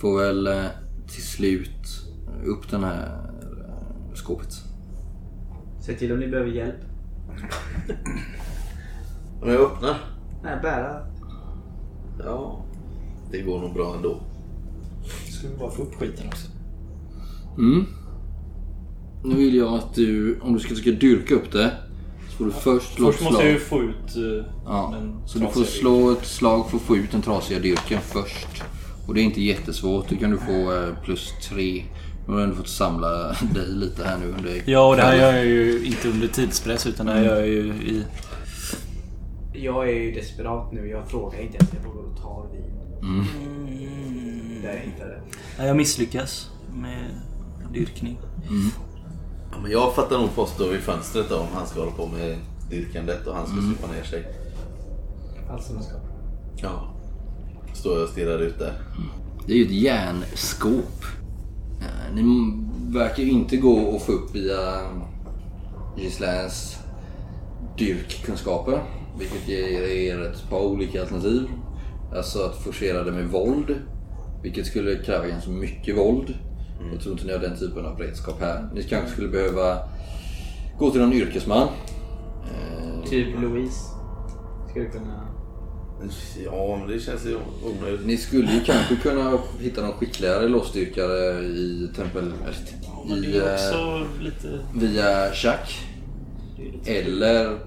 får 0.00 0.18
väl 0.18 0.46
eh, 0.46 0.64
till 1.08 1.22
slut 1.22 1.86
upp 2.44 2.70
den 2.70 2.84
här 2.84 3.06
eh, 3.06 4.14
skåpet. 4.14 4.52
Säg 5.80 5.96
till 5.96 6.12
om 6.12 6.20
ni 6.20 6.28
behöver 6.28 6.50
hjälp. 6.50 6.80
Om 9.42 9.48
jag 9.48 9.60
öppnar? 9.60 9.96
Nej, 10.42 10.58
bära. 10.62 11.06
Ja, 12.24 12.64
det 13.30 13.42
går 13.42 13.60
nog 13.60 13.74
bra 13.74 13.94
ändå. 13.96 14.20
Ska 15.30 15.48
vi 15.48 15.56
bara 15.56 15.70
få 15.70 15.82
upp 15.82 15.94
skiten 15.94 16.26
också. 16.26 16.48
Mm. 17.58 17.86
Nu 19.28 19.34
vill 19.34 19.54
jag 19.54 19.74
att 19.74 19.94
du, 19.94 20.38
om 20.40 20.54
du 20.54 20.60
ska 20.60 20.68
försöka 20.68 20.90
dyrka 20.90 21.34
upp 21.34 21.52
det, 21.52 21.72
så 22.30 22.36
får 22.36 22.44
du 22.44 22.50
först 22.50 22.94
slå 22.94 23.06
Först 23.06 23.18
ett 23.18 23.24
måste 23.24 23.38
slag. 23.38 23.46
jag 23.46 23.52
ju 23.52 23.58
få 23.58 23.82
ut 23.82 24.16
uh, 24.16 24.44
Ja, 24.64 24.94
den 24.94 25.16
så 25.26 25.38
du 25.38 25.44
får 25.44 25.52
trasiga 25.52 25.80
slå 25.80 26.10
ett 26.12 26.26
slag 26.26 26.70
för 26.70 26.76
att 26.76 26.82
få 26.82 26.96
ut 26.96 27.10
den 27.12 27.22
trasiga 27.22 27.58
dyrken 27.60 28.00
först. 28.02 28.62
Och 29.06 29.14
det 29.14 29.20
är 29.20 29.22
inte 29.22 29.42
jättesvårt, 29.42 30.08
det 30.08 30.16
kan 30.16 30.30
du 30.30 30.38
få 30.38 30.72
eh, 30.74 30.94
plus 31.04 31.32
tre. 31.48 31.84
Nu 32.26 32.32
har 32.32 32.38
du 32.38 32.44
ändå 32.44 32.56
fått 32.56 32.68
samla 32.68 33.08
dig 33.54 33.68
lite 33.68 34.04
här 34.04 34.18
nu 34.18 34.26
under 34.26 34.62
Ja, 34.64 34.88
och 34.88 34.96
det 34.96 35.02
här 35.02 35.14
gör 35.16 35.32
jag 35.32 35.46
ju 35.46 35.84
inte 35.84 36.08
under 36.08 36.28
tidspress 36.28 36.86
utan 36.86 37.06
det 37.06 37.12
här 37.12 37.24
gör 37.24 37.36
jag 37.36 37.48
ju 37.48 37.62
i... 37.62 38.04
Jag 39.52 39.88
är 39.88 39.94
ju 39.94 40.12
desperat 40.12 40.72
nu. 40.72 40.88
Jag 40.88 41.08
frågar 41.10 41.40
inte 41.40 41.56
ens. 41.56 41.70
Jag 41.74 41.90
vågar 41.90 42.10
och 42.10 42.16
tar 42.22 42.48
vin. 42.52 42.72
Mm. 43.02 43.24
Där 44.62 44.68
jag 44.68 44.80
hittade. 44.80 45.20
Nej, 45.58 45.66
jag 45.66 45.76
misslyckas 45.76 46.50
med 46.74 47.04
dyrkning. 47.74 48.18
Ja, 49.56 49.62
men 49.62 49.70
jag 49.70 49.94
fattar 49.94 50.18
nog 50.18 50.34
påstå 50.34 50.68
vid 50.68 50.80
fönstret 50.80 51.28
då, 51.28 51.36
om 51.36 51.46
han 51.54 51.66
ska 51.66 51.80
hålla 51.80 51.92
på 51.92 52.06
med 52.06 52.38
dyrkandet 52.70 53.26
och 53.26 53.34
han 53.34 53.46
ska 53.46 53.56
supa 53.56 53.92
ner 53.92 54.02
sig. 54.02 54.24
Allt 55.50 55.62
som 55.64 55.76
jag 55.76 55.84
ska. 55.84 55.94
Ja. 56.56 56.94
Står 57.74 57.94
jag 57.94 58.02
och 58.02 58.08
stirrar 58.08 58.38
ut 58.38 58.58
där. 58.58 58.72
Det 59.46 59.52
är 59.52 59.56
ju 59.56 59.64
ett 59.64 59.70
järnskåp. 59.70 61.04
Eh, 61.80 62.14
Ni 62.14 62.22
verkar 62.98 63.22
ju 63.22 63.30
inte 63.30 63.56
gå 63.56 63.96
att 63.96 64.02
få 64.02 64.12
upp 64.12 64.34
via 64.34 64.80
Gisläns 65.98 66.76
dyrkkunskaper. 67.78 68.82
Vilket 69.18 69.48
ger 69.48 69.82
er 69.82 70.20
ett 70.22 70.50
par 70.50 70.60
olika 70.60 71.00
alternativ. 71.00 71.48
Alltså 72.16 72.42
att 72.42 72.56
forcera 72.56 73.04
det 73.04 73.12
med 73.12 73.28
våld. 73.28 73.74
Vilket 74.42 74.66
skulle 74.66 74.96
kräva 74.96 75.26
ganska 75.26 75.50
mycket 75.50 75.96
våld. 75.96 76.34
Jag 76.92 77.00
tror 77.00 77.12
inte 77.12 77.26
ni 77.26 77.32
har 77.32 77.40
den 77.40 77.58
typen 77.58 77.86
av 77.86 77.98
redskap 77.98 78.40
här. 78.40 78.68
Ni 78.74 78.82
kanske 78.82 79.10
skulle 79.10 79.28
behöva 79.28 79.78
gå 80.78 80.90
till 80.90 81.00
någon 81.00 81.12
yrkesman. 81.12 81.68
Eh, 82.44 83.08
Typ 83.10 83.40
Louise. 83.40 83.80
Ska 84.70 84.80
du 84.80 84.90
kunna... 84.90 85.22
Ja, 86.44 86.76
men 86.78 86.88
det 86.88 87.00
känns 87.00 87.26
ju 87.26 87.36
onödigt. 87.64 88.06
Ni 88.06 88.16
skulle 88.16 88.52
ju 88.52 88.60
kanske 88.60 88.96
kunna 88.96 89.38
hitta 89.60 89.82
någon 89.82 89.92
skickligare 89.92 90.48
låsdyrkare 90.48 91.44
i 91.44 91.90
tempel... 91.96 92.32
Men 93.08 93.20
det 93.20 93.26
I, 93.26 93.38
är 93.38 93.46
eh, 93.48 93.54
också 93.54 94.06
lite... 94.20 94.58
via 94.74 95.32
Chuck. 95.32 95.86
Lite 96.58 96.92
Eller 96.92 97.58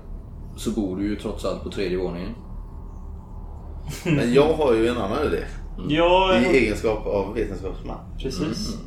så 0.57 0.71
bor 0.71 0.97
du 0.97 1.03
ju 1.03 1.15
trots 1.15 1.45
allt 1.45 1.63
på 1.63 1.69
tredje 1.71 1.97
våningen. 1.97 2.31
Men 4.05 4.33
jag 4.33 4.53
har 4.53 4.73
ju 4.73 4.87
en 4.87 4.97
annan 4.97 5.25
idé. 5.25 5.43
Ja, 5.89 6.39
I 6.39 6.57
egenskap 6.57 7.07
av 7.07 7.33
vetenskapsman. 7.33 7.97
precis. 8.19 8.77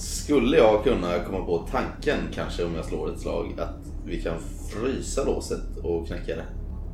Skulle 0.00 0.56
jag 0.56 0.84
kunna 0.84 1.18
komma 1.18 1.44
på 1.44 1.58
tanken, 1.58 2.18
kanske 2.34 2.64
om 2.64 2.74
jag 2.74 2.84
slår 2.84 3.10
ett 3.12 3.20
slag, 3.20 3.54
att 3.58 3.92
vi 4.06 4.22
kan 4.22 4.34
frysa 4.70 5.24
låset 5.24 5.76
och 5.82 6.06
knäcka 6.06 6.36
det? 6.36 6.44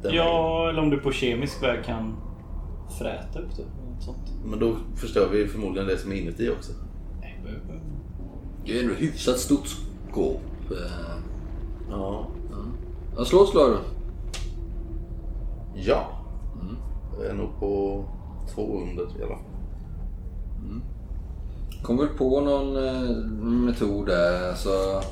Den 0.02 0.14
Ja, 0.14 0.68
eller 0.68 0.82
om 0.82 0.90
du 0.90 0.98
på 0.98 1.12
kemisk 1.12 1.62
väg 1.62 1.84
kan 1.84 2.16
fräta 2.98 3.38
upp 3.40 3.56
det. 3.56 3.64
Sånt. 4.00 4.18
vägen. 4.18 4.50
Men 4.50 4.58
då 4.58 4.76
förstör 4.96 5.28
vi 5.32 5.46
förmodligen 5.46 5.88
det 5.88 5.98
som 5.98 6.12
är 6.12 6.16
inuti 6.16 6.50
också. 6.50 6.72
Nej. 7.20 7.42
Det 8.64 8.78
är 8.78 8.82
ändå 8.82 8.94
hyfsat 8.94 9.38
stort 9.38 9.68
skåp. 10.10 10.40
Eh, 10.70 11.16
Ja. 11.90 12.26
Ja, 13.16 13.24
slå 13.24 13.42
ett 13.42 13.48
slag 13.48 13.70
då. 13.70 13.78
Ja. 15.74 16.08
Jag 17.18 17.26
är 17.26 17.34
nog 17.34 17.60
på 17.60 18.04
200 18.54 19.02
i 19.18 19.22
alla 19.22 19.34
fall. 19.34 19.44
Kom 21.86 21.96
väl 21.96 22.08
på 22.08 22.40
någon 22.40 22.76
eh, 22.86 23.16
metod 23.40 24.06
där. 24.06 24.48
Alltså, 24.50 25.02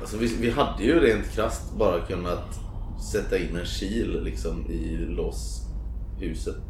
Alltså 0.00 0.16
vi, 0.16 0.26
vi 0.40 0.50
hade 0.50 0.82
ju 0.84 1.00
rent 1.00 1.30
krasst 1.30 1.78
bara 1.78 2.00
kunnat 2.00 2.60
sätta 3.12 3.38
in 3.38 3.56
en 3.56 3.66
kil 3.66 4.20
liksom 4.24 4.66
i 4.70 4.96
låshuset 4.96 6.62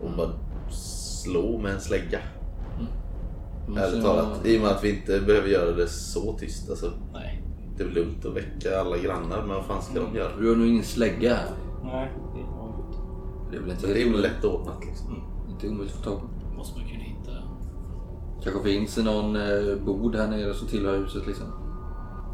och 0.00 0.10
bara 0.16 0.30
slå 0.70 1.58
med 1.58 1.72
en 1.72 1.80
slägga. 1.80 2.18
Ärligt 3.76 4.02
så- 4.02 4.08
talat. 4.08 4.46
I 4.46 4.58
och 4.58 4.62
med 4.62 4.70
att 4.70 4.84
vi 4.84 4.98
inte 4.98 5.20
behöver 5.20 5.48
göra 5.48 5.72
det 5.72 5.88
så 5.88 6.32
tyst. 6.38 6.70
Alltså, 6.70 6.92
Nej. 7.12 7.42
det 7.76 7.82
är 7.82 7.86
väl 7.86 7.94
dumt 7.94 8.16
att 8.24 8.36
väcka 8.36 8.80
alla 8.80 8.98
grannar, 8.98 9.38
men 9.46 9.56
vad 9.56 9.64
fan 9.64 9.82
ska 9.82 10.00
de 10.00 10.16
göra? 10.16 10.36
Du 10.40 10.48
har 10.48 10.56
nog 10.56 10.66
ingen 10.66 10.84
slägga 10.84 11.34
här. 11.34 11.50
Nej, 11.84 12.12
det 12.34 12.40
är 12.40 12.44
vanligt. 12.46 12.98
Det 13.50 13.56
är 13.56 13.60
väl 13.60 13.70
inte 13.70 13.86
Det 13.86 14.02
är 14.02 14.10
väl 14.12 14.22
lätt 14.22 14.44
ordnat 14.44 14.84
liksom. 14.86 15.22
Inte 15.50 15.68
omöjligt 15.68 15.94
att 15.96 16.04
få 16.04 16.10
tag 16.10 16.20
på. 16.20 16.26
Kanske 18.46 18.62
finns 18.64 18.94
det 18.94 19.02
någon 19.02 19.36
eh, 19.36 19.76
bod 19.84 20.16
här 20.16 20.28
nere 20.28 20.54
som 20.54 20.68
tillhör 20.68 20.98
huset 20.98 21.26
liksom. 21.26 21.46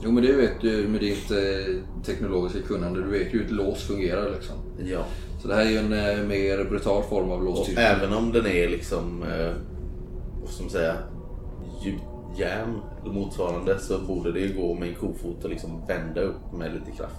Jo 0.04 0.10
men 0.10 0.22
det 0.24 0.32
vet 0.32 0.60
du 0.60 0.88
med 0.88 1.00
ditt 1.00 1.30
eh, 1.30 1.74
teknologiska 2.04 2.60
kunnande. 2.62 3.02
Du 3.02 3.10
vet 3.10 3.34
ju 3.34 3.38
hur 3.38 3.44
ett 3.44 3.50
lås 3.50 3.82
fungerar 3.82 4.30
liksom. 4.30 4.56
Ja. 4.84 5.04
Så 5.42 5.48
det 5.48 5.54
här 5.54 5.64
är 5.66 5.70
ju 5.70 5.78
en 5.78 5.92
eh, 5.92 6.26
mer 6.28 6.64
brutal 6.64 7.02
form 7.02 7.30
av 7.30 7.38
Och 7.38 7.44
låsdyrkan. 7.44 7.84
även 7.84 8.12
om 8.12 8.32
den 8.32 8.46
är 8.46 8.68
liksom, 8.68 9.22
eh, 9.22 9.52
vad 10.42 10.50
ska 10.50 10.62
man 10.62 10.70
säga, 10.70 10.94
gjutjärn 11.82 12.80
eller 13.02 13.12
motsvarande 13.14 13.78
så 13.78 13.98
borde 13.98 14.32
det 14.32 14.40
ju 14.40 14.60
gå 14.60 14.74
med 14.74 14.88
en 14.88 14.94
kofot 14.94 15.44
och 15.44 15.50
liksom 15.50 15.86
vända 15.86 16.20
upp 16.20 16.52
med 16.58 16.74
lite 16.74 16.90
kraft. 16.96 17.16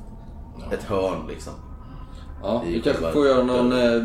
Ett 0.71 0.83
hörn 0.83 1.27
liksom. 1.29 1.53
Ja, 2.43 2.63
i 2.67 2.73
vi 2.73 2.81
kanske 2.81 3.11
får 3.11 3.25
göra 3.27 3.43
någon... 3.43 3.71
Eh, 3.71 4.03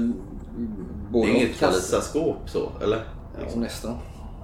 Det 1.13 1.19
är 1.19 1.27
inget 1.37 1.59
kassaskåp 1.59 2.37
så, 2.51 2.69
eller? 2.83 3.05
Ja, 3.41 3.61
nästan. 3.61 3.95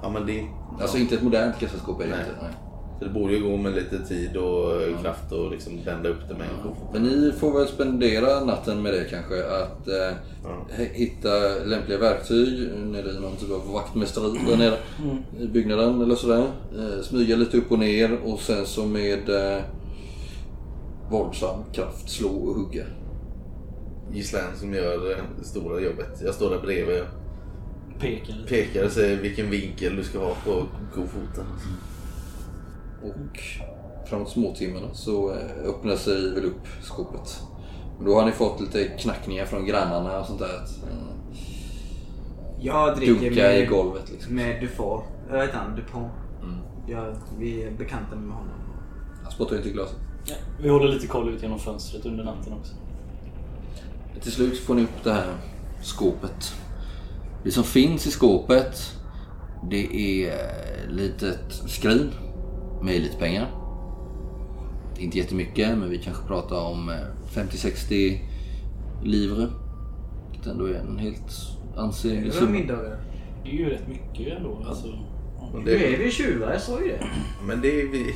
Ja 0.05 0.11
men 0.11 0.27
det, 0.27 0.45
Alltså 0.81 0.99
inte 0.99 1.15
ett 1.15 1.23
modernt 1.23 1.59
kassaskåp 1.61 2.01
är 2.01 2.05
det 2.05 2.11
Nej. 2.11 2.21
inte. 2.21 2.43
Nej. 2.45 2.53
så 2.99 3.05
det 3.05 3.11
borde 3.11 3.33
ju 3.35 3.43
gå 3.51 3.57
med 3.57 3.75
lite 3.75 3.99
tid 3.99 4.37
och 4.37 4.83
eh, 4.83 5.01
kraft 5.03 5.33
och 5.33 5.51
liksom 5.51 5.73
vända 5.85 6.09
upp 6.09 6.29
det 6.29 6.35
med 6.35 6.47
en. 6.47 6.73
Men 6.93 7.03
ni 7.03 7.33
får 7.33 7.59
väl 7.59 7.69
spendera 7.69 8.45
natten 8.45 8.83
med 8.83 8.93
det 8.93 9.05
kanske. 9.11 9.35
Att 9.47 9.89
eh, 9.89 10.17
h- 10.77 10.85
hitta 10.93 11.29
lämpliga 11.65 11.99
verktyg 11.99 12.69
nere 12.85 13.11
i 13.11 13.21
någon 13.21 13.37
typ 13.37 13.51
av 13.51 13.73
vaktmästeri 13.73 14.39
där 14.49 14.57
nere 14.57 14.77
i 15.41 15.47
byggnaden 15.47 16.03
eller 16.03 16.15
sådär. 16.15 16.47
Eh, 16.79 17.03
smyga 17.03 17.37
lite 17.37 17.57
upp 17.57 17.73
och 17.73 17.79
ner 17.79 18.19
och 18.25 18.41
sen 18.41 18.67
så 18.67 18.87
med 18.87 19.29
eh, 19.29 19.63
våldsam 21.11 21.59
kraft 21.73 22.11
slå 22.11 22.29
och 22.29 22.55
hugga. 22.55 22.85
Gislän 24.13 24.57
som 24.57 24.75
gör 24.75 24.99
det 25.39 25.45
stora 25.45 25.81
jobbet. 25.81 26.23
Jag 26.25 26.35
står 26.35 26.51
där 26.51 26.59
bredvid 26.61 27.03
och 27.95 28.01
Peka 28.01 28.33
lite. 28.33 28.49
pekar 28.49 28.85
och 28.85 28.91
säger 28.91 29.17
vilken 29.23 29.51
vinkel 29.51 29.97
du 29.97 30.05
ska 30.05 30.19
ha 30.19 30.35
på 30.45 30.67
kofoten. 30.95 31.45
Och 33.03 33.41
framåt 34.09 34.29
småtimmarna 34.31 34.95
så 34.95 35.31
eh, 35.33 35.69
öppnar 35.69 35.97
sig 35.97 36.31
väl 36.35 36.45
upp 36.45 36.67
skåpet. 36.83 37.43
Men 37.97 38.07
då 38.07 38.15
har 38.19 38.27
ni 38.27 38.33
fått 38.33 38.61
lite 38.61 38.85
knackningar 38.85 39.45
från 39.47 39.67
grannarna 39.67 40.21
och 40.21 40.27
sånt 40.27 40.39
där. 40.39 40.55
Eh, 40.55 41.39
Jag 42.61 42.97
dricker 42.97 43.15
dunka 43.15 43.43
med, 43.43 43.61
i 43.63 43.67
golvet 43.67 44.11
liksom. 44.11 44.35
med 44.35 44.61
Dufour. 44.61 45.03
Jag 45.31 45.39
vet 45.39 45.55
han, 45.55 45.77
Dupont. 45.77 46.13
Mm. 46.43 46.59
Jag, 46.89 47.17
vi 47.39 47.63
är 47.63 47.71
bekanta 47.71 48.17
med 48.17 48.35
honom. 48.35 48.55
Han 49.23 49.33
spottar 49.33 49.57
inte 49.57 49.69
i 49.69 49.73
glaset. 49.73 49.97
Ja, 50.27 50.35
vi 50.63 50.69
håller 50.69 50.89
lite 50.89 51.07
koll 51.07 51.29
ut 51.35 51.43
genom 51.43 51.59
fönstret 51.59 52.07
under 52.07 52.25
natten 52.25 52.53
också. 52.53 52.75
Till 54.23 54.33
slut 54.33 54.59
får 54.59 54.75
ni 54.75 54.83
upp 54.83 55.05
det 55.05 55.13
här 55.13 55.35
skåpet. 55.83 56.55
Det 57.45 57.51
som 57.51 57.65
finns 57.65 58.07
i 58.07 58.11
skåpet 58.11 58.93
det 59.71 59.97
är 59.97 60.29
ett 60.33 60.93
litet 60.93 61.53
skrin 61.67 62.11
med 62.83 63.01
lite 63.01 63.17
pengar. 63.17 63.51
Inte 64.99 65.19
jättemycket, 65.19 65.79
men 65.79 65.91
vi 65.91 65.99
kanske 65.99 66.27
pratar 66.27 66.61
om 66.61 66.89
eh, 66.89 66.97
50-60 67.35 68.19
livre. 69.03 69.47
Vilket 70.31 70.47
ändå 70.47 70.67
är 70.67 70.75
en 70.75 70.99
helt 70.99 71.33
ansenlig 71.77 72.25
Det 72.25 72.33
summa. 72.33 72.51
middagar. 72.51 73.01
Det 73.45 73.51
är 73.51 73.55
ju 73.55 73.71
rätt 73.71 73.89
mycket 73.89 74.37
ändå. 74.37 74.65
Alltså, 74.69 74.87
Men 75.55 75.63
Nu 75.63 75.71
är 75.71 75.91
det, 75.91 76.05
vi 76.05 76.11
tjuvar, 76.11 76.53
jag 76.53 76.61
sa 76.61 76.81
ju 76.81 76.89
det. 76.89 77.07
men 77.47 77.61
det 77.61 77.81
är 77.81 77.89
vi... 77.89 78.15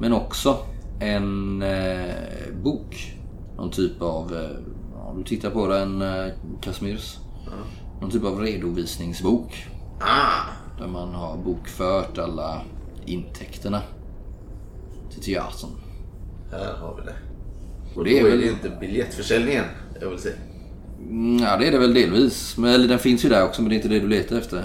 Men 0.00 0.12
också 0.12 0.56
en 1.00 1.62
eh, 1.62 2.14
bok. 2.62 3.16
Någon 3.56 3.70
typ 3.70 4.02
av, 4.02 4.34
eh, 4.36 5.08
om 5.08 5.18
du 5.18 5.24
tittar 5.24 5.50
på 5.50 5.66
den, 5.66 6.02
eh, 6.02 6.26
Casimirs. 6.60 7.18
Någon 8.00 8.10
typ 8.10 8.24
av 8.24 8.40
redovisningsbok. 8.40 9.66
Ah! 10.00 10.42
Där 10.78 10.86
man 10.86 11.14
har 11.14 11.36
bokfört 11.36 12.18
alla 12.18 12.62
intäkterna 13.06 13.82
till 15.12 15.22
teatern. 15.22 15.70
Här 16.50 16.72
har 16.74 16.96
vi 16.96 17.02
det. 17.06 17.14
Och 17.94 18.04
det 18.04 18.18
är 18.18 18.24
väl- 18.24 18.44
inte 18.44 18.70
biljettförsäljningen 18.80 19.64
jag 20.00 20.10
vill 20.10 20.18
säga. 20.18 20.34
Mm, 21.00 21.38
Ja, 21.42 21.56
det 21.56 21.66
är 21.66 21.72
det 21.72 21.78
väl 21.78 21.94
delvis. 21.94 22.56
Men, 22.56 22.70
eller 22.70 22.88
den 22.88 22.98
finns 22.98 23.24
ju 23.24 23.28
där 23.28 23.44
också, 23.44 23.62
men 23.62 23.68
det 23.68 23.74
är 23.74 23.76
inte 23.76 23.88
det 23.88 24.00
du 24.00 24.08
letar 24.08 24.36
efter. 24.36 24.64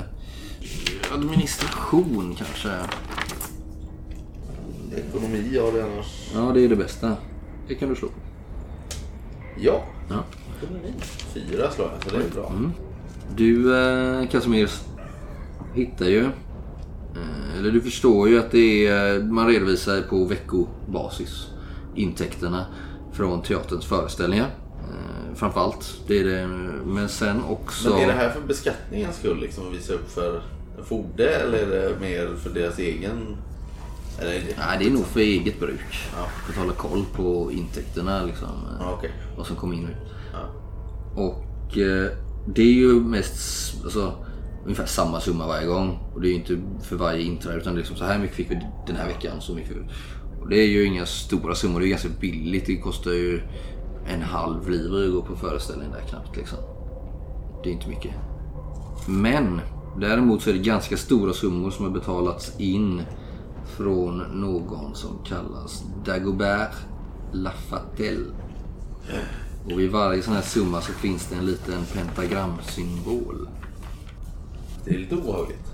Administration 1.13 2.35
kanske. 2.37 2.69
Ekonomi 4.97 5.57
har 5.57 5.71
vi 5.71 5.81
annars. 5.81 6.31
Ja, 6.33 6.51
det 6.53 6.61
är 6.65 6.69
det 6.69 6.75
bästa. 6.75 7.17
Det 7.67 7.75
kan 7.75 7.89
du 7.89 7.95
slå. 7.95 8.07
Ja, 9.59 9.83
Ja. 10.09 10.23
fyra 11.33 11.71
slår 11.71 11.89
jag 11.93 12.03
så 12.11 12.17
det 12.17 12.23
är 12.25 12.29
bra. 12.29 12.51
Du, 13.35 13.77
eh, 13.77 14.27
Casimirs, 14.29 14.81
hittar 15.73 16.05
ju... 16.05 16.23
Eh, 17.15 17.59
eller 17.59 17.71
du 17.71 17.81
förstår 17.81 18.29
ju 18.29 18.39
att 18.39 18.51
det 18.51 18.87
är... 18.87 19.19
Man 19.19 19.47
redovisar 19.47 20.01
på 20.01 20.25
veckobasis 20.25 21.47
intäkterna 21.95 22.65
från 23.13 23.41
teaterns 23.41 23.85
föreställningar. 23.85 24.49
Eh, 24.79 25.35
framförallt. 25.35 26.01
Det 26.07 26.19
är 26.19 26.23
det. 26.23 26.47
Men 26.85 27.09
sen 27.09 27.43
också... 27.43 27.89
Men 27.89 27.99
är 27.99 28.07
det 28.07 28.13
här 28.13 28.29
för 28.29 28.41
beskattningens 28.41 29.17
skull 29.17 29.39
liksom 29.39 29.67
att 29.67 29.73
visa 29.73 29.93
upp 29.93 30.11
för 30.11 30.41
en 30.77 30.85
fogde 30.85 31.29
eller 31.29 31.57
är 31.57 31.89
det 31.89 31.99
mer 31.99 32.35
för 32.35 32.49
deras 32.49 32.79
egen? 32.79 33.37
Eller 34.19 34.31
är 34.31 34.39
det... 34.39 34.55
Nej, 34.57 34.77
det 34.79 34.85
är 34.85 34.91
nog 34.91 35.05
för 35.05 35.19
eget 35.19 35.59
bruk. 35.59 36.09
Ja. 36.17 36.27
För 36.45 36.53
att 36.53 36.59
hålla 36.59 36.73
koll 36.73 37.05
på 37.15 37.51
intäkterna 37.51 38.23
liksom. 38.23 38.49
Ja, 38.79 38.93
okej. 38.97 39.11
Vad 39.37 39.47
som 39.47 39.55
kommer 39.55 39.75
in. 39.75 39.87
Ja. 40.33 40.49
Och 41.21 41.77
eh, 41.77 42.11
det 42.45 42.61
är 42.61 42.73
ju 42.73 42.93
mest 42.93 43.83
alltså, 43.83 44.13
ungefär 44.63 44.85
samma 44.85 45.19
summa 45.19 45.47
varje 45.47 45.67
gång. 45.67 45.99
Och 46.13 46.21
det 46.21 46.27
är 46.27 46.29
ju 46.29 46.35
inte 46.35 46.59
för 46.81 46.95
varje 46.95 47.21
inträde 47.21 47.57
utan 47.57 47.73
det 47.73 47.77
är 47.77 47.81
liksom 47.81 47.97
så 47.97 48.05
här 48.05 48.19
mycket 48.19 48.35
fick 48.35 48.51
vi 48.51 48.59
den 48.87 48.95
här 48.95 49.07
veckan. 49.07 49.41
Så 49.41 49.53
mycket. 49.55 49.77
Och 50.41 50.49
det 50.49 50.57
är 50.57 50.67
ju 50.67 50.85
inga 50.85 51.05
stora 51.05 51.55
summor. 51.55 51.79
Det 51.79 51.87
är 51.87 51.89
ganska 51.89 52.09
billigt. 52.19 52.65
Det 52.65 52.77
kostar 52.77 53.11
ju 53.11 53.41
en 54.07 54.21
halv 54.21 54.69
livre 54.69 55.05
att 55.05 55.13
gå 55.13 55.21
på 55.21 55.35
föreställning 55.35 55.91
där 55.91 56.01
knappt 56.09 56.37
liksom. 56.37 56.57
Det 57.63 57.69
är 57.69 57.73
inte 57.73 57.89
mycket. 57.89 58.11
Men 59.07 59.61
däremot 59.99 60.41
så 60.41 60.49
är 60.49 60.53
det 60.53 60.59
ganska 60.59 60.97
stora 60.97 61.33
summor 61.33 61.71
som 61.71 61.85
har 61.85 61.91
betalats 61.91 62.59
in 62.59 63.01
från 63.65 64.17
någon 64.17 64.95
som 64.95 65.23
kallas 65.25 65.83
Dagobert 66.05 66.75
Lafatelle. 67.33 68.33
Och 69.65 69.79
vid 69.79 69.91
varje 69.91 70.21
sån 70.23 70.33
här 70.33 70.41
summa 70.41 70.81
så 70.81 70.91
finns 70.91 71.27
det 71.29 71.35
en 71.35 71.45
liten 71.45 71.85
pentagramsymbol. 71.93 73.49
Det 74.85 74.95
är 74.95 74.99
lite 74.99 75.15
obehagligt. 75.15 75.71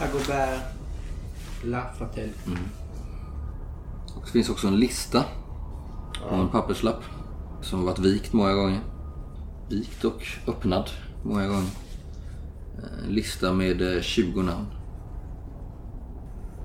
Dagobert 0.00 0.60
Lafatelle. 1.64 2.32
Och 4.16 4.22
det 4.26 4.30
finns 4.32 4.48
också 4.48 4.66
en 4.68 4.76
lista 4.80 5.24
på 6.28 6.34
en 6.34 6.48
papperslapp 6.48 7.02
som 7.62 7.78
har 7.78 7.86
varit 7.86 7.98
vikt 7.98 8.32
många 8.32 8.52
gånger. 8.52 8.80
Vikt 9.68 10.04
och 10.04 10.26
öppnad 10.46 10.90
många 11.22 11.46
gånger. 11.46 11.70
Eh, 12.78 13.04
En 13.06 13.14
lista 13.14 13.52
med 13.52 13.96
eh, 13.96 14.02
20 14.02 14.42
namn. 14.42 14.66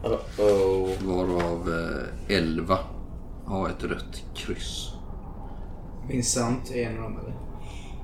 Uh-oh. 0.03 1.03
Varav 1.05 1.69
eh, 2.29 2.35
11 2.37 2.77
har 3.45 3.69
ett 3.69 3.83
rött 3.83 4.23
kryss. 4.35 4.92
Vincent 6.07 6.71
är 6.71 6.89
en 6.89 6.97
av 6.97 7.03
dem 7.03 7.19
eller? 7.19 7.33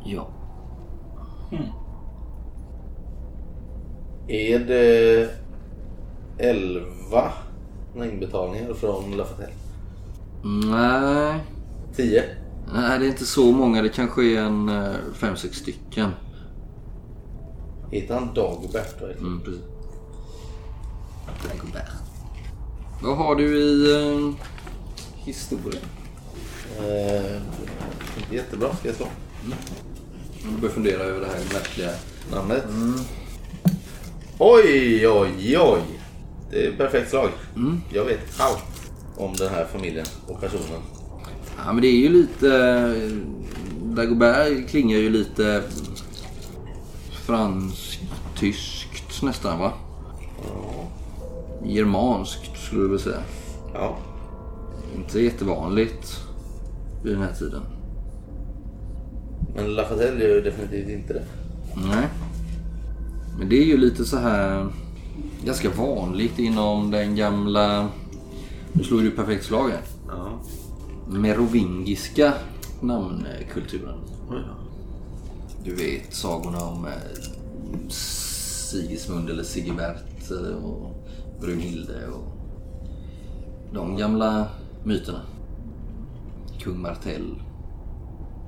Ja. 0.06 0.28
Är 4.28 4.60
det 4.60 5.30
11 6.38 7.32
inbetalningar 7.96 8.74
från 8.74 9.18
Lafatelle? 9.18 9.54
Nej. 10.44 11.40
10? 11.96 12.24
Nej, 12.74 13.00
det 13.00 13.06
är 13.06 13.10
inte 13.10 13.26
så 13.26 13.52
många. 13.52 13.82
Det 13.82 13.90
kanske 13.90 14.24
är 14.24 14.42
en 14.42 14.70
5-6 14.70 15.36
stycken. 15.54 16.10
Heter 17.92 18.14
han 18.14 18.34
Dagbert? 18.34 19.02
verkligen? 19.02 19.18
Mm, 19.18 19.42
precis. 19.42 19.62
Dagobert. 21.44 21.92
Vad 23.04 23.18
har 23.18 23.36
du 23.36 23.58
i 23.58 23.92
eh, 23.96 24.34
historia? 25.16 25.80
Eh, 26.80 27.36
inte 28.18 28.36
jättebra 28.36 28.76
ska 28.76 28.88
jag 28.88 28.96
slå. 28.98 29.08
Jag 30.44 30.52
börjar 30.60 30.74
fundera 30.76 31.04
över 31.04 31.20
det 31.20 31.28
här 31.28 31.40
märkliga. 31.54 31.90
Namnet? 32.32 32.64
Oj, 34.38 35.08
oj, 35.08 35.58
oj! 35.60 35.82
Det 36.52 36.66
är 36.66 36.70
ett 36.72 36.78
perfekt 36.78 37.10
slag. 37.10 37.30
Jag 37.94 38.06
vet 38.06 38.40
allt 38.40 38.64
om 39.18 39.34
den 39.36 39.50
här 39.50 39.66
familjen 39.66 40.06
och 40.28 40.42
personen. 40.42 40.82
Ja, 41.66 41.74
men 41.74 41.82
det 41.82 41.88
är 41.88 41.98
ju 41.98 42.10
lite... 42.10 42.58
eh, 42.58 43.12
Dagobert 43.84 44.70
klingar 44.70 44.98
ju 44.98 45.10
lite 45.10 45.64
franskt-tyskt 47.26 49.22
nästan 49.24 49.60
va? 49.60 49.74
Germanskt 51.66 52.58
skulle 52.66 52.82
jag 52.82 52.90
vilja 52.90 53.04
säga. 53.04 53.22
Ja. 53.74 53.98
Inte 54.96 55.20
jättevanligt 55.22 56.18
vid 57.04 57.14
den 57.14 57.22
här 57.22 57.34
tiden. 57.34 57.62
Men 59.56 59.74
Lafatelle 59.74 60.24
gör 60.24 60.36
ju 60.36 60.42
definitivt 60.42 60.90
inte 60.90 61.14
det. 61.14 61.24
Nej. 61.76 62.08
Men 63.40 63.50
det 63.50 63.56
är 63.56 63.66
ju 63.66 63.78
lite 63.78 64.06
så 64.06 64.18
här 64.18 64.68
ganska 65.46 65.70
vanligt 65.70 66.40
inom 66.40 66.92
den 66.92 67.16
gamla... 67.16 67.90
Nu 68.74 68.84
slår 68.84 69.02
du 69.02 69.12
perfekt 69.12 69.46
slag 69.46 69.70
här. 69.70 69.82
Ja. 70.08 70.40
Merovingiska 71.08 72.34
namnkulturen. 72.82 73.98
Du 75.64 75.76
vet 75.76 76.14
sagorna 76.14 76.64
om 76.64 76.86
eh, 76.86 77.90
Sigismund 77.90 79.30
eller 79.30 79.44
Sigibert 79.44 80.32
eh, 80.32 80.66
och 80.66 81.08
Brunhilde 81.42 82.08
och 82.08 82.38
de 83.74 83.98
gamla 83.98 84.48
myterna. 84.84 85.22
Kung 86.60 86.82
Martell 86.82 87.42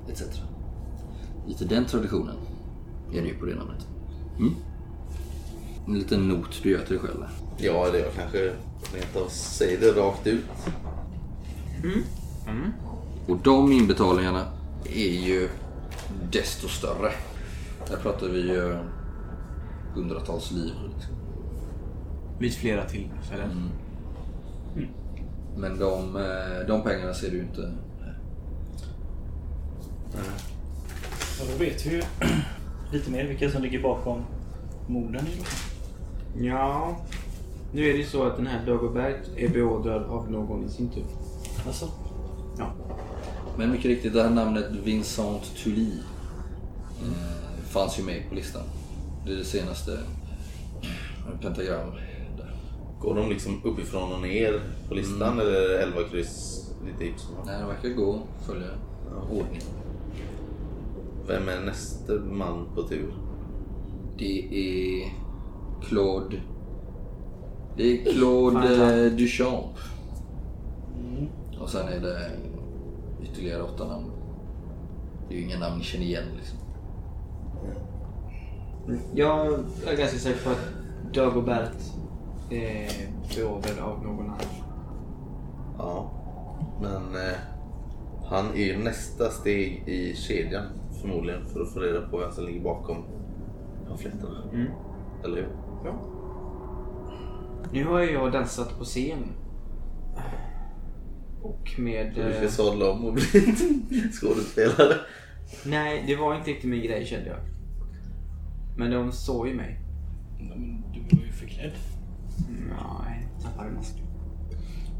etc. 0.08 0.22
Lite 1.46 1.64
den 1.64 1.84
traditionen 1.84 2.36
är 3.12 3.22
det 3.22 3.28
ju 3.28 3.34
på 3.34 3.46
det 3.46 3.54
namnet. 3.54 3.86
Mm. 4.38 4.54
En 5.86 5.94
liten 5.94 6.28
not 6.28 6.60
du 6.62 6.70
gör 6.70 6.78
till 6.78 6.96
dig 6.96 6.98
själv. 6.98 7.20
där. 7.20 7.30
Ja, 7.66 7.86
eller 7.86 7.98
jag 7.98 8.12
kanske 8.12 8.52
rent 8.94 9.16
av 9.16 9.28
säger 9.28 9.80
det 9.80 10.00
rakt 10.00 10.26
ut. 10.26 10.44
Och 13.26 13.36
de 13.36 13.72
inbetalningarna 13.72 14.44
är 14.84 15.26
ju 15.26 15.48
desto 16.30 16.68
större. 16.68 17.12
Här 17.88 17.96
pratar 17.96 18.28
vi 18.28 18.40
ju 18.40 18.78
hundratals 19.94 20.50
liv. 20.50 20.72
Liksom. 20.94 21.14
Vid 22.38 22.54
flera 22.54 22.84
tillfällen. 22.84 23.70
Men 25.56 25.78
de, 25.78 26.16
eh, 26.16 26.66
de 26.68 26.82
pengarna 26.82 27.14
ser 27.14 27.30
du 27.30 27.40
inte. 27.40 27.72
Ja, 30.14 31.44
då 31.52 31.64
vet 31.64 31.86
vi 31.86 31.90
ju 31.90 32.02
lite 32.92 33.10
mer 33.10 33.24
vilka 33.24 33.50
som 33.50 33.62
ligger 33.62 33.82
bakom 33.82 34.24
morden 34.86 35.26
i. 35.26 35.42
Ja. 36.46 36.96
Nu 37.72 37.88
är 37.88 37.92
det 37.92 37.98
ju 37.98 38.06
så 38.06 38.22
att 38.24 38.36
den 38.36 38.46
här 38.46 38.66
Dagobert 38.66 39.28
är 39.36 39.48
beordrad 39.48 40.02
av 40.02 40.30
någon 40.30 40.64
i 40.64 40.68
sin 40.68 40.88
tur. 40.88 41.04
Alltså, 41.66 41.88
Ja. 42.58 42.66
Men 43.56 43.70
mycket 43.70 43.86
riktigt, 43.86 44.12
det 44.12 44.22
här 44.22 44.30
namnet 44.30 44.66
Vincent 44.84 45.56
Tully 45.64 45.92
eh, 47.02 47.64
fanns 47.68 47.98
ju 47.98 48.02
med 48.02 48.28
på 48.28 48.34
listan. 48.34 48.62
Det 49.26 49.32
är 49.32 49.36
det 49.36 49.44
senaste 49.44 49.92
eh, 49.92 51.40
pentagram. 51.42 51.90
Där. 52.36 52.54
Går 53.00 53.14
de 53.14 53.28
liksom 53.28 53.60
uppifrån 53.64 54.12
och 54.12 54.20
ner 54.20 54.60
på 54.88 54.94
listan 54.94 55.40
eller 55.40 55.52
är 55.52 55.68
det 55.68 55.82
11 55.82 56.08
kryss 56.10 56.64
lite 56.86 57.04
hipp? 57.04 57.14
Nej, 57.46 57.60
det 57.60 57.66
verkar 57.66 57.88
gå 57.88 58.14
att 58.14 58.46
följa 58.46 58.68
ordningen. 59.30 59.62
Vem 61.26 61.48
är 61.48 61.60
nästa 61.60 62.12
man 62.12 62.66
på 62.74 62.82
tur? 62.82 63.14
Det 64.18 64.48
är 64.48 65.12
Claude... 65.82 66.36
Det 67.76 67.82
är 67.82 68.12
Claude 68.12 69.04
eh, 69.04 69.12
Duchamp. 69.12 69.76
Och 71.60 71.68
sen 71.68 71.88
är 71.88 72.00
det 72.00 72.30
ytterligare 73.22 73.62
åtta 73.62 73.88
namn. 73.88 74.10
Det 75.28 75.34
är 75.34 75.38
ju 75.38 75.44
inga 75.44 75.58
namn 75.58 75.78
ni 75.78 75.84
känner 75.84 76.04
igen 76.04 76.24
liksom. 76.36 76.58
Jag 79.14 79.46
är 79.86 79.96
ganska 79.96 80.18
säker 80.18 80.44
på 80.44 80.50
att 80.50 80.72
Dagobert 81.14 81.76
är 82.50 82.90
beordrad 83.36 83.78
av 83.78 84.02
någon 84.02 84.26
annan. 84.26 84.40
Ja. 85.78 86.10
Men 86.80 87.14
eh, 87.14 87.38
han 88.24 88.50
är 88.50 88.64
ju 88.64 88.78
nästa 88.78 89.30
steg 89.30 89.88
i 89.88 90.16
kedjan 90.16 90.66
förmodligen 91.02 91.46
för 91.46 91.60
att 91.60 91.72
få 91.72 91.80
reda 91.80 92.08
på 92.08 92.18
vem 92.18 92.32
som 92.32 92.44
ligger 92.44 92.60
bakom 92.60 93.04
pamfletterna. 93.88 94.42
Mm. 94.52 94.66
Eller 95.24 95.36
hur? 95.36 95.48
Ja. 95.84 96.22
Nu 97.72 97.84
har 97.84 98.02
ju 98.02 98.12
jag 98.12 98.32
dansat 98.32 98.78
på 98.78 98.84
scen. 98.84 99.18
Och 101.42 101.74
med... 101.78 102.12
Du 102.14 102.32
ska 102.32 102.44
eh, 102.44 102.48
sadla 102.48 102.90
om 102.90 103.04
och 103.04 103.12
bli 103.12 103.22
skådespelare. 104.12 104.94
Nej, 105.64 106.04
det 106.06 106.16
var 106.16 106.36
inte 106.36 106.50
riktigt 106.50 106.70
min 106.70 106.82
grej 106.82 107.06
kände 107.06 107.28
jag. 107.28 107.38
Men 108.76 108.90
de 108.90 109.12
såg 109.12 109.48
ju 109.48 109.54
mig. 109.54 109.80
Men 110.38 110.84
du 110.92 111.16
var 111.16 111.24
ju 111.24 111.32
förklädd. 111.32 111.72
Nej, 112.48 113.28
tappade 113.42 113.70
masken. 113.70 114.06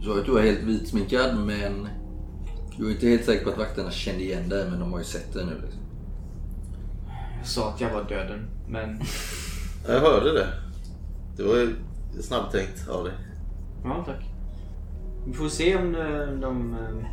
Du 0.00 0.07
sa 0.07 0.18
att 0.18 0.26
du 0.26 0.32
var 0.32 0.40
helt 0.40 0.62
vitsminkad 0.62 1.36
men 1.46 1.88
du 2.78 2.86
är 2.86 2.90
inte 2.90 3.07
helt 3.07 3.24
säker 3.24 3.44
på 3.44 3.50
att 3.50 3.59
vakterna 3.59 3.90
kände 3.90 4.22
igen 4.22 4.48
dig 4.48 4.70
men 4.70 4.80
de 4.80 4.92
har 4.92 4.98
ju 4.98 5.05
sett 5.05 5.32
dig 5.32 5.46
nu 5.46 5.61
liksom. 5.62 5.82
Sa 7.45 7.68
att 7.70 7.80
jag 7.80 7.90
var 7.90 8.05
döden, 8.05 8.47
men... 8.68 9.01
Jag 9.88 10.01
hörde 10.01 10.32
det. 10.32 10.47
Det 11.36 11.43
var 11.43 11.57
ju 11.57 11.74
snabbtänkt 12.20 12.88
av 12.88 13.05
dig. 13.05 13.12
Ja, 13.84 14.03
tack. 14.07 14.24
Vi 15.26 15.32
får 15.32 15.49
se 15.49 15.76
om 15.76 15.95
eh, 15.95 16.40
de... 16.40 16.72
eh, 16.74 17.07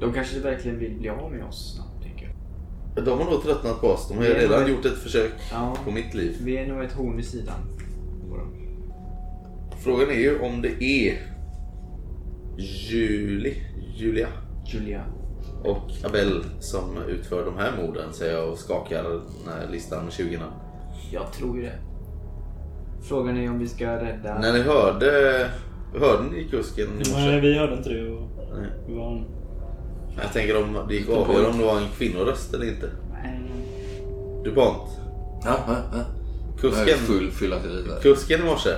De 0.00 0.12
kanske 0.12 0.40
verkligen 0.40 0.78
vill 0.78 0.98
bli 0.98 1.08
av 1.08 1.30
med 1.32 1.44
oss 1.44 1.74
snart, 1.76 2.02
tänker 2.02 2.34
jag. 2.96 3.04
De 3.04 3.18
har 3.18 3.30
nog 3.30 3.42
tröttnat 3.42 3.80
på 3.80 3.86
oss. 3.86 4.08
De 4.08 4.16
har 4.18 4.24
ju 4.24 4.30
är 4.30 4.38
redan 4.40 4.60
nog- 4.60 4.70
gjort 4.70 4.84
ett 4.84 4.98
försök 4.98 5.32
Ja. 5.52 5.76
på 5.84 5.90
mitt 5.90 6.14
liv. 6.14 6.36
Vi 6.42 6.56
är 6.56 6.66
nog 6.68 6.84
ett 6.84 6.92
horn 6.92 7.16
vid 7.16 7.24
sidan. 7.26 7.60
på 8.30 8.36
dem. 8.36 8.52
Frågan 9.78 10.08
är 10.10 10.14
ju 10.20 10.38
om 10.40 10.62
det 10.62 10.84
är 10.84 11.18
Julie, 12.58 13.54
Julia 13.96 14.28
Julia. 14.66 15.04
Och 15.64 15.90
Abel 16.04 16.44
som 16.60 16.96
utför 17.08 17.44
de 17.44 17.56
här 17.56 17.72
morden 17.82 18.12
säger 18.12 18.36
jag 18.38 18.48
och 18.50 18.58
skakar 18.58 19.02
den 19.02 19.22
här 19.54 19.68
listan 19.72 20.04
med 20.04 20.12
20 20.12 20.38
namn. 20.38 20.52
Jag 21.12 21.32
tror 21.32 21.56
ju 21.56 21.62
det. 21.62 21.78
Frågan 23.02 23.36
är 23.36 23.50
om 23.50 23.58
vi 23.58 23.68
ska 23.68 23.86
rädda... 23.96 24.38
När 24.38 24.52
ni 24.52 24.62
hörde, 24.62 25.10
hörde 26.00 26.22
ni 26.32 26.44
kusken 26.44 26.86
i 26.86 27.12
Nej, 27.12 27.40
vi 27.40 27.58
hörde 27.58 27.74
inte 27.76 27.88
det. 27.88 28.10
Och 28.10 28.22
Nej. 28.58 28.96
var 28.96 29.12
en... 29.12 29.24
Jag 30.22 30.32
tänker 30.32 30.62
om 30.62 30.78
det 30.88 30.94
gick 30.94 31.08
att 31.08 31.14
avgöra 31.16 31.48
om 31.48 31.58
det 31.58 31.64
var 31.64 31.76
en 31.78 31.88
kvinnoröst 31.98 32.54
eller 32.54 32.68
inte. 32.68 32.90
Nej. 33.12 33.40
DuPont. 34.44 34.90
Ja, 35.44 35.56
ja, 35.66 35.76
ja. 35.92 35.98
Jag 36.62 36.72
är 36.72 36.84
Kusken, 36.84 36.98
full 36.98 37.30
fylla 37.30 37.58
till 37.60 37.70
det 37.76 37.82
där. 37.82 38.00
kusken 38.00 38.40
i 38.40 38.44
morse 38.44 38.70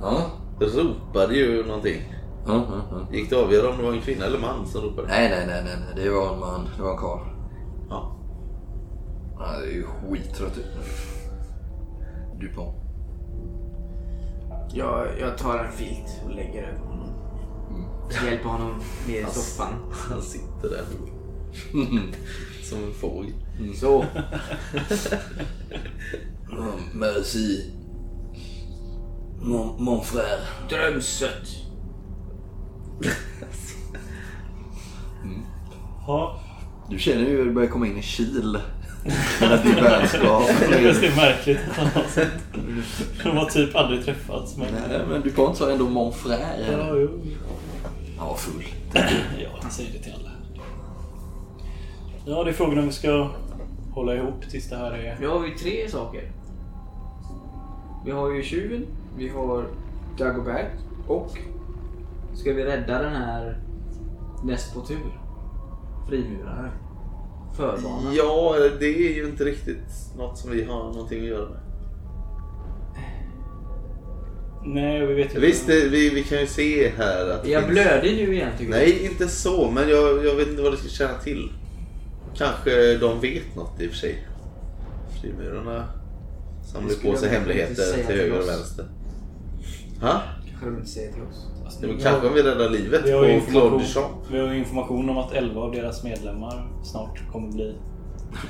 Ja, 0.00 0.30
ropade 0.60 1.34
ju 1.34 1.64
någonting. 1.66 2.02
Ja, 2.46 2.66
ja, 2.70 2.82
ja. 2.90 3.16
Gick 3.16 3.30
det 3.30 3.36
att 3.36 3.44
avgöra 3.44 3.70
om 3.70 3.76
det 3.76 3.82
var 3.82 3.92
en 3.92 4.00
kvinna 4.00 4.24
eller 4.24 4.38
man 4.38 4.66
som 4.66 4.80
ropade? 4.82 5.08
Nej, 5.08 5.30
nej, 5.30 5.46
nej, 5.46 5.62
nej, 5.64 5.76
nej. 5.86 6.04
Det 6.04 6.10
var 6.10 6.34
en 6.34 6.40
man. 6.40 6.68
Det 6.76 6.82
var 6.82 6.90
en 6.90 6.98
karl. 6.98 7.20
Ja. 7.90 8.16
Han 9.38 9.54
är 9.62 9.66
ju 9.66 9.84
skittrött 9.86 10.58
ut. 10.58 10.66
Dupont. 12.40 12.74
Jag, 14.72 15.06
jag 15.20 15.38
tar 15.38 15.58
en 15.58 15.72
filt 15.72 16.20
och 16.24 16.30
lägger 16.30 16.62
över 16.62 16.78
honom. 16.78 17.08
Hjälper 18.24 18.48
honom 18.48 18.80
ner 19.08 19.20
i 19.20 19.24
soffan. 19.24 19.72
Han 19.90 20.22
sitter 20.22 20.68
där 20.68 20.84
som 22.62 22.84
en 22.84 22.92
fågel. 22.92 23.32
Så. 23.74 23.98
Oh, 26.50 26.74
merci. 26.94 27.72
Mon, 29.40 29.84
mon 29.84 30.04
frère. 30.04 30.40
Drömsött. 30.68 31.65
Ja, 36.06 36.40
Du 36.90 36.98
känner 36.98 37.20
ju 37.20 37.36
hur 37.36 37.44
det 37.44 37.50
börjar 37.50 37.68
komma 37.68 37.86
in 37.86 37.98
i 37.98 38.02
kil. 38.02 38.58
Med 39.40 39.60
din 39.64 39.74
vänskap. 39.74 40.42
det 40.70 41.06
är 41.06 41.16
märkligt. 41.16 41.58
De 43.22 43.36
har 43.36 43.44
typ 43.44 43.76
aldrig 43.76 44.04
träffats. 44.04 44.56
Men... 44.56 44.66
Nej, 44.88 45.00
men 45.08 45.22
Dupont 45.22 45.56
sa 45.56 45.70
ändå 45.70 45.88
mon 45.88 46.12
frère. 46.12 46.72
Ja, 46.72 46.96
jo. 46.96 47.10
Han 48.18 48.28
var 48.28 48.36
full. 48.36 48.64
Ja, 49.42 49.48
han 49.62 49.70
säger 49.70 49.92
det 49.92 49.98
till 49.98 50.12
alla. 50.12 50.30
Ja, 52.26 52.44
det 52.44 52.50
är 52.50 52.54
frågan 52.54 52.78
om 52.78 52.86
vi 52.86 52.92
ska 52.92 53.30
hålla 53.92 54.14
ihop 54.14 54.50
tills 54.50 54.68
det 54.68 54.76
här 54.76 54.92
är... 54.92 55.16
Vi 55.20 55.26
har 55.26 55.46
ju 55.46 55.54
tre 55.54 55.88
saker. 55.88 56.32
Vi 58.04 58.10
har 58.10 58.30
ju 58.30 58.42
tjuven, 58.42 58.86
vi 59.16 59.28
har 59.28 59.66
Dagobert 60.18 60.72
och 61.06 61.38
ska 62.36 62.52
vi 62.52 62.64
rädda 62.64 63.02
den 63.02 63.12
här 63.12 63.58
näst 64.44 64.74
på 64.74 64.80
tur? 64.80 65.20
Frimurare. 66.08 66.70
Förbanan. 67.56 68.14
Ja, 68.14 68.54
det 68.80 68.86
är 68.86 69.14
ju 69.14 69.28
inte 69.28 69.44
riktigt 69.44 70.16
något 70.16 70.38
som 70.38 70.50
vi 70.50 70.64
har 70.64 70.82
någonting 70.84 71.20
att 71.20 71.28
göra 71.28 71.48
med. 71.48 71.60
Nej, 74.64 75.06
vi 75.06 75.14
vet 75.14 75.34
ju 75.36 75.40
Visst, 75.40 75.66
det, 75.66 75.88
vi, 75.88 76.10
vi 76.10 76.22
kan 76.22 76.40
ju 76.40 76.46
se 76.46 76.88
här 76.96 77.30
att 77.30 77.42
det 77.44 77.50
Jag 77.50 77.62
finns- 77.62 77.72
blöder 77.72 78.02
nu 78.02 78.34
igen 78.34 78.50
tycker 78.58 78.72
jag. 78.72 78.80
Nej, 78.80 79.06
inte 79.06 79.28
så, 79.28 79.70
men 79.70 79.88
jag, 79.88 80.24
jag 80.26 80.34
vet 80.34 80.48
inte 80.48 80.62
vad 80.62 80.72
det 80.72 80.76
ska 80.76 80.88
tjäna 80.88 81.18
till. 81.18 81.52
Kanske 82.34 82.96
de 82.98 83.20
vet 83.20 83.56
något 83.56 83.80
i 83.80 83.86
och 83.86 83.90
för 83.90 83.98
sig. 83.98 84.26
Frimurarna 85.20 85.84
samlar 86.72 86.90
ju 86.90 86.96
på 87.10 87.16
sig 87.16 87.28
hemligheter 87.28 87.70
inte 87.70 87.92
till 87.94 88.06
till 88.06 88.16
höger 88.16 88.40
och 88.40 88.48
vänster. 88.48 88.84
Ha? 90.00 90.22
Kanske 90.50 90.66
de 90.66 90.76
inte 90.76 90.88
säger 90.90 91.12
till 91.12 91.22
oss. 91.22 91.46
Alltså, 91.66 91.86
har- 91.86 91.98
kanske 92.00 92.28
om 92.28 92.34
vi 92.34 92.42
räddar 92.42 92.70
livet 92.70 93.00
Vi 93.04 93.12
har, 93.12 93.24
ju 93.24 93.40
på 93.40 93.50
Claude 93.50 93.78
Duchamp. 93.78 94.06
vi 94.30 94.38
har 94.38 94.52
ju 94.52 94.58
information 94.58 95.10
om 95.10 95.18
att 95.18 95.32
11 95.32 95.60
av 95.60 95.72
deras 95.72 96.04
medlemmar 96.04 96.68
snart 96.82 97.22
kommer 97.32 97.52
bli... 97.52 97.74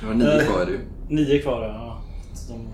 Det 0.01 0.07
var 0.07 0.15
nio 0.15 0.45
kvar 0.45 0.61
är 0.61 0.67
det 0.67 0.73
ju. 0.73 0.81
Nio 1.09 1.43
kvar, 1.43 1.63
ja. 1.63 1.99
Så 2.35 2.53
de 2.53 2.69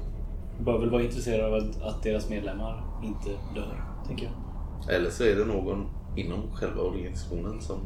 bör 0.64 0.78
väl 0.78 0.90
vara 0.90 1.02
intresserade 1.02 1.46
av 1.46 1.54
att, 1.54 1.82
att 1.82 2.02
deras 2.02 2.28
medlemmar 2.28 2.84
inte 3.04 3.28
dör, 3.54 3.84
tänker 4.06 4.24
jag. 4.24 4.94
Eller 4.96 5.10
så 5.10 5.24
är 5.24 5.36
det 5.36 5.44
någon 5.44 5.86
inom 6.16 6.42
själva 6.54 6.82
organisationen 6.82 7.60
som 7.60 7.76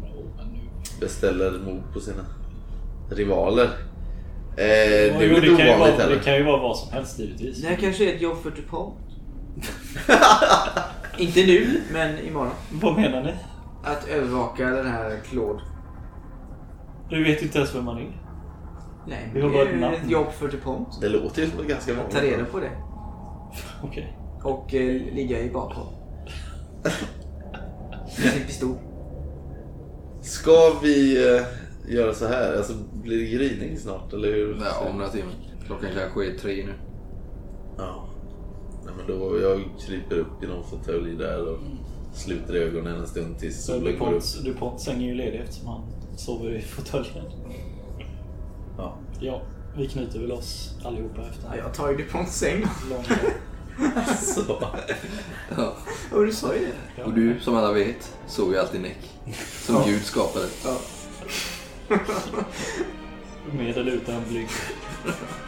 nu... 0.52 0.60
beställer 1.00 1.50
mord 1.50 1.82
på 1.92 2.00
sina 2.00 2.24
rivaler. 3.10 3.64
Eh, 3.64 3.70
det 4.56 5.08
är 5.08 5.18
det, 5.18 5.34
inte 5.34 5.40
kan 5.40 5.66
ju 5.66 5.74
ovanligt 5.74 5.98
vara, 5.98 6.08
det 6.08 6.18
kan 6.24 6.36
ju 6.36 6.42
vara 6.44 6.62
vad 6.62 6.76
som 6.76 6.92
helst 6.92 7.18
givetvis. 7.18 7.62
Det 7.62 7.68
här 7.68 7.76
kanske 7.76 8.10
är 8.10 8.14
ett 8.14 8.22
jobb 8.22 8.36
för 8.42 8.50
DuPont. 8.50 8.94
inte 11.18 11.40
nu, 11.40 11.80
men 11.92 12.18
imorgon. 12.18 12.52
Vad 12.72 12.96
menar 12.96 13.22
ni? 13.22 13.34
Att 13.84 14.08
övervaka 14.08 14.70
den 14.70 14.86
här 14.86 15.20
Claude. 15.30 15.60
Du 17.10 17.24
vet 17.24 17.42
inte 17.42 17.58
ens 17.58 17.74
vem 17.74 17.84
man 17.84 17.98
är. 17.98 18.22
Nej, 19.08 19.30
men 19.34 19.52
det 19.52 19.58
är 19.58 19.92
ett 19.92 20.10
jobb 20.10 20.32
för 20.32 20.48
DuPont. 20.48 21.00
Det 21.00 21.08
låter 21.08 21.42
ju 21.42 21.50
som 21.50 21.60
ett 21.60 21.66
ganska 21.66 22.00
Att 22.00 22.10
ta 22.10 22.22
reda 22.22 22.44
på 22.44 22.60
det. 22.60 22.70
Okej. 23.82 24.18
Och 24.42 24.74
eh, 24.74 25.14
ligga 25.14 25.40
i 25.40 25.50
bakhåll. 25.50 25.86
Med 28.22 28.32
sin 28.32 28.46
pistol. 28.46 28.76
Ska 30.22 30.78
vi 30.82 31.28
eh, 31.36 31.42
göra 31.88 32.14
så 32.14 32.26
här? 32.26 32.56
Alltså, 32.56 32.72
blir 32.92 33.18
det 33.18 33.24
gryning 33.24 33.78
snart? 33.78 34.12
Eller 34.12 34.32
hur? 34.32 34.62
Ja, 34.64 34.88
om 34.90 34.96
några 34.96 35.10
timmar. 35.10 35.32
Klockan 35.66 35.88
kanske 35.98 36.26
är 36.26 36.38
tre 36.38 36.66
nu. 36.66 36.72
Ja. 38.86 38.92
Nej, 38.96 39.04
men 39.06 39.18
då 39.18 39.40
jag 39.40 39.64
kryper 39.86 40.18
upp 40.18 40.42
i 40.42 40.46
någon 40.46 40.64
fåtölj 40.70 41.16
där 41.16 41.48
och 41.48 41.58
sluter 42.14 42.54
ögonen 42.54 43.00
en 43.00 43.06
stund 43.06 43.38
tills 43.38 43.64
solen 43.64 43.98
går 43.98 44.12
upp. 44.12 44.22
DuPont, 44.22 44.44
DuPont 44.44 44.80
säng 44.80 45.02
är 45.02 45.06
ju 45.06 45.14
ledig 45.14 45.40
eftersom 45.40 45.68
han 45.68 45.82
sover 46.16 46.50
i 46.54 46.62
fåtöljen. 46.62 47.24
Ja. 48.78 48.98
Ja, 49.20 49.42
vi 49.76 49.88
knyter 49.88 50.18
väl 50.20 50.32
oss 50.32 50.74
allihopa 50.84 51.22
efter 51.22 51.48
Ja, 51.50 51.56
jag 51.56 51.74
tar 51.74 51.90
ju 51.90 51.96
DuPonts 51.96 52.38
säng. 52.38 52.66
Så. 54.18 54.42
Ja. 55.56 55.76
Ja, 56.12 56.18
du 56.18 56.32
sa 56.32 56.54
ju 56.54 56.66
det. 56.96 57.04
Och 57.04 57.12
du, 57.12 57.40
som 57.40 57.56
alla 57.56 57.72
vet, 57.72 58.16
såg 58.26 58.52
ju 58.52 58.58
alltid 58.58 58.80
näck. 58.80 59.10
Som 59.62 59.82
Gud 59.86 60.02
skapade. 60.02 60.46
Ja. 60.64 60.78
Med 63.52 63.76
eller 63.76 63.92
utan 63.92 64.22
blyg. 64.28 64.48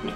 Ja, 0.00 0.06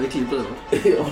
vi 0.00 0.08
klipper 0.08 0.36
det 0.36 0.42
va? 0.42 0.48
ja. 0.84 1.06